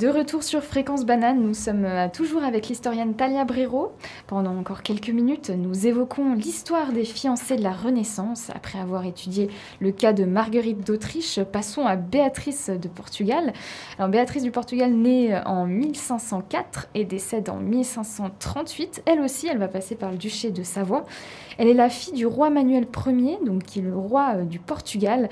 [0.00, 3.92] De retour sur Fréquence Banane, nous sommes euh, toujours avec l'historienne Talia Brero.
[4.28, 8.48] Pendant encore quelques minutes, nous évoquons l'histoire des fiancés de la Renaissance.
[8.54, 13.52] Après avoir étudié le cas de Marguerite d'Autriche, passons à Béatrice de Portugal.
[13.98, 19.02] Béatrice du Portugal naît en 1504 et décède en 1538.
[19.04, 21.04] Elle aussi, elle va passer par le duché de Savoie.
[21.58, 24.58] Elle est la fille du roi Manuel Ier, donc qui est le roi euh, du
[24.60, 25.28] Portugal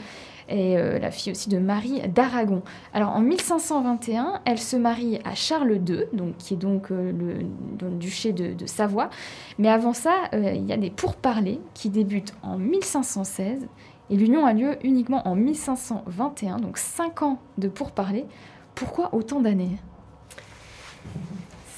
[0.49, 2.63] et euh, la fille aussi de Marie d'Aragon.
[2.93, 7.91] Alors en 1521, elle se marie à Charles II, donc, qui est donc euh, le,
[7.91, 9.11] duché de, Savoie.
[9.59, 13.67] Mais avant ça, euh, il y a des pourparlers qui débutent en 1516
[14.11, 18.27] et l'union a lieu uniquement en 1521, donc 5 ans de pourparlers.
[18.75, 19.77] Pourquoi autant d'années?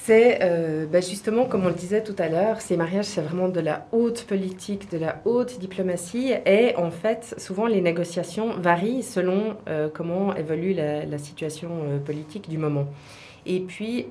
[0.05, 3.49] C'est euh, bah, justement, comme on le disait tout à l'heure, ces mariages, c'est vraiment
[3.49, 6.33] de la haute politique, de la haute diplomatie.
[6.47, 12.49] Et en fait, souvent, les négociations varient selon euh, comment évolue la, situation euh, politique
[12.49, 12.87] du moment.
[13.45, 14.05] Et puis,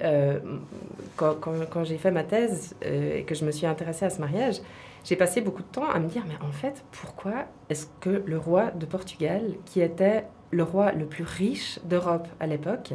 [1.16, 4.56] quand, quand j'ai fait ma thèse et que je me suis intéressée à ce mariage,
[5.04, 8.38] j'ai passé beaucoup de temps à me dire, mais en fait, pourquoi est-ce que le
[8.38, 12.92] roi de Portugal, qui était le roi le plus riche d'Europe à l'époque,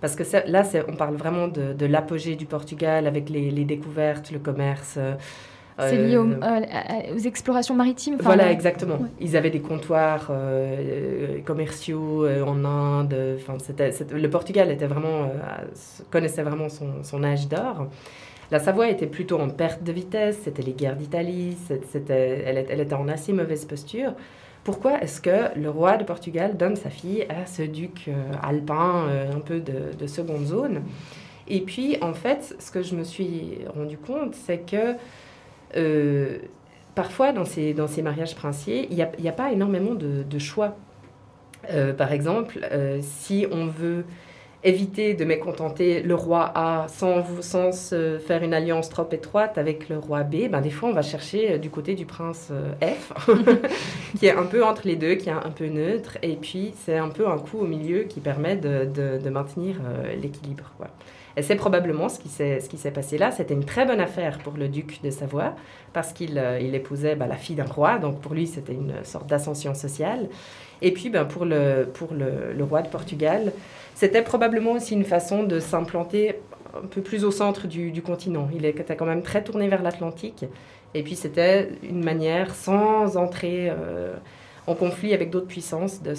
[0.00, 4.98] parce que là, on parle vraiment de, l'apogée du Portugal avec les, découvertes, le commerce.
[4.98, 5.14] Euh,
[5.78, 8.98] c'est lié aux, explorations maritimes Voilà, exactement.
[9.20, 13.14] Ils avaient des comptoirs euh, commerciaux euh, en Inde.
[13.14, 15.30] le Portugal était vraiment,
[16.10, 17.86] connaissait vraiment son, son âge d'or.
[18.50, 21.56] La Savoie était plutôt en perte de vitesse, c'était les guerres d'Italie,
[22.08, 24.14] elle, elle, était en assez mauvaise posture.
[24.68, 29.06] Pourquoi est-ce que le roi de Portugal donne sa fille à ce duc euh, alpin,
[29.08, 30.82] euh, un peu de, seconde zone?
[31.46, 34.96] Et puis, en fait, ce que je me suis rendu compte, c'est que
[35.74, 36.36] euh,
[36.94, 40.76] parfois, dans ces, dans ces mariages princiers, il n'y a, pas énormément de choix.
[41.96, 42.60] par exemple,
[43.00, 44.04] si on veut
[44.64, 47.70] éviter de mécontenter le roi A sans, sans
[48.26, 51.52] faire une alliance trop étroite avec le roi B, ben des fois on va chercher
[51.52, 53.12] euh, du côté du prince euh, F,
[54.18, 56.98] qui est un peu entre les deux, qui est un peu neutre, et puis c'est
[56.98, 60.72] un peu un coup au milieu qui permet de, de, maintenir euh, l'équilibre.
[61.36, 63.30] Et c'est probablement ce qui s'est passé là.
[63.30, 65.54] C'était une très bonne affaire pour le duc de Savoie,
[65.92, 69.28] parce qu'il il épousait ben, la fille d'un roi, donc pour lui c'était une sorte
[69.28, 70.28] d'ascension sociale.
[70.82, 73.52] Et puis ben, pour, le, pour le, le roi de Portugal,
[73.98, 76.36] c'était probablement aussi une façon de s'implanter
[76.72, 78.48] un peu plus au centre du, continent.
[78.54, 80.44] Il était quand même très tourné vers l'Atlantique.
[80.94, 84.14] Et puis c'était une manière, sans entrer euh,
[84.68, 86.14] en conflit avec d'autres puissances, de,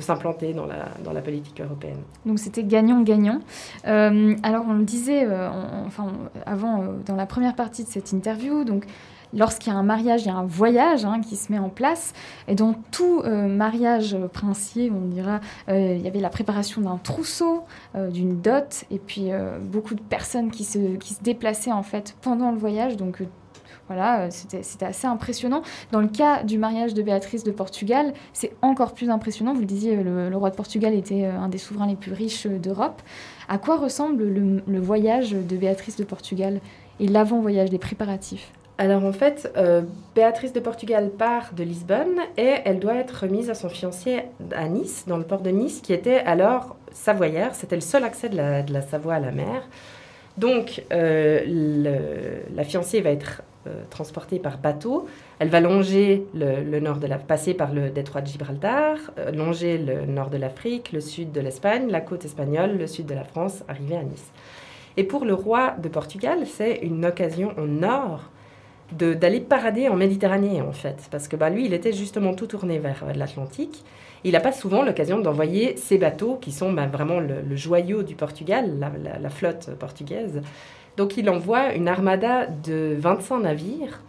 [0.00, 2.02] s'implanter dans la, dans la politique européenne.
[2.24, 3.38] Donc c'était gagnant-gagnant.
[3.86, 5.48] Euh, alors on le disait euh,
[5.86, 6.08] enfin,
[6.44, 8.86] avant, dans la première partie de cette interview, donc
[9.36, 11.68] lorsqu'il y a un mariage, il y a un voyage hein, qui se met en
[11.68, 12.12] place.
[12.48, 16.96] Et dans tout euh, mariage princier, on dira, euh, il y avait la préparation d'un
[16.96, 17.64] trousseau,
[17.94, 19.30] euh, d'une dot, et puis
[19.60, 20.78] beaucoup de personnes qui se,
[21.22, 22.96] déplaçaient en fait pendant le voyage.
[22.96, 23.22] Donc
[23.88, 25.62] voilà, c'était assez impressionnant.
[25.92, 29.52] Dans le cas du mariage de Béatrice de Portugal, c'est encore plus impressionnant.
[29.52, 33.02] Vous le disiez, le, roi de Portugal était un des souverains les plus riches d'Europe.
[33.48, 36.60] À quoi ressemble le voyage de Béatrice de Portugal
[36.98, 38.52] et l'avant-voyage, des préparatifs?
[38.78, 39.82] Alors en fait, euh,
[40.14, 44.24] Béatrice de Portugal part de Lisbonne et elle doit être remise à son fiancé
[44.54, 47.54] à Nice, dans le port de Nice, qui était alors savoyère.
[47.54, 49.66] C'était le seul accès de la, Savoie à la mer.
[50.36, 55.06] Donc euh, la fiancée va être euh, transportée par bateau.
[55.38, 58.98] Elle va longer le, nord de la, passer par le détroit de Gibraltar,
[59.32, 63.14] longer le nord de l'Afrique, le sud de l'Espagne, la côte espagnole, le sud de
[63.14, 64.30] la France, arriver à Nice.
[64.98, 68.30] Et pour le roi de Portugal, c'est une occasion en or
[68.92, 71.08] d'aller parader en Méditerranée, en fait.
[71.10, 73.84] Parce que bah, lui, il était justement tout tourné vers l'Atlantique.
[74.24, 78.14] Il n'a pas souvent l'occasion d'envoyer ses bateaux, qui sont bah, vraiment le, joyau du
[78.14, 78.78] Portugal,
[79.20, 80.40] la, flotte portugaise.
[80.96, 84.00] Donc il envoie une armada de 25 navires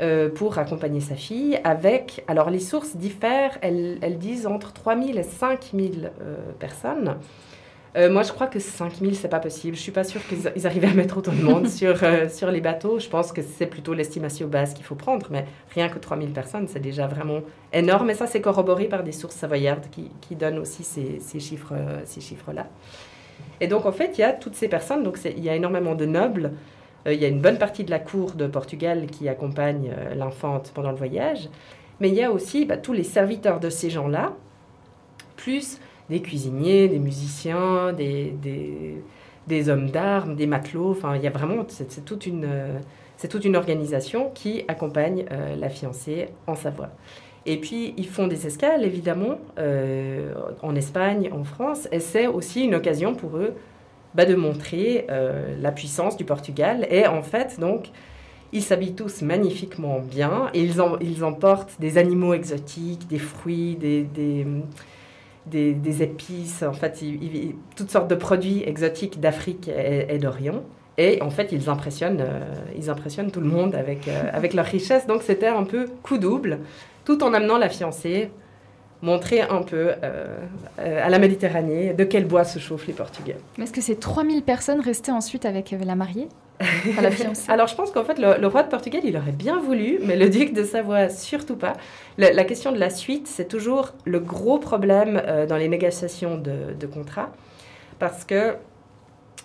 [0.00, 2.24] euh, pour accompagner sa fille, avec...
[2.28, 7.16] Alors les sources diffèrent, elles, elles disent entre 3000 et 5000 euh, personnes.
[7.96, 9.76] Euh, moi, je crois que 5000, c'est pas possible.
[9.76, 12.60] Je suis pas sûre qu'ils arrivaient à mettre autant de monde sur, euh, sur les
[12.60, 12.98] bateaux.
[12.98, 15.26] Je pense que c'est plutôt l'estimation basse qu'il faut prendre.
[15.30, 15.44] Mais
[15.74, 17.40] rien que 3000 personnes, c'est déjà vraiment
[17.72, 18.10] énorme.
[18.10, 21.72] Et ça, c'est corroboré par des sources savoyardes qui, qui donnent aussi ces, ces chiffres,
[21.72, 22.68] euh, ces chiffres-là.
[23.60, 25.02] Et donc, en fait, il y a toutes ces personnes.
[25.02, 26.52] Donc, il y a énormément de nobles.
[27.06, 30.90] il y a une bonne partie de la cour de Portugal qui accompagne l'infante pendant
[30.90, 31.48] le voyage.
[31.98, 34.32] Mais il y a aussi bah, tous les serviteurs de ces gens-là,
[35.36, 35.78] plus
[36.10, 38.34] des cuisiniers, des musiciens, des,
[39.46, 40.90] des, hommes d'armes, des matelots.
[40.90, 42.46] Enfin, il y a vraiment, c'est toute une,
[43.20, 46.88] c'est toute une organisation qui accompagne euh, la fiancée en Savoie.
[47.44, 50.32] Et puis, ils font des escales, évidemment, euh,
[50.62, 51.86] en Espagne, en France.
[51.92, 53.52] Et c'est aussi une occasion pour eux
[54.14, 56.86] bah, de montrer euh, la puissance du Portugal.
[56.90, 57.90] Et en fait, donc,
[58.54, 60.48] ils s'habillent tous magnifiquement bien.
[60.54, 64.46] Et ils, ils emportent des animaux exotiques, des fruits, des, des,
[65.50, 67.02] des, épices, en fait,
[67.76, 70.62] toutes sortes de produits exotiques d'Afrique et, d'Orient.
[70.98, 72.40] Et en fait, ils impressionnent, euh,
[72.76, 75.06] ils impressionnent tout le monde avec, avec leur richesse.
[75.06, 76.58] Donc, c'était un peu coup double
[77.04, 78.30] tout en amenant la fiancée
[79.02, 80.36] montrer un peu euh,
[80.78, 83.36] euh, à la Méditerranée de quel bois se chauffent les Portugais.
[83.56, 86.28] Mais est-ce que ces 3000 personnes restaient ensuite avec euh, la mariée?
[87.02, 89.98] la fiancée Alors je pense qu'en fait le, roi de Portugal il aurait bien voulu,
[90.04, 91.72] mais le duc de Savoie surtout pas.
[92.18, 96.86] la question de la suite c'est toujours le gros problème dans les négociations de, de
[96.86, 97.30] contrats
[97.98, 98.56] parce que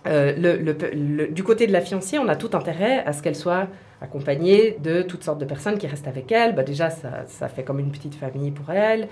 [0.06, 3.68] le, du côté de la fiancée on a tout intérêt à ce qu'elle soit
[4.02, 6.56] accompagnée de toutes sortes de personnes qui restent avec elle.
[6.56, 9.08] Bah, déjà, ça, ça, fait comme une petite famille pour elle.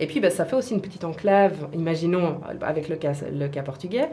[0.00, 3.62] Et puis, bah, ça fait aussi une petite enclave, imaginons avec le cas, le cas
[3.62, 4.08] portugais.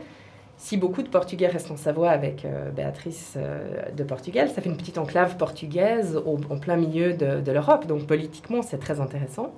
[0.57, 4.69] Si beaucoup de Portugais restent en Savoie avec euh, Béatrice euh, de Portugal, ça fait
[4.69, 7.87] une petite enclave portugaise en plein milieu de, l'Europe.
[7.87, 9.53] Donc politiquement, c'est très intéressant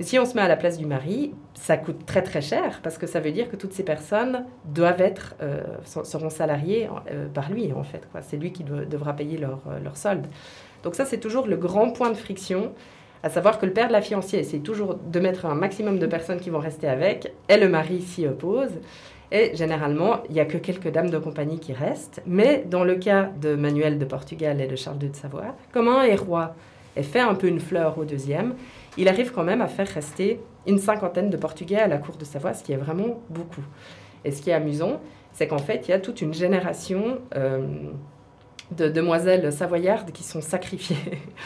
[0.00, 2.98] si on se met à la place du mari, ça coûte très très cher parce
[2.98, 6.88] que ça veut dire que toutes ces personnes doivent être, euh, seront salariées
[7.34, 8.08] par lui en fait.
[8.22, 10.26] C'est lui qui devra payer leur, leur solde.
[10.82, 12.72] Donc ça c'est toujours le grand point de friction,
[13.22, 16.06] à savoir que le père de la fiancée essaie toujours de mettre un maximum de
[16.06, 18.72] personnes qui vont rester avec, et le mari s'y oppose.
[19.34, 22.20] Et généralement, il n'y a que quelques dames de compagnie qui restent.
[22.26, 25.88] Mais dans le cas de Manuel de Portugal et de Charles II de Savoie, comme
[25.88, 26.54] un est roi
[26.96, 28.54] et fait un peu une fleur au deuxième,
[28.98, 32.26] il arrive quand même à faire rester une cinquantaine de Portugais à la cour de
[32.26, 33.64] Savoie, ce qui est vraiment beaucoup.
[34.26, 35.00] Et ce qui est amusant,
[35.32, 37.66] c'est qu'en fait, il y a toute une génération euh,
[38.76, 40.96] de demoiselles savoyardes qui sont sacrifiées.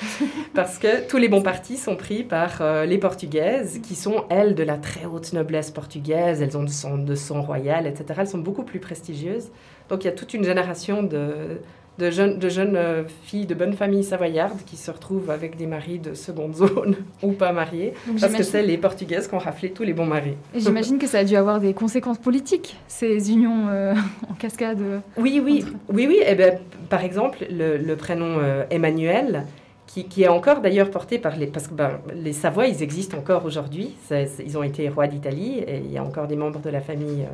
[0.55, 4.55] Parce que tous les bons partis sont pris par euh, les Portugaises, qui sont, elles,
[4.55, 8.05] de la très haute noblesse portugaise, elles ont de sang, de sang royal, etc.
[8.19, 9.51] Elles sont beaucoup plus prestigieuses.
[9.89, 11.61] Donc il y a toute une génération de,
[11.99, 15.67] de jeunes, de jeunes euh, filles de bonne famille savoyarde qui se retrouvent avec des
[15.67, 19.71] maris de seconde zone ou pas mariés, parce que c'est les Portugaises qui ont raflé
[19.71, 20.37] tous les bons maris.
[20.55, 23.95] J'imagine que ça a dû avoir des conséquences politiques, ces unions euh,
[24.31, 24.81] en cascade.
[25.17, 26.19] Oui, oui, oui, oui.
[26.21, 26.59] Et eh ben,
[26.91, 29.47] par exemple, le, prénom euh, Emmanuel,
[29.87, 31.47] qui, qui, est encore d'ailleurs porté par les...
[31.47, 33.95] Parce que ben, les Savoies, ils existent encore aujourd'hui.
[34.11, 37.25] Ils ont été rois d'Italie et il y a encore des membres de la famille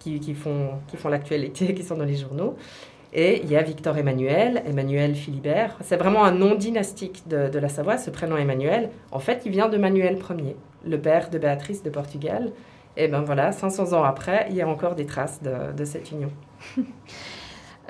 [0.00, 2.56] qui, qui, font, qui font l'actualité, qui sont dans les journaux.
[3.18, 5.78] Et il y a Victor Emmanuel, Emmanuel Philibert.
[5.80, 8.90] C'est vraiment un nom dynastique de, la Savoie, ce prénom Emmanuel.
[9.10, 12.52] En fait, il vient de Manuel Ier, le père de Béatrice de Portugal.
[12.98, 16.30] Et ben voilà, 500 ans après, il y a encore des traces de, cette union.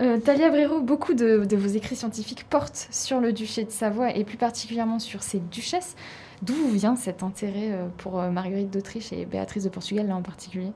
[0.02, 4.24] Euh, Talia Brero, beaucoup de, vos écrits scientifiques portent sur le duché de Savoie et
[4.24, 5.96] plus particulièrement sur ses duchesses.
[6.42, 10.20] D'où vient cet intérêt euh, pour euh, Marguerite d'Autriche et Béatrice de Portugal là en
[10.20, 10.72] particulier?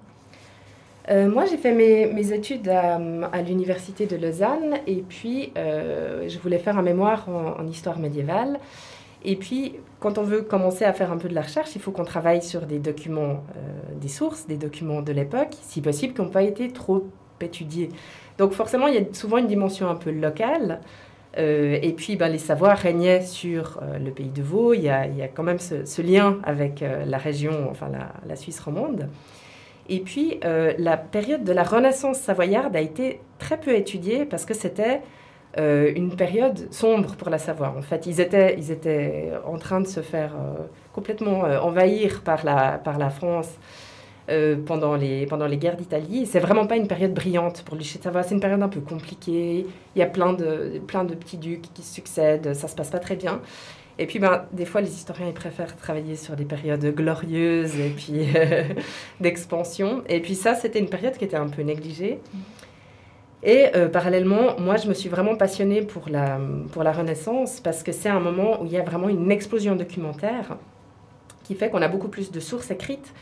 [1.10, 2.98] Euh, moi, j'ai fait mes, études à,
[3.42, 8.60] l'université de Lausanne et puis euh, je voulais faire un mémoire en, histoire médiévale.
[9.24, 11.90] Et puis, quand on veut commencer à faire un peu de la recherche, il faut
[11.90, 16.22] qu'on travaille sur des documents, euh, des sources, des documents de l'époque, si possible, qui
[16.22, 17.06] n'ont pas été trop
[17.40, 17.88] étudiés.
[18.38, 20.80] Donc forcément, il y a souvent une dimension un peu locale.
[21.36, 24.74] et puis, ben, les savoirs régnaient sur le pays de Vaud.
[24.74, 27.88] Il y a, quand même ce, lien avec la région, enfin
[28.26, 29.08] la Suisse romande.
[29.90, 34.44] Et puis, euh, la période de la Renaissance savoyarde a été très peu étudiée parce
[34.44, 35.00] que c'était
[35.58, 37.74] euh, une période sombre pour la Savoie.
[37.76, 40.62] En fait, ils étaient, ils étaient en train de se faire euh,
[40.92, 43.50] complètement envahir par la, par la France
[44.64, 46.24] pendant, les, pendant les guerres d'Italie.
[46.24, 48.22] C'est vraiment pas une période brillante pour le Savoie.
[48.22, 49.66] C'est une période un peu compliquée.
[49.96, 52.54] Il y a plein de, plein de petits ducs qui succèdent.
[52.54, 53.40] Ça se passe pas très bien.
[54.00, 57.90] Et puis, ben, des fois, les historiens ils préfèrent travailler sur des périodes glorieuses et
[57.90, 58.64] puis euh,
[59.20, 60.02] d'expansion.
[60.08, 62.18] Et puis ça, c'était une période qui était un peu négligée.
[63.42, 66.40] Et euh, parallèlement, moi, je me suis vraiment passionnée pour la,
[66.72, 69.76] pour la Renaissance parce que c'est un moment où il y a vraiment une explosion
[69.76, 70.56] documentaire
[71.44, 73.12] qui fait qu'on a beaucoup plus de sources écrites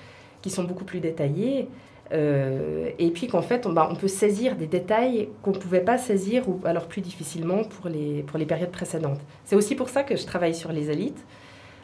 [0.43, 1.67] qui sont beaucoup plus détaillées.
[2.13, 5.83] Euh, et puis qu'en fait, on, bah, on, peut saisir des détails qu'on ne pouvait
[5.83, 9.21] pas saisir ou alors plus difficilement pour les, pour les périodes précédentes.
[9.45, 11.23] C'est aussi pour ça que je travaille sur les élites.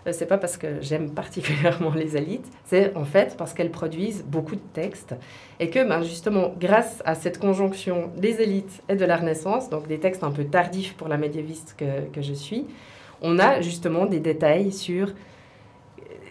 [0.06, 4.24] Euh, c'est pas parce que j'aime particulièrement les élites, c'est en fait parce qu'elles produisent
[4.26, 5.14] beaucoup de textes
[5.60, 9.86] et que ben, justement, grâce à cette conjonction des élites et de la Renaissance, donc
[9.86, 12.66] des textes un peu tardifs pour la médiéviste que je suis,
[13.22, 15.12] on a justement des détails sur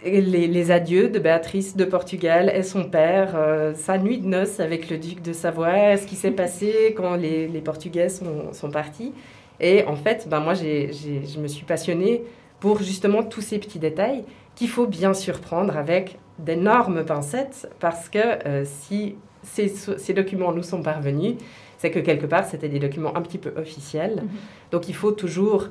[0.03, 4.89] les, adieux de Béatrice de Portugal et son père, euh, sa nuit de noces avec
[4.89, 9.13] le duc de Savoie, ce qui s'est passé quand les, Portugais sont, partis?
[9.59, 12.23] Et en fait, ben moi, je me suis passionnée
[12.59, 14.23] pour justement tous ces petits détails
[14.55, 20.51] qu'il faut bien sûr prendre avec d'énormes pincettes parce que euh, si ces, ces, documents
[20.51, 21.35] nous sont parvenus,
[21.77, 24.21] c'est que quelque part c'était des documents un petit peu officiels.
[24.23, 24.29] Mhm.
[24.71, 25.67] Donc il faut toujours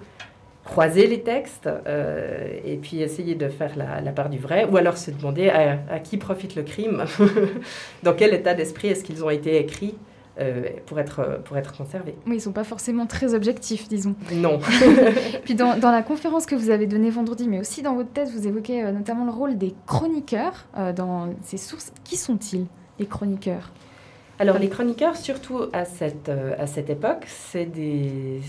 [0.64, 4.96] croiser les textes euh, et puis essayer de faire la, part du vrai, ou alors
[4.96, 7.04] se demander à, qui profite le crime,
[8.02, 9.96] dans quel état d'esprit est-ce qu'ils ont été écrits.
[10.40, 12.14] Euh, pour, être, pour être conservés.
[12.24, 14.14] Oui, ils ne sont pas forcément très objectifs, disons.
[14.32, 14.60] Non.
[15.44, 18.32] Puis dans, dans, la conférence que vous avez donnée vendredi, mais aussi dans votre thèse,
[18.32, 21.92] vous évoquez euh, notamment le rôle des chroniqueurs dans ces sources.
[22.02, 22.64] Qui sont-ils,
[22.98, 23.72] les chroniqueurs?
[24.38, 28.40] Alors, les chroniqueurs, surtout à cette, à cette époque, c'est des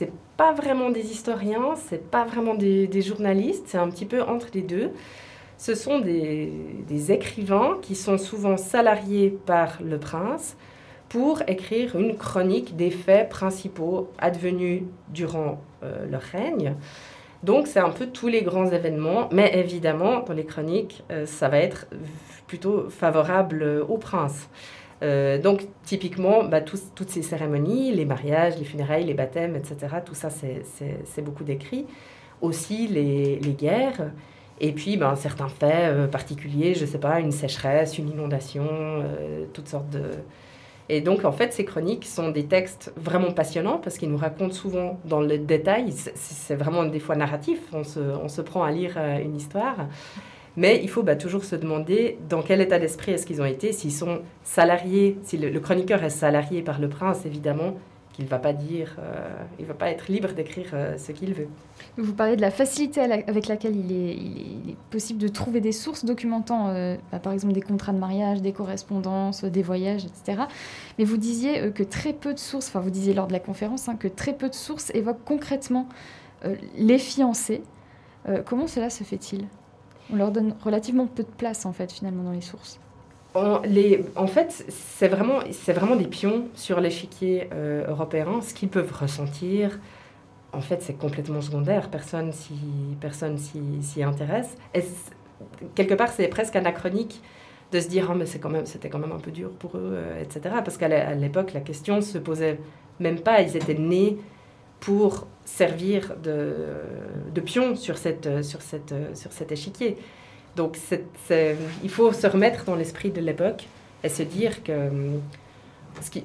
[0.00, 4.46] c'est pas vraiment des historiens, c'est pas vraiment des, journalistes, c'est un petit peu entre
[4.54, 4.92] les deux.
[5.58, 10.56] Ce sont des, écrivains qui sont souvent salariés par le prince
[11.10, 16.76] pour écrire une chronique des faits principaux advenus durant euh, leur règne.
[17.42, 21.50] Donc c'est un peu tous les grands événements, mais évidemment, dans les chroniques, euh, ça
[21.50, 21.88] va être
[22.46, 24.48] plutôt favorable au prince.
[25.02, 30.14] Euh, donc, typiquement, bah, toutes ces cérémonies, les mariages, les funérailles, les baptêmes, etc., tout
[30.14, 31.86] ça, c'est beaucoup décrit.
[32.42, 34.10] Aussi, les, guerres.
[34.60, 38.68] Et puis, ben, certains faits euh, particuliers, je ne sais pas, une sécheresse, une inondation,
[38.68, 40.02] euh, toutes sortes de...
[40.90, 44.52] Et donc, en fait, ces chroniques sont des textes vraiment passionnants parce qu'ils nous racontent
[44.52, 45.92] souvent dans le détail.
[45.92, 47.60] C'est vraiment des fois narratif.
[47.72, 49.76] On se prend à lire une histoire.
[50.60, 53.72] Mais il faut bah, toujours se demander dans quel état d'esprit est-ce qu'ils ont été,
[53.72, 57.78] s'ils sont salariés, si le, chroniqueur est salarié par le prince, évidemment,
[58.12, 59.26] qu'il ne va pas dire, euh,
[59.58, 61.48] il va pas être libre d'écrire euh, ce qu'il veut.
[61.96, 66.68] Vous parlez de la facilité avec laquelle il est, possible de trouver des sources documentant,
[66.68, 70.42] euh, bah, par exemple, des contrats de mariage, des correspondances, des voyages, etc.
[70.98, 73.88] Mais vous disiez que très peu de sources, enfin vous disiez lors de la conférence,
[73.88, 75.88] hein, que très peu de sources évoquent concrètement
[76.76, 77.62] les fiancés.
[78.44, 79.46] comment cela se fait-il?
[80.12, 82.80] On leur donne relativement peu de place, en fait, finalement, dans les sources.
[83.34, 88.40] En, les, en fait, c'est vraiment, c'est vraiment des pions sur l'échiquier euh, européen.
[88.42, 89.78] Ce qu'ils peuvent ressentir,
[90.52, 91.90] en fait, c'est complètement secondaire.
[91.90, 92.54] Personne s'y,
[93.00, 93.38] personne
[94.02, 94.56] intéresse.
[94.74, 94.82] Et
[95.74, 97.22] quelque part, c'est presque anachronique
[97.70, 100.22] de se dire, oh, mais quand c'était quand même un peu dur pour eux, euh,
[100.22, 100.56] etc.
[100.64, 102.58] Parce qu'à l'époque, la question se posait
[102.98, 103.42] même pas.
[103.42, 104.18] Ils étaient nés
[104.80, 106.54] pour servir de,
[107.34, 109.96] de pion sur, cette, sur, cette, sur cet échiquier.
[110.56, 110.76] Donc
[111.30, 113.66] il faut se remettre dans l'esprit de l'époque
[114.02, 114.90] et se dire que,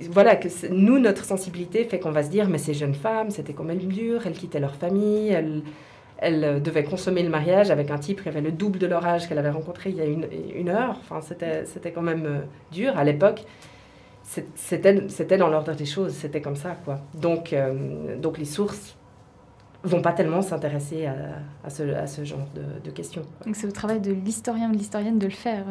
[0.09, 3.53] voilà, que nous, notre sensibilité fait qu'on va se dire, mais ces jeunes femmes, c'était
[3.53, 5.61] quand même dur, elles quittaient leur famille, elles,
[6.17, 9.27] elles devaient consommer le mariage avec un type qui avait le double de leur âge
[9.27, 10.97] qu'elle avait rencontré il y a une, une heure.
[11.01, 12.39] Enfin, c'était quand même euh,
[12.71, 13.45] dur à l'époque
[14.55, 16.99] c'était dans l'ordre des choses, c'était comme ça, quoi.
[17.13, 18.95] Donc, euh, donc les sources
[19.85, 21.15] vont pas tellement s'intéresser à,
[21.63, 23.23] à, ce, à, ce, genre de, de questions.
[23.45, 25.65] Donc c'est au travail de l'historien ou de l'historienne de le faire.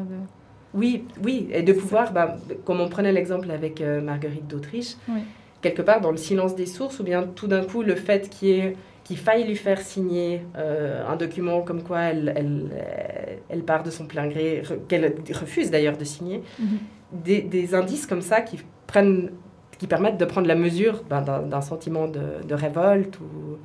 [0.73, 4.97] Oui, oui, et de pouvoir, bah, comme on prenait l'exemple avec euh, Marguerite d'Autriche,
[5.61, 8.75] quelque part dans le silence des sources, ou bien tout d'un coup le fait qu'il
[9.05, 12.71] qu'il faille lui faire signer euh, un document comme quoi elle, elle,
[13.51, 16.79] elle, part de son plein gré, qu'elle refuse d'ailleurs de signer, mhm
[17.15, 19.31] des, indices comme ça qui, prennent,
[19.79, 23.59] qui permettent de prendre la mesure ben, d'un sentiment de, révolte ou.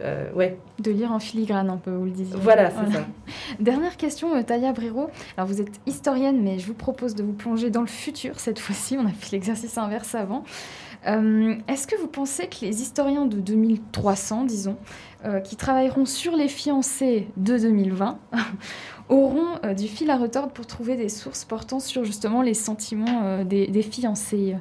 [0.00, 0.58] Euh, ouais.
[0.78, 2.36] De lire en filigrane un peu, vous le disiez.
[2.38, 3.06] Voilà, c'est ça.
[3.60, 5.08] Dernière question, euh, Taya Briro.
[5.36, 8.58] Alors vous êtes historienne, mais je vous propose de vous plonger dans le futur cette
[8.58, 8.96] fois-ci.
[8.98, 10.44] On a fait l'exercice inverse avant.
[11.06, 14.76] Euh, est-ce que vous pensez que les historiens de 2300, disons,
[15.42, 18.18] qui travailleront sur les fiancés de 2020,
[19.08, 23.42] auront euh, du fil à retordre pour trouver des sources portant sur justement les sentiments
[23.44, 24.56] des, des, fiancés?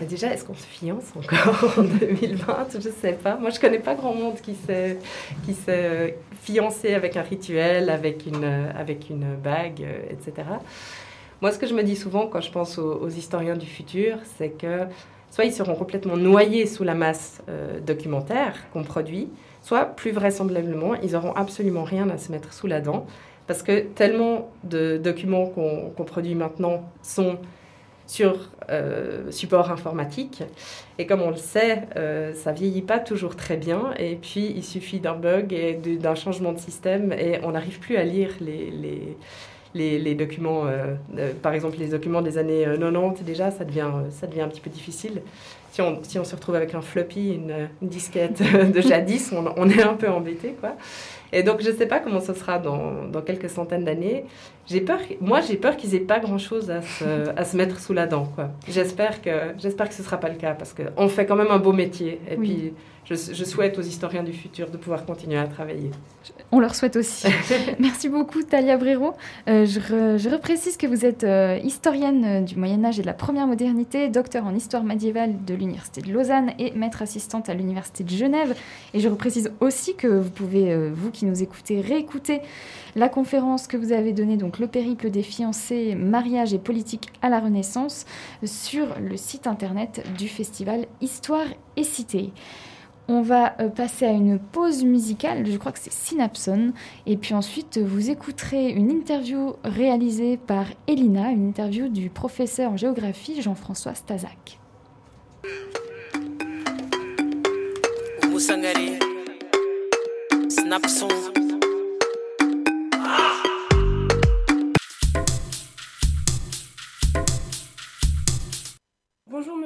[0.00, 3.36] Déjà, est-ce qu'on se fiance encore en 2020 Je ne sais pas.
[3.36, 4.98] Moi, je ne connais pas grand monde qui s'est,
[6.42, 8.44] fiancé avec un rituel, avec une,
[8.76, 10.46] avec une bague, euh, etc.
[11.40, 14.50] Moi, ce que je me dis souvent quand je pense aux, historiens du futur, c'est
[14.50, 14.86] que
[15.30, 17.42] soit ils seront complètement noyés sous la masse
[17.84, 19.28] documentaire qu'on produit,
[19.62, 23.06] soit plus vraisemblablement, ils n'auront absolument rien à se mettre sous la dent,
[23.46, 27.38] parce que tellement de documents qu'on produit maintenant sont
[28.06, 30.42] sur euh, support informatique.
[30.98, 33.92] Et comme on le sait, euh, ça vieillit pas toujours très bien.
[33.98, 37.96] Et puis, il suffit d'un bug et d'un changement de système et on n'arrive plus
[37.96, 38.70] à lire les,
[39.74, 40.66] les, les, documents.
[40.66, 40.94] Euh,
[41.42, 44.70] par exemple, les documents des années 90, déjà, ça devient, ça devient un petit peu
[44.70, 45.20] difficile
[45.76, 48.40] si on, si on, se retrouve avec un floppy, une, disquette
[48.72, 50.74] de jadis, on, on, est un peu embêté, quoi.
[51.36, 54.24] Et donc, je ne sais pas comment ce sera dans, dans quelques centaines d'années.
[54.66, 57.92] J'ai peur, moi, j'ai peur qu'ils aient pas grand-chose à se, à se mettre sous
[57.92, 58.32] la dent.
[58.66, 61.58] J'espère que, j'espère que ce sera pas le cas parce qu'on fait quand même un
[61.58, 62.22] beau métier.
[62.30, 62.72] Et puis,
[63.08, 65.92] je, je, souhaite aux historiens du futur de pouvoir continuer à travailler.
[66.50, 67.28] On leur souhaite aussi.
[67.78, 69.12] Merci beaucoup, Talia Brero.
[69.48, 69.80] Euh, je,
[70.18, 74.08] je, reprécise que vous êtes euh, historienne euh, du Moyen-Âge et de la première modernité,
[74.08, 78.56] docteur en histoire médiévale de l'Université de Lausanne et maître assistante à l'Université de Genève.
[78.92, 82.40] Et je reprécise aussi que vous pouvez, vous qui nous écoutez, réécouter
[82.96, 87.28] la conférence que vous avez donnée, donc Le périple des fiancés, mariage et politique à
[87.28, 88.04] la Renaissance,
[88.44, 91.46] sur le site internet du festival Histoire
[91.76, 92.32] et Cité.
[93.08, 96.72] On va euh, passer à une pause musicale, je crois que c'est Synapson,
[97.06, 102.76] et puis ensuite vous écouterez une interview réalisée par Elina, une interview du professeur en
[102.76, 104.58] géographie Jean-François Stazac.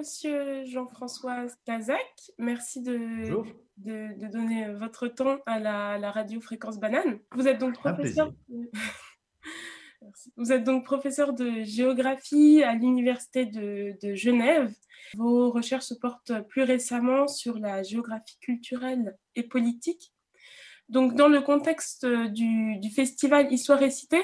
[0.00, 3.44] Monsieur Jean-François Kazak, merci de,
[3.76, 7.18] de, donner votre temps à la, radio Fréquence Banane.
[7.32, 8.32] Vous êtes donc professeur.
[10.38, 14.72] Vous êtes donc professeur de géographie à l'Université de, de, Genève.
[15.18, 20.14] Vos recherches se portent plus récemment sur la géographie culturelle et politique.
[20.88, 24.22] Donc, dans le contexte du, du festival Histoire et Cité,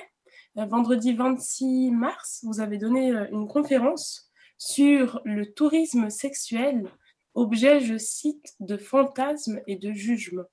[0.55, 4.26] vendredi 26 mars, vous avez donné une conférence
[4.59, 6.89] sur le tourisme sexuel,
[7.35, 10.47] objet, je cite, de fantasmes et de jugements.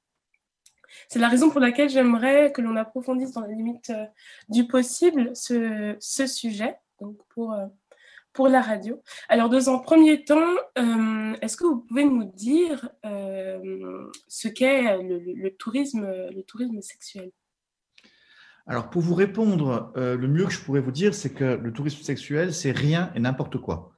[1.09, 4.05] C'est la raison pour laquelle j'aimerais que l'on approfondisse dans la limite euh,
[4.49, 5.95] du possible ce,
[6.27, 7.65] sujet, donc pour, euh,
[8.31, 9.01] pour la radio.
[9.29, 15.49] Alors, dans un premier temps, euh, est-ce que vous pouvez nous dire ce qu'est le,
[15.49, 17.31] tourisme, le tourisme sexuel?
[18.65, 22.01] Alors, pour vous répondre, le mieux que je pourrais vous dire, c'est que le tourisme
[22.01, 23.92] sexuel, c'est rien et n'importe quoi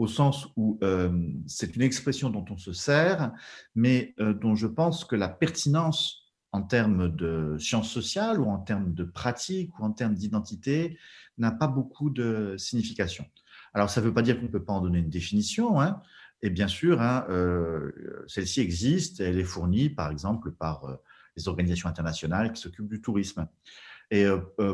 [0.00, 1.10] au sens où euh,
[1.46, 3.32] c'est une expression dont on se sert,
[3.74, 8.58] mais euh, dont je pense que la pertinence en termes de sciences sociales ou en
[8.58, 10.98] termes de pratique ou en termes d'identité
[11.36, 13.26] n'a pas beaucoup de signification.
[13.74, 16.00] Alors, ça ne veut pas dire qu'on ne peut pas en donner une définition, hein,
[16.40, 20.98] et bien sûr, hein, euh, celle-ci existe, elle est fournie par exemple par
[21.36, 23.46] les organisations internationales qui s'occupent du tourisme.
[24.10, 24.26] Et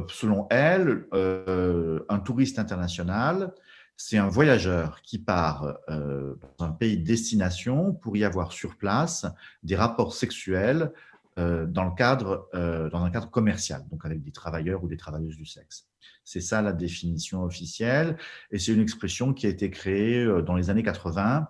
[0.08, 3.52] selon elle, un touriste international
[3.96, 8.76] c'est un voyageur qui part euh, dans un pays de destination pour y avoir sur
[8.76, 9.26] place
[9.62, 10.92] des rapports sexuels
[11.38, 14.98] euh, dans, le cadre, euh, dans un cadre commercial, donc avec des travailleurs ou des
[14.98, 15.88] travailleuses du sexe.
[16.24, 18.18] C'est ça la définition officielle,
[18.50, 21.48] et c'est une expression qui a été créée dans les années 80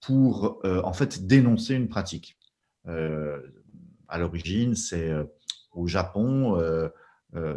[0.00, 2.38] pour en fait dénoncer une pratique.
[2.86, 5.12] à l'origine, c'est
[5.72, 6.58] au Japon,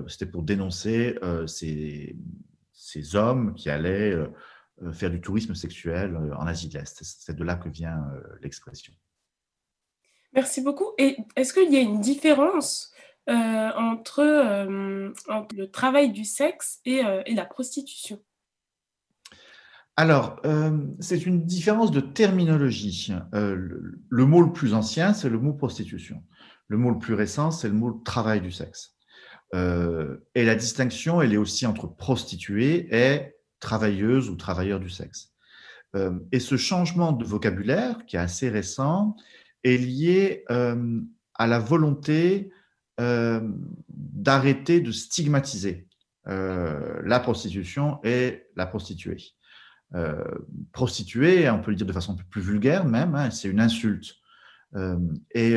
[0.07, 2.17] c'était pour dénoncer ces
[2.87, 4.27] ces hommes qui allaient euh,
[4.83, 6.97] euh, faire du tourisme sexuel euh, en Asie de l'Est.
[7.01, 8.01] C'est de là que vient
[8.41, 8.93] l'expression.
[10.33, 10.91] Merci beaucoup.
[10.97, 12.93] Et est-ce qu'il y a une différence
[13.27, 18.21] entre, le travail du sexe et, la prostitution?
[19.97, 20.41] Alors,
[20.99, 23.13] c'est une différence de terminologie.
[23.33, 26.23] le, mot le plus ancien, c'est le mot prostitution.
[26.67, 28.96] Le mot le plus récent, c'est le mot travail du sexe.
[29.55, 35.33] Euh, et la distinction, elle est aussi entre prostituée et travailleuse ou travailleur du sexe.
[35.95, 39.15] Euh, et ce changement de vocabulaire, qui est assez récent,
[39.63, 41.01] est lié euh,
[41.35, 42.51] à la volonté
[42.99, 45.87] d'arrêter de stigmatiser
[46.25, 49.35] la prostitution et la prostituée.
[50.71, 54.15] prostituée, on peut le dire de façon plus vulgaire même, hein, c'est une insulte.
[55.35, 55.55] et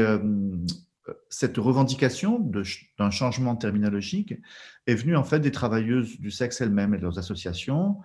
[1.28, 2.38] cette revendication
[2.98, 4.34] d'un changement terminologique
[4.86, 7.98] est venue en fait des travailleuses du sexe elles-mêmes et de leurs associations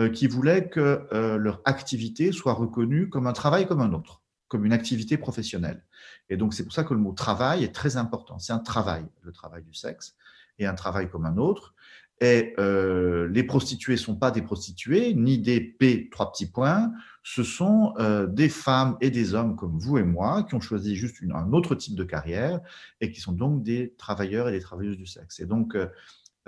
[0.00, 4.22] euh, qui voulaient que euh, leur activité soit reconnue comme un travail comme un autre,
[4.48, 5.84] comme une activité professionnelle.
[6.28, 8.38] Et donc c'est pour ça que le mot travail est très important.
[8.38, 10.16] C'est un travail, le travail du sexe,
[10.58, 11.74] et un travail comme un autre.
[12.22, 16.92] Et euh, les prostituées sont pas des prostituées, ni des P, trois petits points.
[17.24, 20.94] Ce sont euh, des femmes et des hommes comme vous et moi qui ont choisi
[20.94, 22.60] juste un autre type de carrière
[23.00, 25.40] et qui sont donc des travailleurs et des travailleuses du sexe.
[25.40, 25.76] Et donc,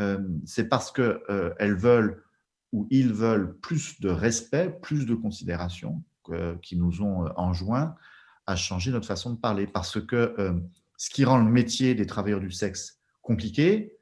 [0.00, 2.22] euh, c'est parce qu'elles veulent
[2.72, 6.02] ou ils veulent plus de respect, plus de considération
[6.62, 7.94] qui nous ont enjoint
[8.46, 9.66] à changer notre façon de parler.
[9.66, 10.34] Parce que
[10.96, 13.93] ce qui rend le métier des travailleurs du sexe compliqué,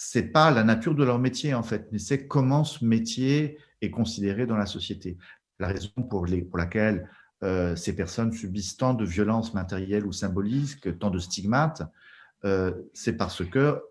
[0.00, 3.90] c'est pas la nature de leur métier en fait, mais c'est comment ce métier est
[3.90, 5.18] considéré dans la société.
[5.58, 6.24] La raison pour,
[6.56, 7.10] laquelle
[7.42, 11.82] euh, ces personnes subissent tant de violences matérielles ou symboliques, tant de stigmates,
[12.92, 13.82] c'est parce que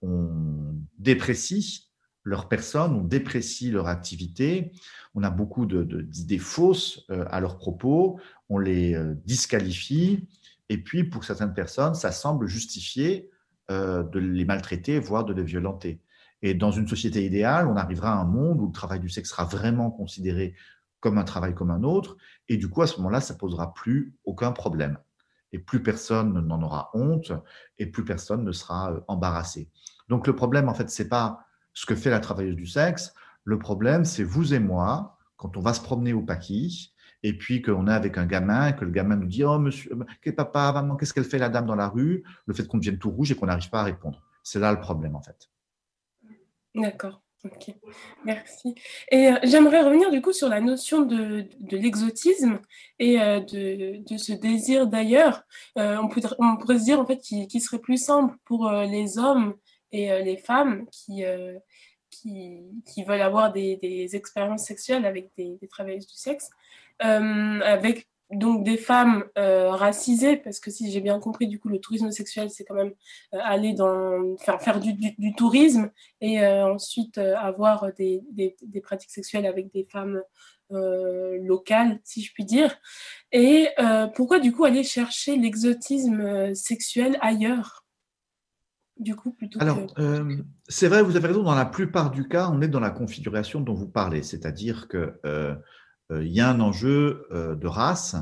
[0.00, 1.90] on déprécie
[2.22, 4.72] leur personne, on déprécie leur activité,
[5.14, 8.18] on a beaucoup d'idées fausses à leurs propos,
[8.48, 10.26] on les disqualifie,
[10.70, 13.30] et puis pour certaines personnes, ça semble justifier
[13.68, 16.00] de les maltraiter, voire de les violenter.
[16.42, 19.30] Et dans une société idéale, on arrivera à un monde où le travail du sexe
[19.30, 20.54] sera vraiment considéré
[21.00, 22.16] comme un travail comme un autre,
[22.48, 24.98] et du coup, à ce moment-là, ça posera plus aucun problème.
[25.52, 27.32] Et plus personne n'en aura honte,
[27.78, 29.70] et plus personne ne sera euh, embarrassé.
[30.08, 33.14] Donc le problème, en fait, c'est pas ce que fait la travailleuse du sexe.
[33.44, 36.92] Le problème, c'est vous et moi, quand on va se promener au paquis,
[37.26, 40.32] et puis qu'on est avec un gamin, que le gamin nous dit Oh, monsieur, euh,
[40.32, 42.22] papa, maman, qu'est-ce qu'elle fait la dame dans la rue?
[42.46, 44.22] Le fait qu'on devienne tout rouge et qu'on n'arrive pas à répondre.
[44.44, 45.50] C'est là le problème, en fait.
[46.74, 47.22] D'accord.
[47.44, 47.74] Ok,
[48.24, 48.74] merci.
[49.10, 52.60] Et euh, j'aimerais revenir du coup sur la notion de, de l'exotisme
[52.98, 55.42] et euh, de, de, ce désir d'ailleurs.
[55.78, 59.18] Euh, on, pourrait, on pourrait se dire en fait qu'il serait plus simple pour les
[59.18, 59.54] hommes
[59.92, 61.24] et les femmes qui,
[62.10, 66.50] qui, qui, veulent avoir des, des expériences sexuelles avec des, des travailleuses du sexe,
[67.00, 71.78] avec donc des femmes euh, racisées, parce que si j'ai bien compris, du coup, le
[71.78, 72.92] tourisme sexuel, c'est quand même
[73.34, 75.90] euh, aller dans faire, faire du, du, tourisme
[76.20, 80.22] et euh, ensuite avoir des, des, des, pratiques sexuelles avec des femmes
[80.68, 82.76] locales, si je puis dire.
[83.30, 83.68] Et
[84.16, 87.84] pourquoi, du coup, aller chercher l'exotisme sexuel ailleurs?
[88.98, 89.78] Du coup, plutôt Alors,
[90.68, 93.60] c'est vrai, vous avez raison, dans la plupart du cas, on est dans la configuration
[93.60, 95.54] dont vous parlez, c'est-à-dire que euh,
[96.10, 98.16] il y a un enjeu euh, de race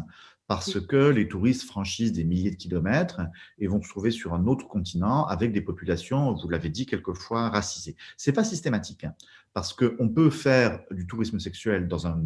[0.46, 3.22] parce que les touristes franchissent des milliers de kilomètres
[3.58, 7.48] et vont se trouver sur un autre continent avec des populations, vous l'avez dit, quelquefois
[7.48, 7.96] racisées.
[8.18, 9.14] C'est pas systématique, hein,
[9.54, 12.22] parce qu'on peut faire du tourisme sexuel dans un,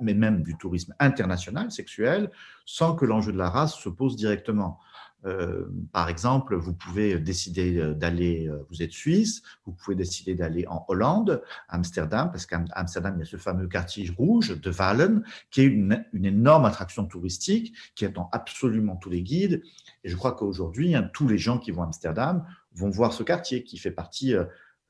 [0.00, 2.30] mais même du tourisme international sexuel,
[2.64, 4.80] sans que l'enjeu de la race se pose directement.
[5.24, 10.34] Euh, par exemple, vous pouvez décider euh, d'aller, euh, vous êtes suisse, vous pouvez décider
[10.34, 14.70] d'aller en Hollande, Amsterdam, parce qu'à Amsterdam, il y a ce fameux quartier rouge de
[14.70, 19.62] Wallen, qui est une, énorme attraction touristique, qui attend absolument tous les guides.
[20.02, 22.44] Et je crois qu'aujourd'hui, hein, tous les gens qui vont à Amsterdam
[22.74, 24.34] vont voir ce quartier qui fait partie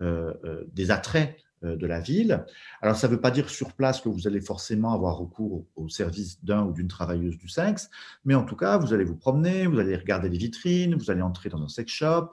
[0.00, 2.44] des attraits de la ville.
[2.80, 5.88] Alors, ça ne veut pas dire sur place que vous allez forcément avoir recours au
[5.88, 7.88] service d'un ou d'une travailleuse du sexe,
[8.24, 11.22] mais en tout cas, vous allez vous promener, vous allez regarder les vitrines, vous allez
[11.22, 12.30] entrer dans un sex shop,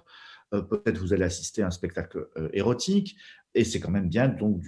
[0.54, 3.18] euh, peut-être vous allez assister à un spectacle euh, érotique,
[3.56, 4.62] et c'est quand même bien donc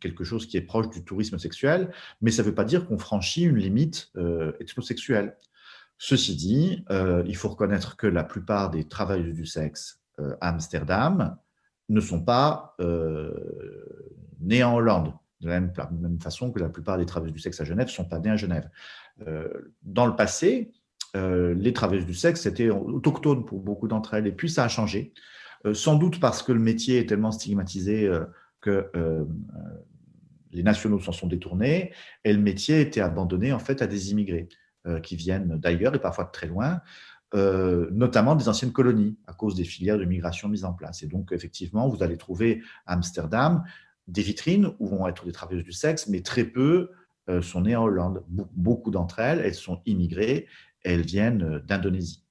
[0.00, 2.98] quelque chose qui est proche du tourisme sexuel, mais ça ne veut pas dire qu'on
[2.98, 4.12] franchit une limite
[4.58, 5.36] ethnosexuelle.
[5.96, 11.36] Ceci dit, il faut reconnaître que la plupart des travailleuses du sexe à Amsterdam,
[11.90, 13.34] ne sont pas euh,
[14.40, 17.64] nés en Hollande, de la même, façon que la plupart des travailleuses du sexe à
[17.64, 18.68] Genève ne sont pas nés à Genève.
[19.26, 19.48] Euh,
[19.82, 20.70] dans le passé,
[21.16, 24.68] euh, les travailleuses du sexe étaient autochtones pour beaucoup d'entre elles, et puis ça a
[24.68, 25.12] changé,
[25.74, 28.10] sans doute parce que le métier est tellement stigmatisé
[28.62, 28.90] que
[30.52, 31.92] les nationaux s'en sont détournés,
[32.24, 34.48] et le métier était abandonné en fait à des immigrés
[35.02, 36.80] qui viennent d'ailleurs et parfois de très loin,
[37.34, 41.02] euh, notamment des anciennes colonies, à cause des filières de migration mises en place.
[41.02, 43.64] Et donc, effectivement, vous allez trouver à Amsterdam
[44.08, 46.90] des vitrines où vont être des travailleuses du sexe, mais très peu
[47.28, 48.24] euh, sont nées en Hollande.
[48.28, 50.48] Beaucoup d'entre elles, elles sont immigrées,
[50.82, 52.24] elles viennent euh, d'Indonésie.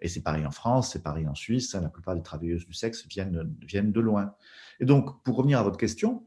[0.00, 2.74] et c'est pareil en France, c'est pareil en Suisse, hein, la plupart des travailleuses du
[2.74, 4.34] sexe viennent, viennent de loin.
[4.80, 6.24] Et donc, pour revenir à votre question,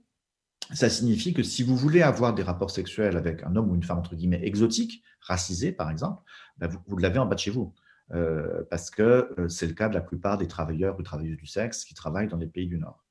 [0.71, 3.83] ça signifie que si vous voulez avoir des rapports sexuels avec un homme ou une
[3.83, 6.21] femme, entre guillemets, exotique, racisé par exemple,
[6.57, 7.73] ben vous, l'avez en bas de chez vous.
[8.13, 11.47] Euh, parce que euh, c'est le cas de la plupart des travailleurs ou travailleuses du
[11.47, 13.03] sexe qui travaillent dans les pays du Nord.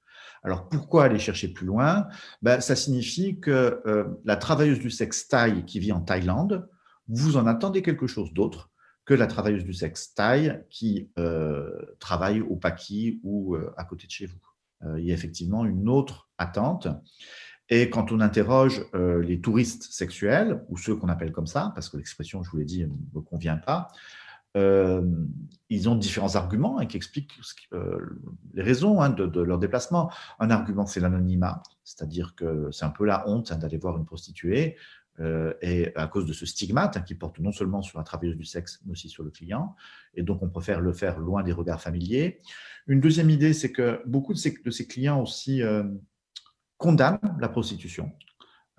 [0.43, 2.09] Alors pourquoi aller chercher plus loin?
[2.43, 6.69] Ben, Ça signifie que euh, la travailleuse du sexe thaï qui vit en Thaïlande,
[7.09, 8.71] vous en attendez quelque chose d'autre
[9.05, 11.11] que la travailleuse du sexe thaï qui
[11.99, 14.97] travaille au Paki ou à côté de chez vous.
[14.97, 16.87] il y a effectivement une autre attente.
[17.75, 21.89] Et quand on interroge euh, les touristes sexuels, ou ceux qu'on appelle comme ça, parce
[21.89, 23.89] que l'expression, je vous l'ai dit, ne me convient pas,
[24.59, 25.01] euh,
[25.71, 27.33] ils ont différents arguments hein, qui expliquent
[27.73, 27.99] euh,
[28.53, 30.13] les raisons hein, de, leur déplacement.
[30.39, 34.05] Un argument, c'est l'anonymat, c'est-à-dire que c'est un peu la honte hein, d'aller voir une
[34.05, 34.77] prostituée,
[35.61, 38.81] et à cause de ce stigmate qui porte non seulement sur la travailleuse du sexe,
[38.85, 39.77] mais aussi sur le client,
[40.15, 42.39] et donc on préfère le faire loin des regards familiers.
[42.87, 45.63] Une deuxième idée, c'est que beaucoup de ces clients aussi
[46.83, 48.13] condamnent la prostitution.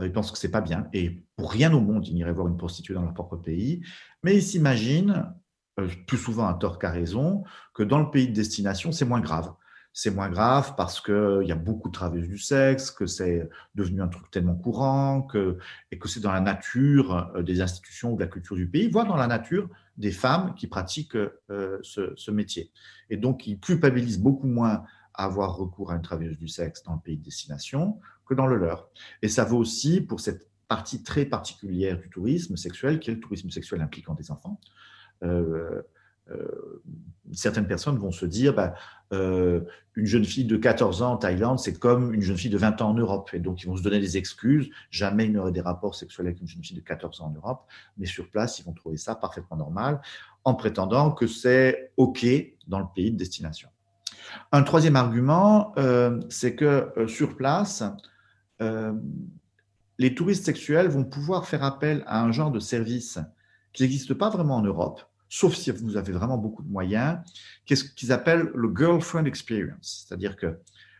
[0.01, 2.47] Euh, ils pensent que c'est pas bien et pour rien au monde, ils n'iraient voir
[2.47, 3.81] une prostituée dans leur propre pays.
[4.23, 5.33] Mais ils s'imaginent,
[5.79, 7.43] euh, plus souvent à tort qu'à raison,
[7.73, 9.53] que dans le pays de destination, c'est moins grave.
[9.95, 14.01] c'est moins grave parce qu'il y a beaucoup de travailleuses du sexe, que c'est devenu
[14.01, 15.59] un truc tellement courant, que,
[15.91, 18.89] et que c'est dans la nature euh, des institutions ou de la culture du pays,
[18.89, 22.71] voire dans la nature des femmes qui pratiquent euh, ce, métier.
[23.11, 24.83] Et donc, ils culpabilisent beaucoup moins
[25.13, 28.57] avoir recours à une travailleuse du sexe dans le pays de destination que dans le
[28.57, 28.89] leur.
[29.21, 33.19] Et ça vaut aussi pour cette partie très particulière du tourisme sexuel, qui est le
[33.19, 34.59] tourisme sexuel impliquant des enfants.
[35.23, 35.81] Euh,
[36.31, 36.81] euh,
[37.33, 38.73] certaines personnes vont se dire, bah,
[39.11, 39.61] euh,
[39.95, 42.81] une jeune fille de 14 ans en Thaïlande, c'est comme une jeune fille de 20
[42.81, 43.29] ans en Europe.
[43.33, 44.69] Et donc, ils vont se donner des excuses.
[44.89, 47.65] Jamais ils n'auraient des rapports sexuels avec une jeune fille de 14 ans en Europe.
[47.97, 50.01] Mais sur place, ils vont trouver ça parfaitement normal
[50.45, 52.25] en prétendant que c'est OK
[52.67, 53.69] dans le pays de destination.
[54.51, 57.83] Un troisième argument, euh, c'est que sur place,
[59.99, 63.19] les touristes sexuels vont pouvoir faire appel à un genre de service
[63.73, 67.19] qui n'existe pas vraiment en Europe, sauf si vous avez vraiment beaucoup de moyens,
[67.65, 70.05] qu'est-ce qu'ils appellent le girlfriend experience.
[70.07, 70.59] C'est-à-dire que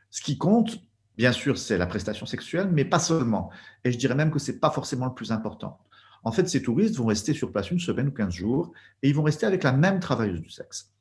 [0.09, 0.79] ce qui compte,
[1.17, 3.51] bien sûr, c'est la prestation sexuelle, mais pas seulement.
[3.83, 5.79] Et je dirais même que ce n'est pas forcément le plus important.
[6.23, 8.71] En fait, ces touristes vont rester sur place une semaine ou 15 jours
[9.01, 10.92] et ils vont rester avec la même travailleuse du sexe,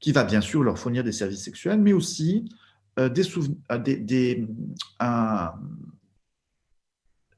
[0.00, 2.48] qui va bien sûr leur fournir des services sexuels, mais aussi
[2.98, 4.46] euh, des,
[5.02, 5.46] euh,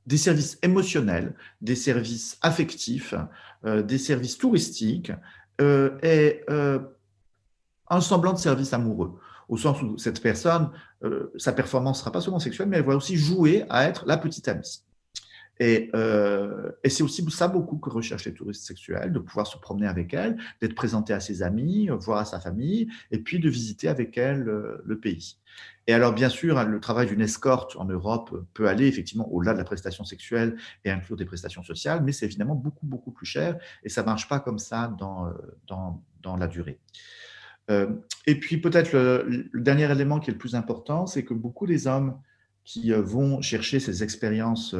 [0.06, 3.14] des, services émotionnels, des services affectifs,
[3.64, 5.12] euh, des services touristiques,
[5.60, 6.78] euh,
[7.88, 9.18] un semblant de service amoureux,
[9.48, 10.70] au sens où cette personne,
[11.36, 14.48] sa performance sera pas seulement sexuelle, mais elle va aussi jouer à être la petite
[14.48, 14.82] amie.
[15.64, 15.92] Et,
[16.82, 20.12] et c'est aussi ça beaucoup que recherchent les touristes sexuels, de pouvoir se promener avec
[20.12, 24.18] elle, d'être présenté à ses amis, voir à sa famille, et puis de visiter avec
[24.18, 25.36] elle le pays.
[25.88, 29.52] Et alors, bien sûr, hein, le travail d'une escorte en Europe peut aller effectivement au-delà
[29.52, 33.26] de la prestation sexuelle et inclure des prestations sociales, mais c'est évidemment beaucoup, beaucoup plus
[33.26, 35.32] cher et ça ne marche pas comme ça dans, euh,
[35.66, 36.78] dans, dans la durée.
[37.70, 37.94] Euh,
[38.26, 41.88] et puis, peut-être le, dernier élément qui est le plus important, c'est que beaucoup des
[41.88, 42.16] hommes
[42.64, 44.76] qui euh, vont chercher ces expériences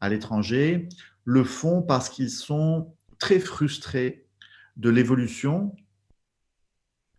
[0.00, 0.88] à l'étranger
[1.24, 4.26] le font parce qu'ils sont très frustrés
[4.76, 5.74] de l'évolution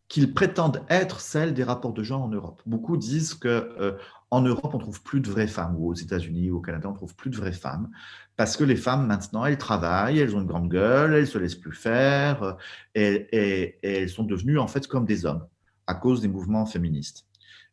[0.08, 2.62] qu'ils prétendent être celle des rapports de genre en Europe.
[2.66, 3.98] Beaucoup disent que euh,
[4.32, 6.94] en Europe, on trouve plus de vraies femmes, ou aux États-Unis ou au Canada, on
[6.94, 7.90] trouve plus de vraies femmes,
[8.38, 11.56] parce que les femmes, maintenant, elles travaillent, elles ont une grande gueule, elles se laissent
[11.56, 12.54] plus faire, euh,
[12.96, 15.46] et, et elles sont devenues en fait comme des hommes
[15.88, 17.27] à cause des mouvements féministes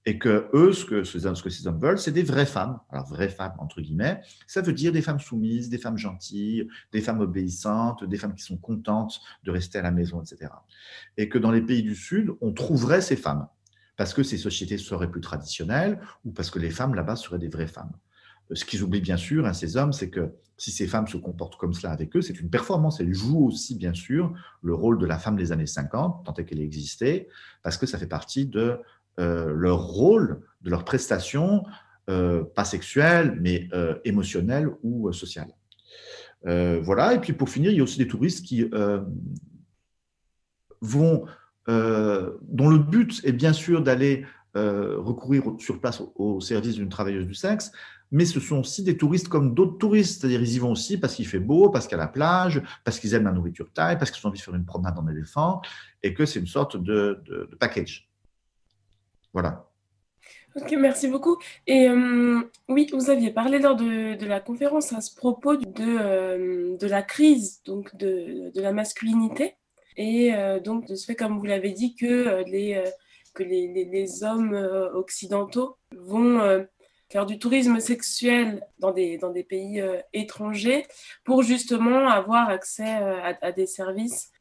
[0.07, 2.79] et que eux, ce que, ce que ces hommes veulent, c'est des vraies femmes.
[2.91, 7.01] Alors, vraies femmes, entre guillemets, ça veut dire des femmes soumises, des femmes gentilles, des
[7.01, 10.51] femmes obéissantes, des femmes qui sont contentes de rester à la maison, etc.
[11.17, 13.49] Et que dans les pays du Sud, on trouverait ces femmes,
[13.97, 17.49] parce que ces sociétés seraient plus traditionnelles ou parce que les femmes là-bas seraient des
[17.49, 17.93] vraies femmes.
[18.53, 21.57] Ce qu'ils oublient bien sûr, hein, ces hommes, c'est que si ces femmes se comportent
[21.57, 23.01] comme cela avec eux, c'est une performance.
[23.01, 26.61] Elles jouent aussi, bien sûr, le rôle de la femme des années 50, tant qu'elle
[26.61, 27.29] existait,
[27.63, 28.77] parce que ça fait partie de euh,
[29.19, 31.65] leur rôle, de leur prestation,
[32.11, 35.49] euh, pas sexuelle, mais euh, émotionnelle ou sociale.
[36.45, 38.69] voilà, et puis pour finir, il y a aussi des touristes qui
[40.83, 41.25] vont,
[41.67, 47.35] dont le but est bien sûr d'aller recourir sur place au, service d'une travailleuse du
[47.35, 47.73] sexe,
[48.11, 51.15] mais ce sont aussi des touristes comme d'autres touristes, c'est-à-dire ils y vont aussi parce
[51.15, 53.97] qu'il fait beau, parce qu'il y a la plage, parce qu'ils aiment la nourriture thaï,
[53.99, 55.63] parce qu'ils ont envie de faire une promenade en éléphant,
[56.03, 57.23] et que c'est une sorte de
[57.59, 58.14] package.
[59.35, 59.69] Voilà.
[60.57, 61.37] Ok, merci beaucoup.
[61.67, 66.77] Et euh, oui, vous aviez parlé lors de, la conférence à ce propos de, euh,
[66.77, 69.57] de la crise donc de, de la masculinité
[69.97, 72.83] et euh, donc de ce fait, comme vous l'avez dit, que les,
[73.35, 74.55] que les, les hommes
[74.95, 76.65] occidentaux vont
[77.11, 79.83] faire du tourisme sexuel dans des, dans des pays
[80.13, 80.85] étrangers
[81.25, 84.33] pour justement avoir accès euh, à, des services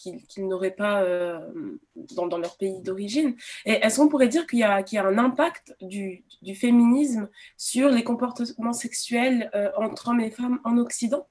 [0.00, 1.38] qu'ils n'auraient pas euh,
[2.16, 3.34] dans, leur pays d'origine.
[3.64, 9.50] Est-ce qu'on pourrait dire qu'il y, a un impact du, féminisme sur les comportements sexuels
[9.76, 11.26] entre hommes et femmes en Occident?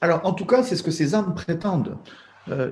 [0.00, 1.98] Alors, en tout cas, c'est ce que ces hommes prétendent.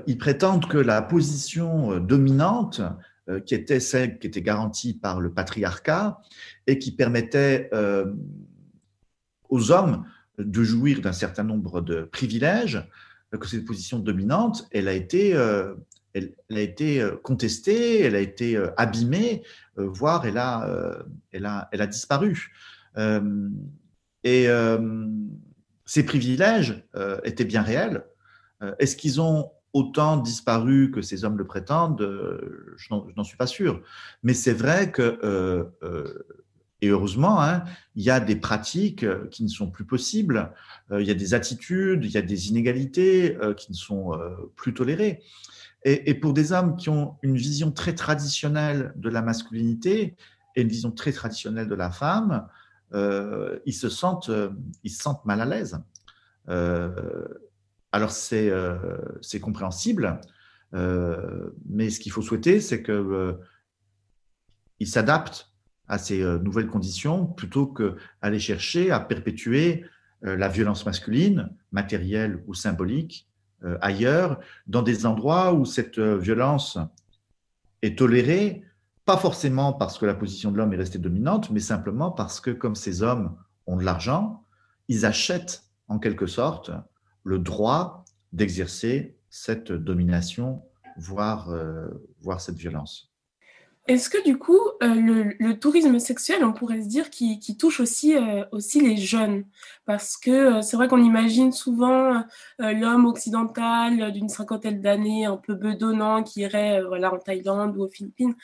[0.07, 2.83] ils prétendent que la position dominante
[3.29, 6.21] euh, qui était celle qui était garantie par le patriarcat
[6.67, 8.13] et qui permettait euh,
[9.49, 10.05] aux hommes
[10.39, 12.83] de jouir d'un certain nombre de privilèges, euh,
[13.39, 19.43] que cette position dominante, elle a été, elle, a été contestée, elle a été abîmée,
[19.77, 22.53] voire elle a, elle a, elle a disparu.
[24.25, 24.47] et
[25.85, 26.85] ces privilèges
[27.25, 28.05] étaient bien réels.
[28.79, 33.47] Est-ce qu'ils ont autant disparu que ces hommes le prétendent, euh, je n'en suis pas
[33.47, 33.83] sûr.
[34.23, 36.27] Mais c'est vrai que, euh, euh,
[36.83, 37.65] et heureusement, hein,
[37.95, 40.53] il y a des pratiques qui ne sont plus possibles,
[40.91, 44.19] il y a des attitudes, il y a des inégalités qui ne sont
[44.57, 45.23] plus tolérées.
[45.85, 50.17] Et, pour des hommes qui ont une vision très traditionnelle de la masculinité
[50.55, 52.47] et une vision très traditionnelle de la femme,
[52.95, 54.51] euh, ils, se sentent, euh,
[55.25, 55.81] mal à l'aise.
[56.49, 57.27] Euh,
[57.91, 58.51] alors c'est
[59.21, 60.21] c'est compréhensible,
[60.73, 63.37] mais ce qu'il faut souhaiter, c'est qu'ils
[64.87, 65.52] s'adaptent
[65.89, 69.85] à ces nouvelles conditions plutôt qu'aller chercher à perpétuer
[70.23, 73.29] la violence masculine, matérielle ou symbolique,
[73.81, 76.79] ailleurs, dans des endroits où cette violence
[77.83, 78.65] est tolérée
[79.05, 82.51] pas forcément parce que la position de l'homme est restée dominante, mais simplement parce que
[82.51, 83.37] comme ces hommes
[83.67, 84.45] ont de l'argent,
[84.89, 86.71] ils achètent en quelque sorte
[87.25, 90.63] le droit d'exercer cette domination,
[90.97, 91.89] voire, euh,
[92.21, 93.12] voire cette violence.
[93.89, 98.17] Est-ce que du coup, euh, le, tourisme sexuel, on pourrait se dire qu'il touche aussi,
[98.17, 99.45] euh, aussi les jeunes?
[99.87, 102.23] Parce que euh, c'est vrai qu'on imagine souvent
[102.61, 107.89] l'homme occidental d'une cinquantaine d'années, un peu bedonnant, qui irait voilà, en Thaïlande ou aux
[107.89, 108.35] Philippines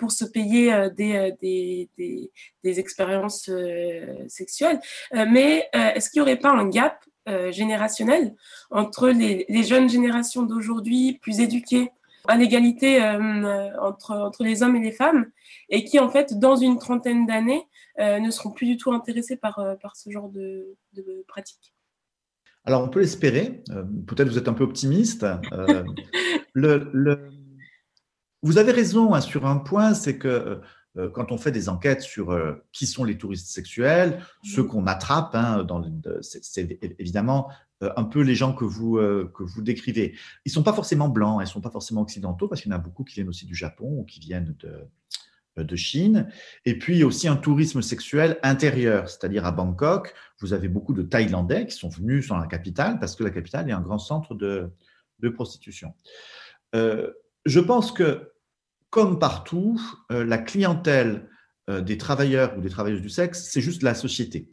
[0.00, 2.32] pour se payer des, des, des,
[2.64, 3.48] des, expériences
[4.28, 4.80] sexuelles.
[5.12, 7.04] mais est-ce qu'il n'y aurait pas un gap
[7.50, 8.34] générationnel
[8.70, 11.92] entre les, les jeunes générations d'aujourd'hui, plus éduquées
[12.28, 15.26] à l'égalité euh, entre, entre les hommes et les femmes,
[15.68, 17.66] et qui, en fait, dans une trentaine d'années,
[17.98, 21.74] euh, ne seront plus du tout intéressés par, euh, par ce genre de, de pratique.
[22.64, 23.62] Alors, on peut l'espérer.
[24.06, 25.26] Peut-être vous êtes un peu optimiste.
[26.52, 27.30] le, le...
[28.42, 30.60] Vous avez raison hein, sur un point, c'est que
[31.12, 32.36] quand on fait des enquêtes sur
[32.72, 35.66] qui sont les touristes sexuels, ceux qu'on attrape, hein,
[36.20, 37.48] c'est évidemment
[37.82, 40.14] euh, un peu les gens que vous, euh, que vous décrivez.
[40.44, 42.74] Ils ne sont pas forcément blancs, ils ne sont pas forcément occidentaux, parce qu'il y
[42.74, 44.86] en a beaucoup qui viennent aussi du Japon ou qui viennent de,
[45.58, 46.28] euh, de Chine.
[46.66, 50.68] Et puis, il y a aussi un tourisme sexuel intérieur, c'est-à-dire à Bangkok, vous avez
[50.68, 53.80] beaucoup de Thaïlandais qui sont venus dans la capitale, parce que la capitale est un
[53.80, 54.70] grand centre de,
[55.20, 55.94] de prostitution.
[56.74, 58.32] je pense que,
[58.90, 59.80] comme partout,
[60.10, 61.28] la clientèle
[61.68, 64.48] des travailleurs ou des travailleuses du sexe, c'est juste la société.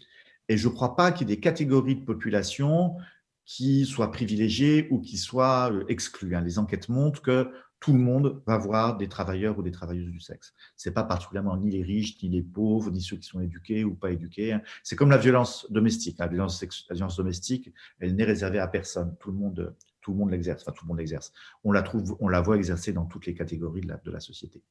[0.50, 2.96] Et je ne crois pas qu'il y ait des catégories de population
[3.46, 6.36] qui soient privilégiés ou qui soient euh, exclus.
[6.36, 6.42] Hein.
[6.42, 7.50] Les enquêtes montrent que
[7.80, 10.54] tout le monde va voir des travailleurs ou des travailleuses du sexe.
[10.76, 13.84] Ce n'est pas particulièrement ni les riches, ni les pauvres, ni ceux qui sont éduqués
[13.84, 14.54] ou pas éduqués.
[14.54, 14.62] Hein.
[14.84, 16.18] C'est comme la violence domestique.
[16.20, 19.16] La violence, la violence domestique, elle n'est réservée à personne.
[19.20, 19.76] Tout le monde,
[20.08, 20.62] tout le monde l'exerce.
[20.62, 21.34] Enfin, tout le monde l'exerce.
[21.66, 24.64] On la trouve, on la voit exercer dans toutes les catégories de la, société.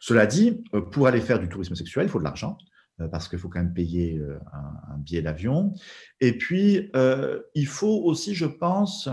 [0.00, 2.58] Cela dit, euh, pour aller faire du tourisme sexuel, il faut de l'argent.
[3.00, 5.72] Euh, parce qu'il faut quand même payer euh, un, billet d'avion.
[6.20, 9.08] Et puis, euh, il faut aussi, je pense,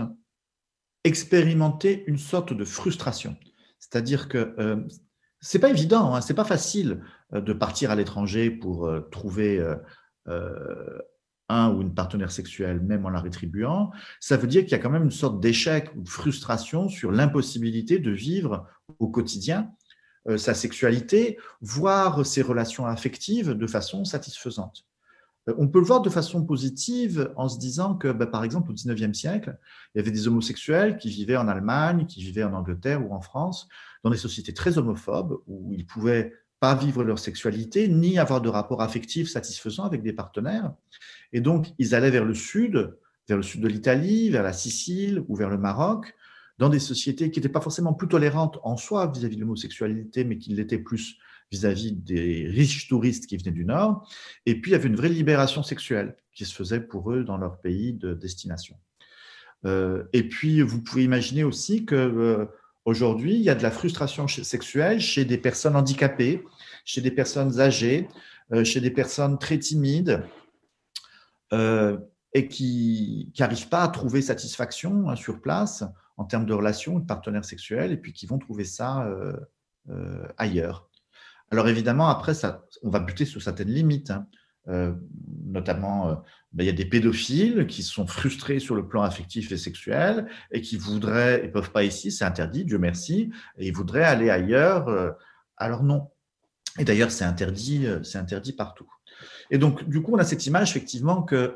[1.04, 3.36] expérimenter une sorte de frustration.
[3.78, 4.82] C'est-à-dire que euh,
[5.40, 7.00] c'est pas évident, hein, c'est pas facile
[7.32, 9.62] de partir à l'étranger pour trouver
[11.48, 13.90] un ou une partenaire sexuelle, même en la rétribuant.
[14.20, 17.12] Ça veut dire qu'il y a quand même une sorte d'échec ou de frustration sur
[17.12, 18.66] l'impossibilité de vivre
[18.98, 19.70] au quotidien
[20.26, 24.86] euh, sa sexualité, voir ses relations affectives de façon satisfaisante.
[25.48, 28.70] Euh, on peut le voir de façon positive en se disant que, bah, par exemple,
[28.70, 29.58] au XIXe siècle,
[29.94, 33.20] il y avait des homosexuels qui vivaient en Allemagne, qui vivaient en Angleterre ou en
[33.20, 33.68] France,
[34.02, 36.32] dans des sociétés très homophobes, où ils pouvaient
[36.64, 40.72] pas vivre leur sexualité, ni avoir de rapports affectifs satisfaisants avec des partenaires.
[41.34, 42.96] Et donc, ils allaient vers le sud,
[43.28, 46.14] vers le sud de l'Italie, vers la Sicile ou vers le Maroc,
[46.56, 50.38] dans des sociétés qui n'étaient pas forcément plus tolérantes en soi vis-à-vis de l'homosexualité, mais
[50.38, 51.18] qui l'étaient plus
[51.52, 54.10] vis-à-vis des riches touristes qui venaient du Nord.
[54.46, 57.36] Et puis, il y avait une vraie libération sexuelle qui se faisait pour eux dans
[57.36, 58.78] leur pays de destination.
[59.66, 62.46] Euh, et puis, vous pouvez imaginer aussi que euh,
[62.84, 66.44] aujourd'hui, il y a de la frustration sexuelle chez des personnes handicapées,
[66.84, 68.08] chez des personnes âgées,
[68.52, 70.22] euh, chez des personnes très timides
[72.34, 75.84] et qui n'arrivent pas à trouver satisfaction hein, sur place
[76.16, 79.32] en termes de relations, de partenaires sexuels, et puis qui vont trouver ça euh,
[79.88, 80.88] euh, ailleurs.
[81.50, 82.32] Alors évidemment, après,
[82.82, 84.10] on va buter sur certaines limites.
[84.10, 84.26] Hein.
[84.68, 84.94] Euh,
[85.44, 86.22] notamment,
[86.52, 90.26] ben, il y a des pédophiles qui sont frustrés sur le plan affectif et sexuel
[90.50, 94.04] et qui voudraient, ils ne peuvent pas ici, c'est interdit, Dieu merci, et ils voudraient
[94.04, 95.16] aller ailleurs.
[95.56, 96.10] alors non.
[96.78, 98.90] Et d'ailleurs, c'est interdit, c'est interdit partout.
[99.50, 101.54] Et donc, du coup, on a cette image effectivement que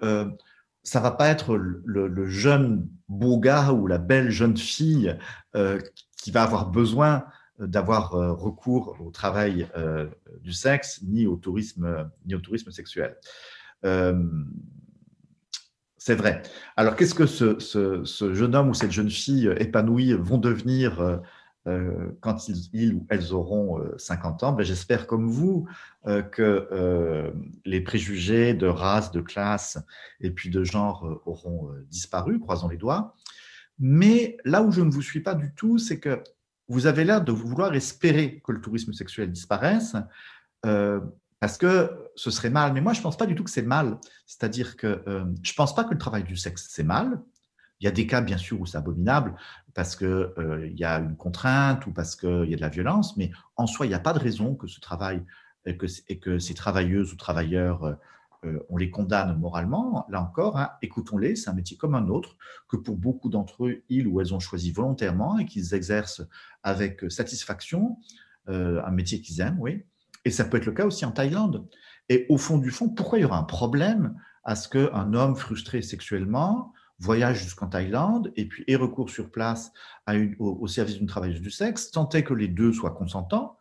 [0.89, 5.16] ça va pas être le, jeune beau gars ou la belle jeune fille
[5.55, 5.78] euh,
[6.16, 7.24] qui va avoir besoin
[7.59, 10.06] d'avoir euh, recours au travail euh,
[10.43, 13.16] du sexe ni au tourisme ni au tourisme sexuel.
[15.97, 16.43] c'est vrai.
[16.76, 21.20] Alors qu'est-ce que ce, ce, jeune homme ou cette jeune fille épanouie vont devenir
[21.68, 25.68] euh, quand ils, ou elles auront 50 euh, ans, ben, j'espère comme vous
[26.06, 27.32] euh, que
[27.64, 29.78] les préjugés de race, de classe
[30.20, 33.14] et puis de genre auront disparu, croisons les doigts.
[33.78, 36.22] Mais là où je ne vous suis pas du tout, c'est que
[36.69, 39.97] vous avez l'air de vouloir espérer que le tourisme sexuel disparaisse,
[40.66, 41.01] euh,
[41.40, 42.73] parce que ce serait mal.
[42.73, 43.99] Mais moi, je ne pense pas du tout que c'est mal.
[44.27, 47.20] C'est-à-dire que euh, je ne pense pas que le travail du sexe, c'est mal.
[47.81, 49.35] Il y a des cas, bien sûr, où c'est abominable
[49.73, 53.16] parce qu'il euh, y a une contrainte ou parce qu'il y a de la violence,
[53.16, 55.23] mais en soi, il n'y a pas de raison que ce travail
[55.65, 57.97] et que, et que ces travailleuses ou travailleurs,
[58.44, 60.06] euh, euh, on les condamne moralement.
[60.09, 62.36] Là encore, hein, écoutons-les, c'est un métier comme un autre,
[62.69, 66.23] que pour beaucoup d'entre eux, ils ou elles ont choisi volontairement et qu'ils exercent
[66.62, 67.98] avec satisfaction,
[68.47, 69.85] un métier qu'ils aiment, oui.
[70.24, 71.69] Et ça peut être le cas aussi en Thaïlande.
[72.09, 75.36] Et au fond du fond, pourquoi il y aura un problème à ce qu'un homme
[75.36, 79.73] frustré sexuellement voyage jusqu'en Thaïlande et puis ait recours sur place
[80.06, 83.57] à au, service d'une travailleuse du sexe, tant est que les deux soient consentants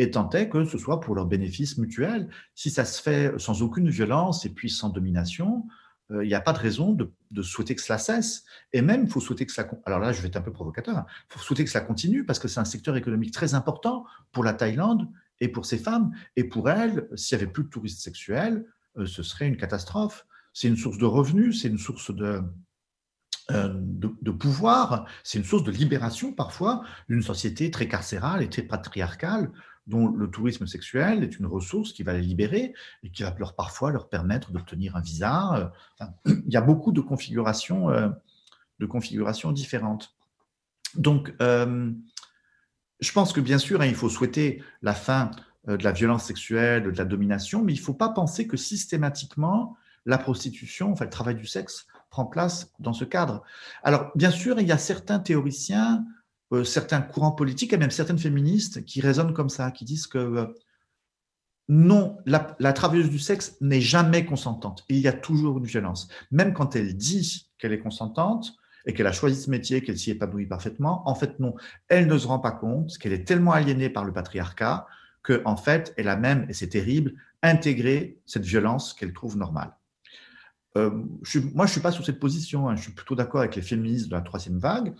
[0.00, 2.30] et tant est que ce soit pour leur bénéfice mutuel.
[2.54, 5.66] Si ça se fait sans aucune violence et puis sans domination,
[6.10, 8.44] euh, il n'y a pas de raison de, souhaiter que cela cesse.
[8.72, 9.70] Et même, il faut souhaiter que cela...
[9.84, 10.94] Alors là, je vais être un peu provocateur.
[10.94, 11.06] Il hein.
[11.28, 14.54] faut souhaiter que cela continue parce que c'est un secteur économique très important pour la
[14.54, 15.06] Thaïlande
[15.38, 16.12] et pour ces femmes.
[16.34, 18.64] Et pour elles, s'il n'y avait plus de touristes sexuels,
[18.96, 20.26] euh, ce serait une catastrophe.
[20.54, 22.42] C'est une source de revenus, c'est une source de,
[23.50, 28.62] euh, de, pouvoir, c'est une source de libération parfois d'une société très carcérale et très
[28.62, 29.50] patriarcale
[29.86, 33.90] dont le tourisme sexuel est une ressource qui va les libérer et qui va parfois
[33.90, 35.72] leur permettre d'obtenir un visa.
[36.00, 36.06] Euh,
[36.46, 38.08] il y a beaucoup de configurations, euh,
[38.78, 40.14] de configurations différentes.
[40.94, 45.30] Donc, je pense que bien sûr, hein, il faut souhaiter la fin
[45.68, 49.76] de la violence sexuelle, de la domination, mais il ne faut pas penser que systématiquement
[50.06, 53.42] la prostitution, enfin le travail du sexe, prend place dans ce cadre.
[53.82, 56.04] Alors, bien sûr, il y a certains théoriciens,
[56.52, 60.18] euh, certains courants politiques et même certaines féministes qui raisonnent comme ça, qui disent que
[60.18, 60.46] euh,
[61.68, 64.84] non, la, travailleuse du sexe n'est jamais consentante.
[64.88, 66.08] Il y a toujours une violence.
[66.32, 68.54] Même quand elle dit qu'elle est consentante
[68.86, 71.54] et qu'elle a choisi ce métier, qu'elle s'y épanouit parfaitement, en fait, non.
[71.86, 74.88] Elle ne se rend pas compte qu'elle est tellement aliénée par le patriarcat
[75.22, 79.72] qu'en en fait, elle a même, et c'est terrible, intégré cette violence qu'elle trouve normale.
[80.76, 82.68] Euh, moi, je ne suis pas sur cette position.
[82.68, 82.76] Hein.
[82.76, 84.94] Je suis plutôt d'accord avec les féministes de la troisième vague,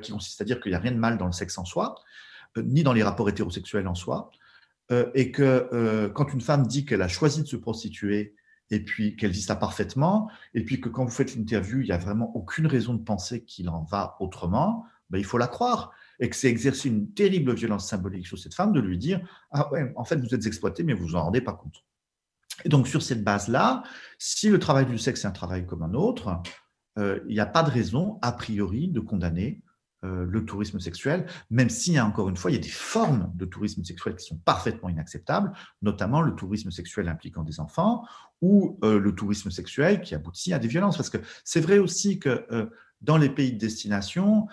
[0.00, 1.96] qui consiste à dire qu'il n'y a rien de mal dans le sexe en soi,
[2.56, 4.30] euh, ni dans les rapports hétérosexuels en soi,
[5.14, 8.34] et que quand une femme dit qu'elle a choisi de se prostituer,
[8.70, 11.92] et puis qu'elle dit ça parfaitement, et puis que quand vous faites l'interview, il n'y
[11.92, 15.92] a vraiment aucune raison de penser qu'il en va autrement, ben, il faut la croire.
[16.20, 19.70] Et que c'est exercer une terrible violence symbolique sur cette femme de lui dire Ah
[19.72, 21.84] ouais, en fait, vous êtes exploité, mais vous vous en rendez pas compte.
[22.64, 23.82] Et donc, sur cette base-là,
[24.18, 26.40] si le travail du sexe est un travail comme un autre,
[26.98, 29.62] euh, il n'y a pas de raison, a priori, de condamner
[30.04, 33.44] euh, le tourisme sexuel, même a encore une fois, il y a des formes de
[33.44, 38.04] tourisme sexuel qui sont parfaitement inacceptables, notamment le tourisme sexuel impliquant des enfants
[38.40, 40.96] ou euh, le tourisme sexuel qui aboutit à des violences.
[40.96, 42.46] Parce que c'est vrai aussi que
[43.00, 44.46] dans les pays de destination,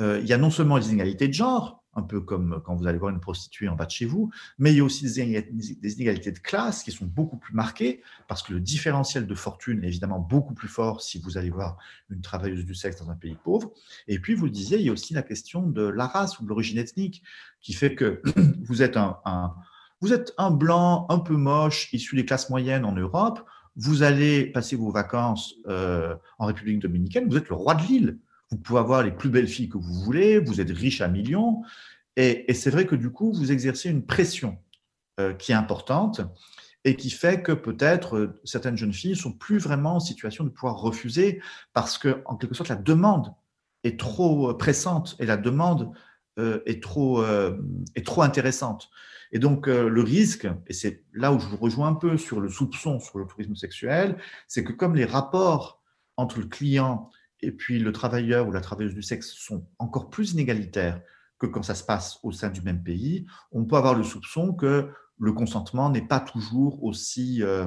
[0.00, 2.98] il y a non seulement les inégalités de genre, un peu comme quand vous allez
[2.98, 6.32] voir une prostituée en bas de chez vous, mais il y a aussi des inégalités
[6.32, 10.18] de classe qui sont beaucoup plus marquées, parce que le différentiel de fortune est évidemment
[10.18, 11.76] beaucoup plus fort si vous allez voir
[12.10, 13.72] une travailleuse du sexe dans un pays pauvre.
[14.08, 16.44] Et puis, vous le disiez, il y a aussi la question de la race ou
[16.44, 17.22] de l'origine ethnique,
[17.60, 18.22] qui fait que
[18.64, 23.44] vous êtes un, blanc un peu moche, issu des classes moyennes en Europe,
[23.76, 28.18] vous allez passer vos vacances euh, en République dominicaine, vous êtes le roi de l'île
[28.52, 31.62] vous pouvez avoir les plus belles filles que vous voulez, vous êtes riche à millions,
[32.16, 34.58] et, c'est vrai que du coup, vous exercez une pression
[35.18, 36.20] euh, qui est importante
[36.84, 40.50] et qui fait que peut-être euh, certaines jeunes filles sont plus vraiment en situation de
[40.50, 41.40] pouvoir refuser
[41.72, 43.34] parce que, en quelque sorte, la demande
[43.84, 45.92] est trop euh, pressante et la demande
[46.38, 47.22] est, trop,
[47.94, 48.88] est trop intéressante.
[49.32, 52.48] Et donc, le risque, et c'est là où je vous rejoins un peu sur le
[52.48, 54.16] soupçon sur le tourisme sexuel,
[54.48, 55.82] c'est que comme les rapports
[56.16, 60.32] entre le client et puis le travailleur ou la travailleuse du sexe sont encore plus
[60.32, 61.00] inégalitaires
[61.38, 64.52] que quand ça se passe au sein du même pays, on peut avoir le soupçon
[64.52, 64.88] que
[65.18, 67.66] le consentement n'est pas toujours aussi euh,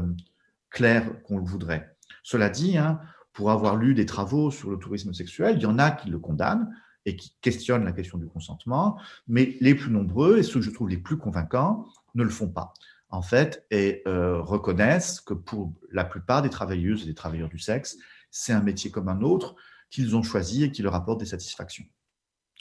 [0.69, 1.95] clair qu'on le voudrait.
[2.23, 2.99] Cela dit, hein,
[3.33, 6.19] pour avoir lu des travaux sur le tourisme sexuel, il y en a qui le
[6.19, 6.73] condamnent
[7.05, 8.97] et qui questionnent la question du consentement,
[9.27, 11.85] mais les plus nombreux, et ceux que je trouve les plus convaincants,
[12.15, 12.73] ne le font pas,
[13.09, 17.59] en fait, et euh, reconnaissent que pour la plupart des travailleuses et des travailleurs du
[17.59, 17.97] sexe,
[18.35, 19.55] c'est un métier comme un autre
[19.89, 21.85] qu'ils ont choisi et qui leur apporte des satisfactions.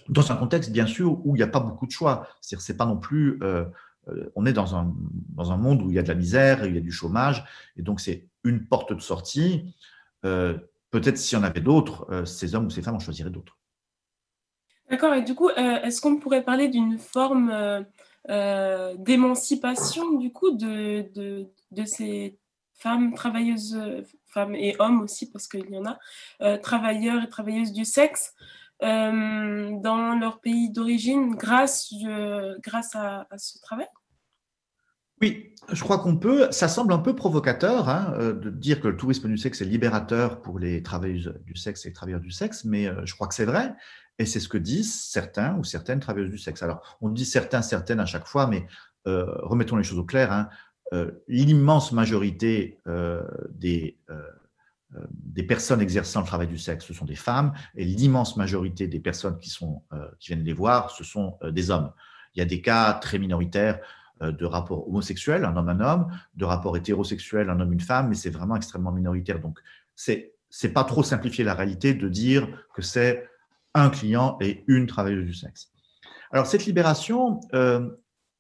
[0.09, 2.28] Dans un contexte, bien sûr, où il n'y a pas beaucoup de choix.
[2.40, 3.40] C'est-à-dire, c'est pas non plus.
[3.42, 3.64] Euh,
[4.06, 4.94] euh, on est dans un,
[5.30, 7.44] dans un monde où il y a de la misère, il y a du chômage,
[7.76, 9.74] et donc c'est une porte de sortie.
[10.24, 10.56] Euh,
[10.92, 13.59] peut-être s'il y en avait d'autres, ces hommes ou ces femmes en choisiraient d'autres.
[14.88, 17.52] D'accord, et du coup, est-ce qu'on pourrait parler d'une forme
[18.28, 22.38] d'émancipation, du coup, de, de, de ces
[22.74, 23.78] femmes travailleuses,
[24.26, 25.98] femmes et hommes aussi, parce qu'il y en a,
[26.42, 28.34] euh, travailleurs et travailleuses du sexe,
[28.80, 31.90] dans leur pays d'origine grâce,
[32.62, 33.86] grâce à, ce travail
[35.22, 36.48] oui, je crois qu'on peut.
[36.51, 40.42] Ça semble un peu provocateur hein, de dire que le tourisme du sexe est libérateur
[40.42, 43.46] pour les travailleuses du sexe et les travailleurs du sexe, mais je crois que c'est
[43.46, 43.72] vrai.
[44.18, 46.62] Et c'est ce que disent certains ou certaines travailleuses du sexe.
[46.62, 48.66] Alors, on dit certains, certaines à chaque fois, mais
[49.06, 50.30] remettons les choses au clair.
[50.32, 50.51] Hein,
[51.28, 52.78] l'immense majorité
[53.51, 53.98] des
[54.97, 58.86] euh, des personnes exerçant le travail du sexe, ce sont des femmes, et l'immense majorité
[58.86, 61.90] des personnes qui, sont, euh, qui viennent les voir, ce sont euh, des hommes.
[62.35, 63.78] Il y a des cas très minoritaires
[64.20, 68.15] de rapports homosexuels, un homme, un homme, de rapports hétérosexuels, un homme, une femme, mais
[68.15, 69.40] c'est vraiment extrêmement minoritaire.
[69.40, 69.59] Donc,
[69.97, 73.28] c'est c'est pas trop simplifier la réalité de dire que c'est
[73.74, 75.73] un client et une travailleuse du sexe.
[76.31, 77.40] Alors, cette libération,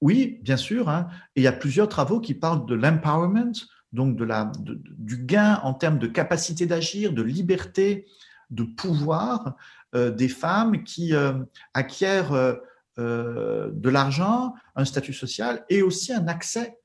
[0.04, 3.54] oui, bien sûr, hein, et il y a plusieurs travaux qui parlent de l'empowerment,
[3.94, 8.04] donc de la, du gain en termes de capacité d'agir, de liberté,
[8.50, 9.56] de pouvoir
[9.94, 11.32] euh, des femmes qui euh,
[11.72, 16.78] acquièrent euh, de l'argent, un statut social et aussi un accès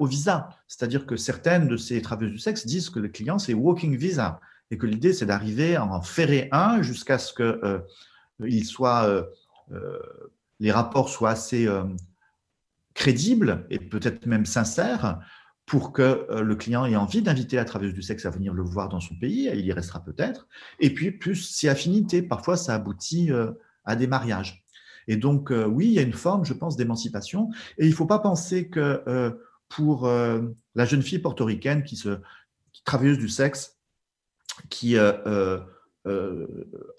[0.00, 0.48] au visa.
[0.66, 4.40] C'est-à-dire que certaines de ces travailleuses du sexe disent que le client, c'est walking visa
[4.72, 7.60] et que l'idée, c'est d'arriver en ferrer un jusqu'à ce que
[8.64, 9.24] soit,
[10.58, 11.68] les rapports soient assez
[12.94, 15.20] crédibles et peut-être même sincères
[15.66, 18.62] pour que euh, le client ait envie d'inviter la travailleuse du sexe à venir le
[18.62, 20.46] voir dans son pays, il y restera peut-être,
[20.80, 23.52] et puis plus si affinité, parfois ça aboutit euh,
[23.84, 24.64] à des mariages.
[25.08, 27.94] Et donc euh, oui, il y a une forme, je pense, d'émancipation, et il ne
[27.94, 29.34] faut pas penser que
[29.68, 32.18] pour la jeune fille portoricaine qui se
[32.84, 33.78] travailleuse du sexe,
[34.68, 35.64] qui a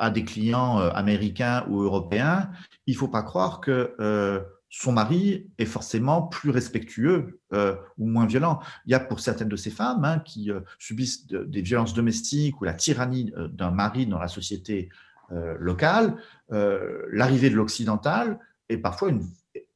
[0.09, 2.49] des clients américains ou européens,
[2.87, 4.43] il ne faut pas croire que
[4.75, 8.59] son mari est forcément plus respectueux euh, ou moins violent.
[8.87, 12.59] Il y a pour certaines de ces femmes hein, qui euh, subissent des violences domestiques
[12.59, 14.89] ou la tyrannie euh, d'un mari dans la société
[15.57, 16.15] locale,
[16.51, 18.37] l'arrivée de l'occidental
[18.69, 19.25] est parfois une,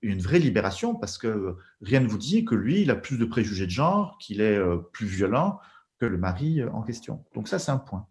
[0.04, 3.26] une, vraie libération parce que rien ne vous dit que lui, il a plus de
[3.26, 4.60] préjugés de genre, qu'il est
[4.92, 5.60] plus violent
[6.00, 7.24] que le mari en question.
[7.34, 8.06] Donc ça, c'est un point.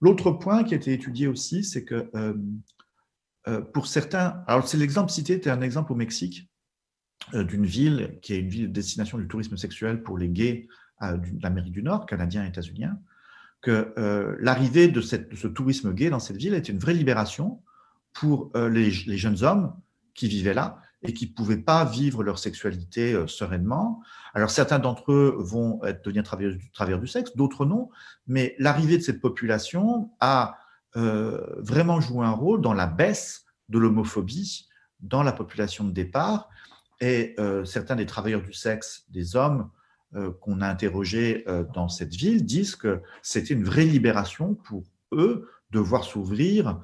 [0.00, 2.08] L'autre point qui a été étudié aussi, c'est que
[3.72, 6.48] pour certains, alors c'est l'exemple cité, c'était un exemple au Mexique
[7.34, 10.68] euh, d'une ville qui est une ville de destination du tourisme sexuel pour les gays
[11.00, 12.96] de l'Amérique du Nord, canadiens et états-uniens,
[13.60, 17.60] que euh, l'arrivée de, ce tourisme gay dans cette ville était une vraie libération
[18.12, 19.74] pour les, jeunes hommes
[20.14, 24.00] qui vivaient là et qui ne pouvaient pas vivre leur sexualité sereinement.
[24.34, 27.88] Alors certains d'entre eux vont être, devenir travailleurs du sexe, d'autres non,
[28.28, 30.58] mais l'arrivée de cette population a
[30.96, 34.68] euh, vraiment joué un rôle dans la baisse de l'homophobie
[35.00, 36.48] dans la population de départ.
[37.00, 39.70] Et euh, certains des travailleurs du sexe, des hommes
[40.14, 41.44] euh, qu'on a interrogés
[41.74, 46.80] dans cette ville, disent que c'était une vraie libération pour eux de voir s'ouvrir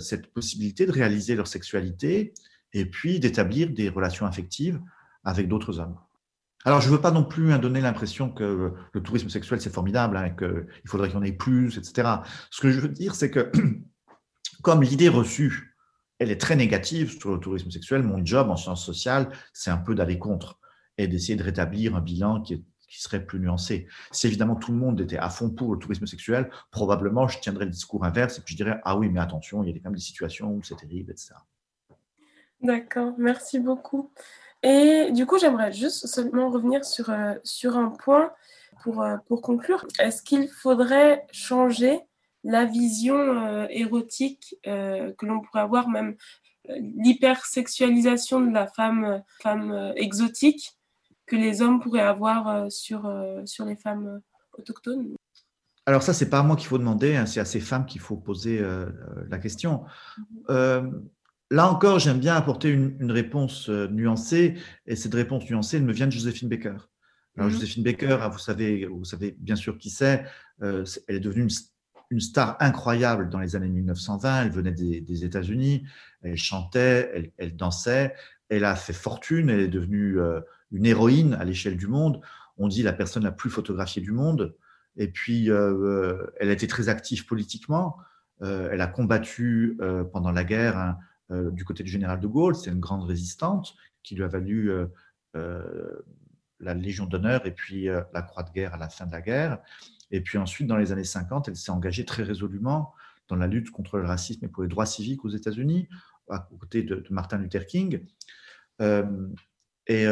[0.00, 2.32] cette possibilité de réaliser leur sexualité
[2.72, 4.80] et puis d'établir des relations affectives
[5.22, 5.96] avec d'autres hommes.
[6.64, 9.72] Alors, je ne veux pas non plus hein, donner l'impression que le tourisme sexuel, c'est
[9.72, 12.08] formidable, hein, qu'il faudrait qu'il y en ait plus, etc.
[12.50, 13.50] Ce que je veux dire, c'est que
[14.62, 15.70] comme l'idée reçue,
[16.18, 19.78] elle est très négative sur le tourisme sexuel, mon job en sciences sociales, c'est un
[19.78, 20.58] peu d'aller contre
[20.98, 23.86] et d'essayer de rétablir un bilan qui, serait plus nuancé.
[24.10, 27.64] Si évidemment tout le monde était à fond pour le tourisme sexuel, probablement je tiendrais
[27.64, 29.90] le discours inverse et puis je dirais Ah oui, mais attention, il y a quand
[29.90, 31.34] même des situations où c'est terrible, etc.
[32.60, 34.10] D'accord, merci beaucoup.
[34.62, 38.30] Et du coup, j'aimerais juste seulement revenir sur, euh, sur un point
[38.82, 39.86] pour, euh, pour conclure.
[39.98, 42.00] Est-ce qu'il faudrait changer
[42.44, 46.16] la vision euh, érotique que l'on pourrait avoir, même
[46.68, 50.78] l'hypersexualisation de la femme, femme exotique
[51.26, 53.10] que les hommes pourraient avoir sur,
[53.44, 54.20] sur les femmes
[54.56, 55.14] autochtones?
[55.86, 58.00] Alors ça, c'est pas à moi qu'il faut demander, hein, c'est à ces femmes qu'il
[58.00, 58.62] faut poser
[59.28, 59.84] la question.
[60.48, 61.02] Mm-hmm.
[61.52, 64.54] Là encore, j'aime bien apporter une, réponse euh, nuancée,
[64.86, 66.76] et cette réponse nuancée, elle me vient de Joséphine Baker.
[67.36, 67.54] Alors, mhm.
[67.54, 70.24] Joséphine Baker, ah, vous savez, vous savez bien sûr qui c'est.
[70.62, 71.48] Euh, elle est devenue
[72.10, 74.44] une, star incroyable dans les années 1920.
[74.44, 75.84] Elle venait des, États-Unis,
[76.22, 78.14] elle chantait, elle, dansait,
[78.48, 80.40] elle a fait fortune, elle est devenue euh,
[80.70, 82.20] une héroïne à l'échelle du monde.
[82.58, 84.54] On dit la personne la plus photographiée du monde.
[84.96, 87.96] Et puis, elle a été très active politiquement.
[88.42, 89.78] elle a combattu
[90.12, 90.96] pendant la guerre
[91.30, 92.56] euh, du côté du général de Gaulle.
[92.56, 94.86] C'est une grande résistante qui lui a valu euh,
[95.36, 96.00] euh,
[96.58, 99.58] la Légion d'honneur et puis la Croix de guerre à la fin de la guerre.
[100.10, 102.92] Et puis ensuite, dans les années 50, elle s'est engagée très résolument
[103.28, 105.88] dans la lutte contre le racisme et pour les droits civiques aux États-Unis,
[106.28, 108.04] à côté de, Martin Luther King.
[109.86, 110.06] et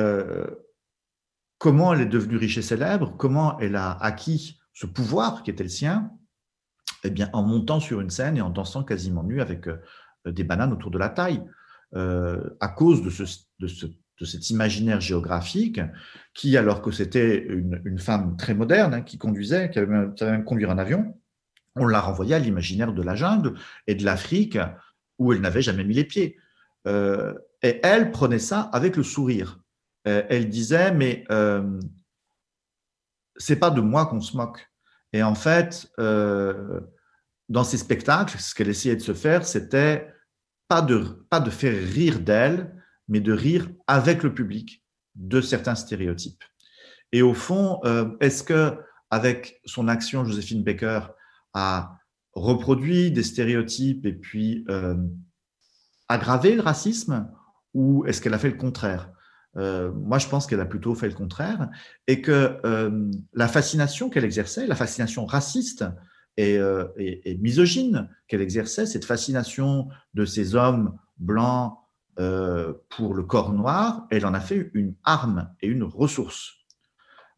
[1.58, 5.64] comment elle est devenue riche et célèbre, comment elle a acquis ce pouvoir qui était
[5.64, 6.12] le sien,
[7.04, 9.68] eh bien, en montant sur une scène et en dansant quasiment nu avec
[10.32, 11.42] des bananes autour de la taille,
[11.94, 13.22] à cause de, ce,
[13.60, 15.80] de, ce, de, cet imaginaire géographique
[16.34, 20.32] qui, alors que c'était une, femme très moderne hein, qui conduisait, qui avait même, savait
[20.32, 21.16] même conduire un avion,
[21.76, 23.54] on l'a renvoyée à l'imaginaire de la jungle
[23.86, 24.58] et de l'Afrique
[25.18, 26.36] où elle n'avait jamais mis les pieds.
[26.86, 29.60] et elle prenait ça avec le sourire.
[30.04, 31.24] elle disait, mais
[33.38, 34.68] c'est pas de moi qu'on se moque.
[35.12, 36.80] Et en fait, euh,
[37.48, 40.12] dans ces spectacles, ce qu'elle essayait de se faire, c'était
[40.68, 42.74] pas de, pas de faire rire d'elle,
[43.08, 44.84] mais de rire avec le public
[45.14, 46.44] de certains stéréotypes.
[47.12, 48.78] Et au fond, euh, est-ce que
[49.10, 51.00] avec son action, Joséphine Baker
[51.54, 51.96] a
[52.34, 54.96] reproduit des stéréotypes et puis euh,
[56.08, 57.30] aggravé le racisme,
[57.72, 59.10] ou est-ce qu'elle a fait le contraire?
[59.56, 61.70] Euh, moi, je pense qu'elle a plutôt fait le contraire
[62.06, 62.60] et que
[63.32, 65.86] la fascination qu'elle exerçait, la fascination raciste
[66.38, 66.86] et, euh,
[67.40, 71.74] misogyne qu'elle exerçait, cette fascination de ces hommes blancs
[72.88, 76.54] pour le corps noir, elle en a fait une arme et une ressource.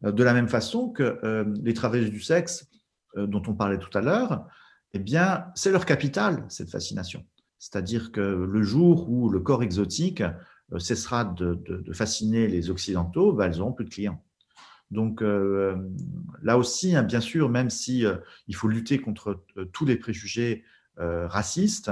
[0.01, 1.19] De la même façon que
[1.61, 2.67] les travailleuses du sexe
[3.15, 4.47] dont on parlait tout à l'heure,
[4.93, 7.23] eh bien, c'est leur capital, cette fascination.
[7.61, 10.23] C'est-à-dire que le jour où le corps exotique
[10.73, 14.23] euh, cessera de, fasciner les Occidentaux, bah, elles n'auront plus de clients.
[14.91, 15.75] Donc euh,
[16.43, 20.63] là aussi, hein, bien sûr, même si euh, il faut lutter contre tous les préjugés
[20.97, 21.89] racistes,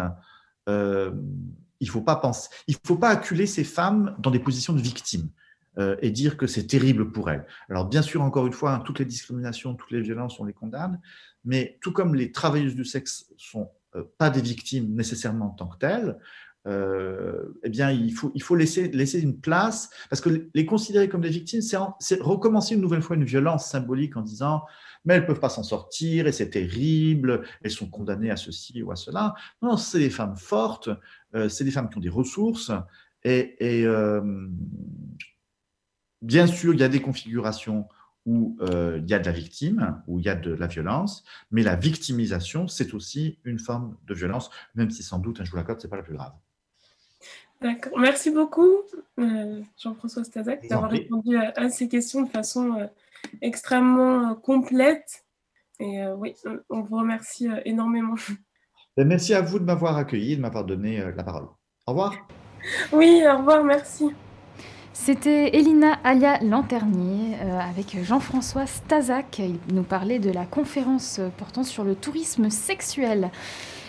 [0.67, 5.29] il faut pas penser, il faut pas acculer ces femmes dans des positions de victimes
[6.01, 7.47] et dire que c'est terrible pour elles.
[7.69, 10.53] Alors bien sûr, encore une fois, hein, toutes les discriminations, toutes les violences, on les
[10.53, 10.99] condamne,
[11.43, 13.71] mais tout comme les travailleuses du sexe sont
[14.19, 16.15] pas des victimes nécessairement en tant que telles, euh,
[16.65, 22.21] eh bien, il faut, laisser une place, parce que les considérer comme des victimes, c'est
[22.21, 24.63] recommencer une nouvelle fois une violence symbolique en disant,
[25.05, 28.81] mais elles ne peuvent pas s'en sortir, et c'est terrible, elles sont condamnées à ceci
[28.83, 29.33] ou à cela.
[29.61, 30.89] Non, c'est des femmes fortes,
[31.35, 32.71] euh, c'est des femmes qui ont des ressources,
[33.23, 33.55] et,
[33.85, 34.47] euh,
[36.21, 37.87] bien sûr, il y a des configurations
[38.25, 41.63] où il y a de la victime, où il y a de la violence, mais
[41.63, 45.57] la victimisation, c'est aussi une forme de violence, même si sans doute, hein, je vous
[45.57, 46.33] l'accorde, ce n'est pas la plus grave.
[47.61, 47.99] D'accord.
[47.99, 48.69] Merci beaucoup,
[49.19, 52.85] euh, Jean-François Stazac, d'avoir répondu à, ces questions de façon euh,
[53.41, 55.25] extrêmement euh, complète.
[55.81, 56.35] Et oui,
[56.69, 58.15] on vous remercie énormément.
[58.97, 61.47] Merci à vous de m'avoir accueilli, de m'avoir donné la parole.
[61.87, 62.15] Au revoir.
[62.91, 64.09] Oui, au revoir, merci.
[64.91, 69.39] C'était Elina Alia Lanternier avec Jean-François Stazac.
[69.39, 73.31] Il nous parlait de la conférence portant sur le tourisme sexuel.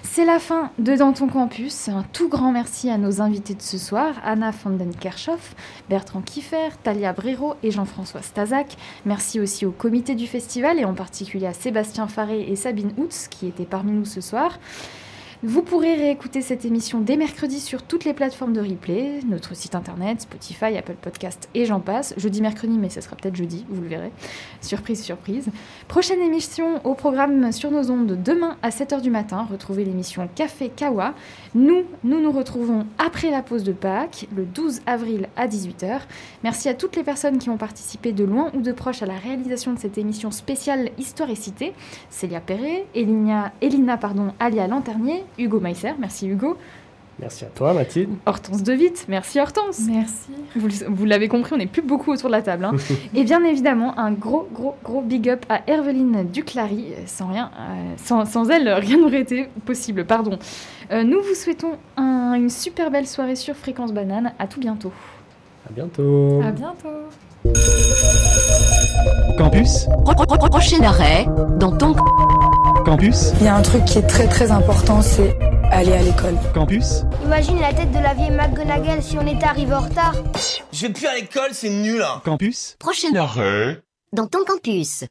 [0.02, 1.88] C'est la fin de Dans ton campus.
[1.88, 5.54] Un tout grand merci à nos invités de ce soir, Anna Fondenkerchoff,
[5.88, 8.76] Bertrand Kiffer, Talia Brero et Jean-François Stazac.
[9.04, 13.28] Merci aussi au comité du festival et en particulier à Sébastien Faré et Sabine Houtz
[13.28, 14.58] qui étaient parmi nous ce soir.
[15.42, 19.74] Vous pourrez réécouter cette émission dès mercredi sur toutes les plateformes de replay, notre site
[19.74, 22.12] internet, Spotify, Apple Podcast et j'en passe.
[22.18, 24.12] Jeudi, mercredi, mais ce sera peut-être jeudi, vous le verrez.
[24.60, 25.48] Surprise, surprise.
[25.88, 29.48] Prochaine émission au programme sur nos ondes demain à 7h du matin.
[29.50, 31.14] Retrouvez l'émission Café Kawa.
[31.54, 36.00] Nous, nous nous retrouvons après la pause de Pâques, le 12 avril à 18h.
[36.44, 39.16] Merci à toutes les personnes qui ont participé de loin ou de proche à la
[39.16, 41.72] réalisation de cette émission spéciale Histoire et Cité.
[42.10, 45.92] Célia Perret, Elina, Elina pardon, Alia Lanternier, Hugo Meisser.
[45.98, 46.56] Merci Hugo.
[47.20, 48.10] Merci à toi Mathilde.
[48.24, 49.80] Hortense Devitte, merci Hortense.
[49.86, 50.30] Merci.
[50.88, 52.64] Vous, l'avez compris, on n'est plus beaucoup autour de la table.
[52.64, 52.72] Hein.
[53.14, 56.94] et bien évidemment, un gros, gros, gros big up à Herveline Duclary.
[57.06, 60.06] Sans, rien, euh, sans, elle, rien n'aurait été possible.
[60.06, 60.38] Pardon.
[60.92, 64.32] Euh, nous vous souhaitons une super belle soirée sur Fréquence Banane.
[64.38, 64.92] À tout bientôt.
[65.68, 66.40] À bientôt.
[66.42, 66.88] À bientôt.
[69.36, 69.88] Campus.
[70.50, 71.26] Prochain arrêt
[71.58, 71.94] dans ton
[72.90, 73.30] Campus?
[73.38, 75.38] Il y a un truc qui est très très important, c'est
[75.70, 76.34] aller à l'école.
[76.52, 77.04] Campus?
[77.22, 80.14] Imagine la tête de la vieille McGonagall si on était arrivé en retard.
[80.72, 82.02] Je vais plus à l'école, c'est nul.
[82.02, 82.20] Hein.
[82.24, 82.74] Campus?
[82.80, 83.80] Prochain arrêt
[84.12, 85.04] dans ton campus.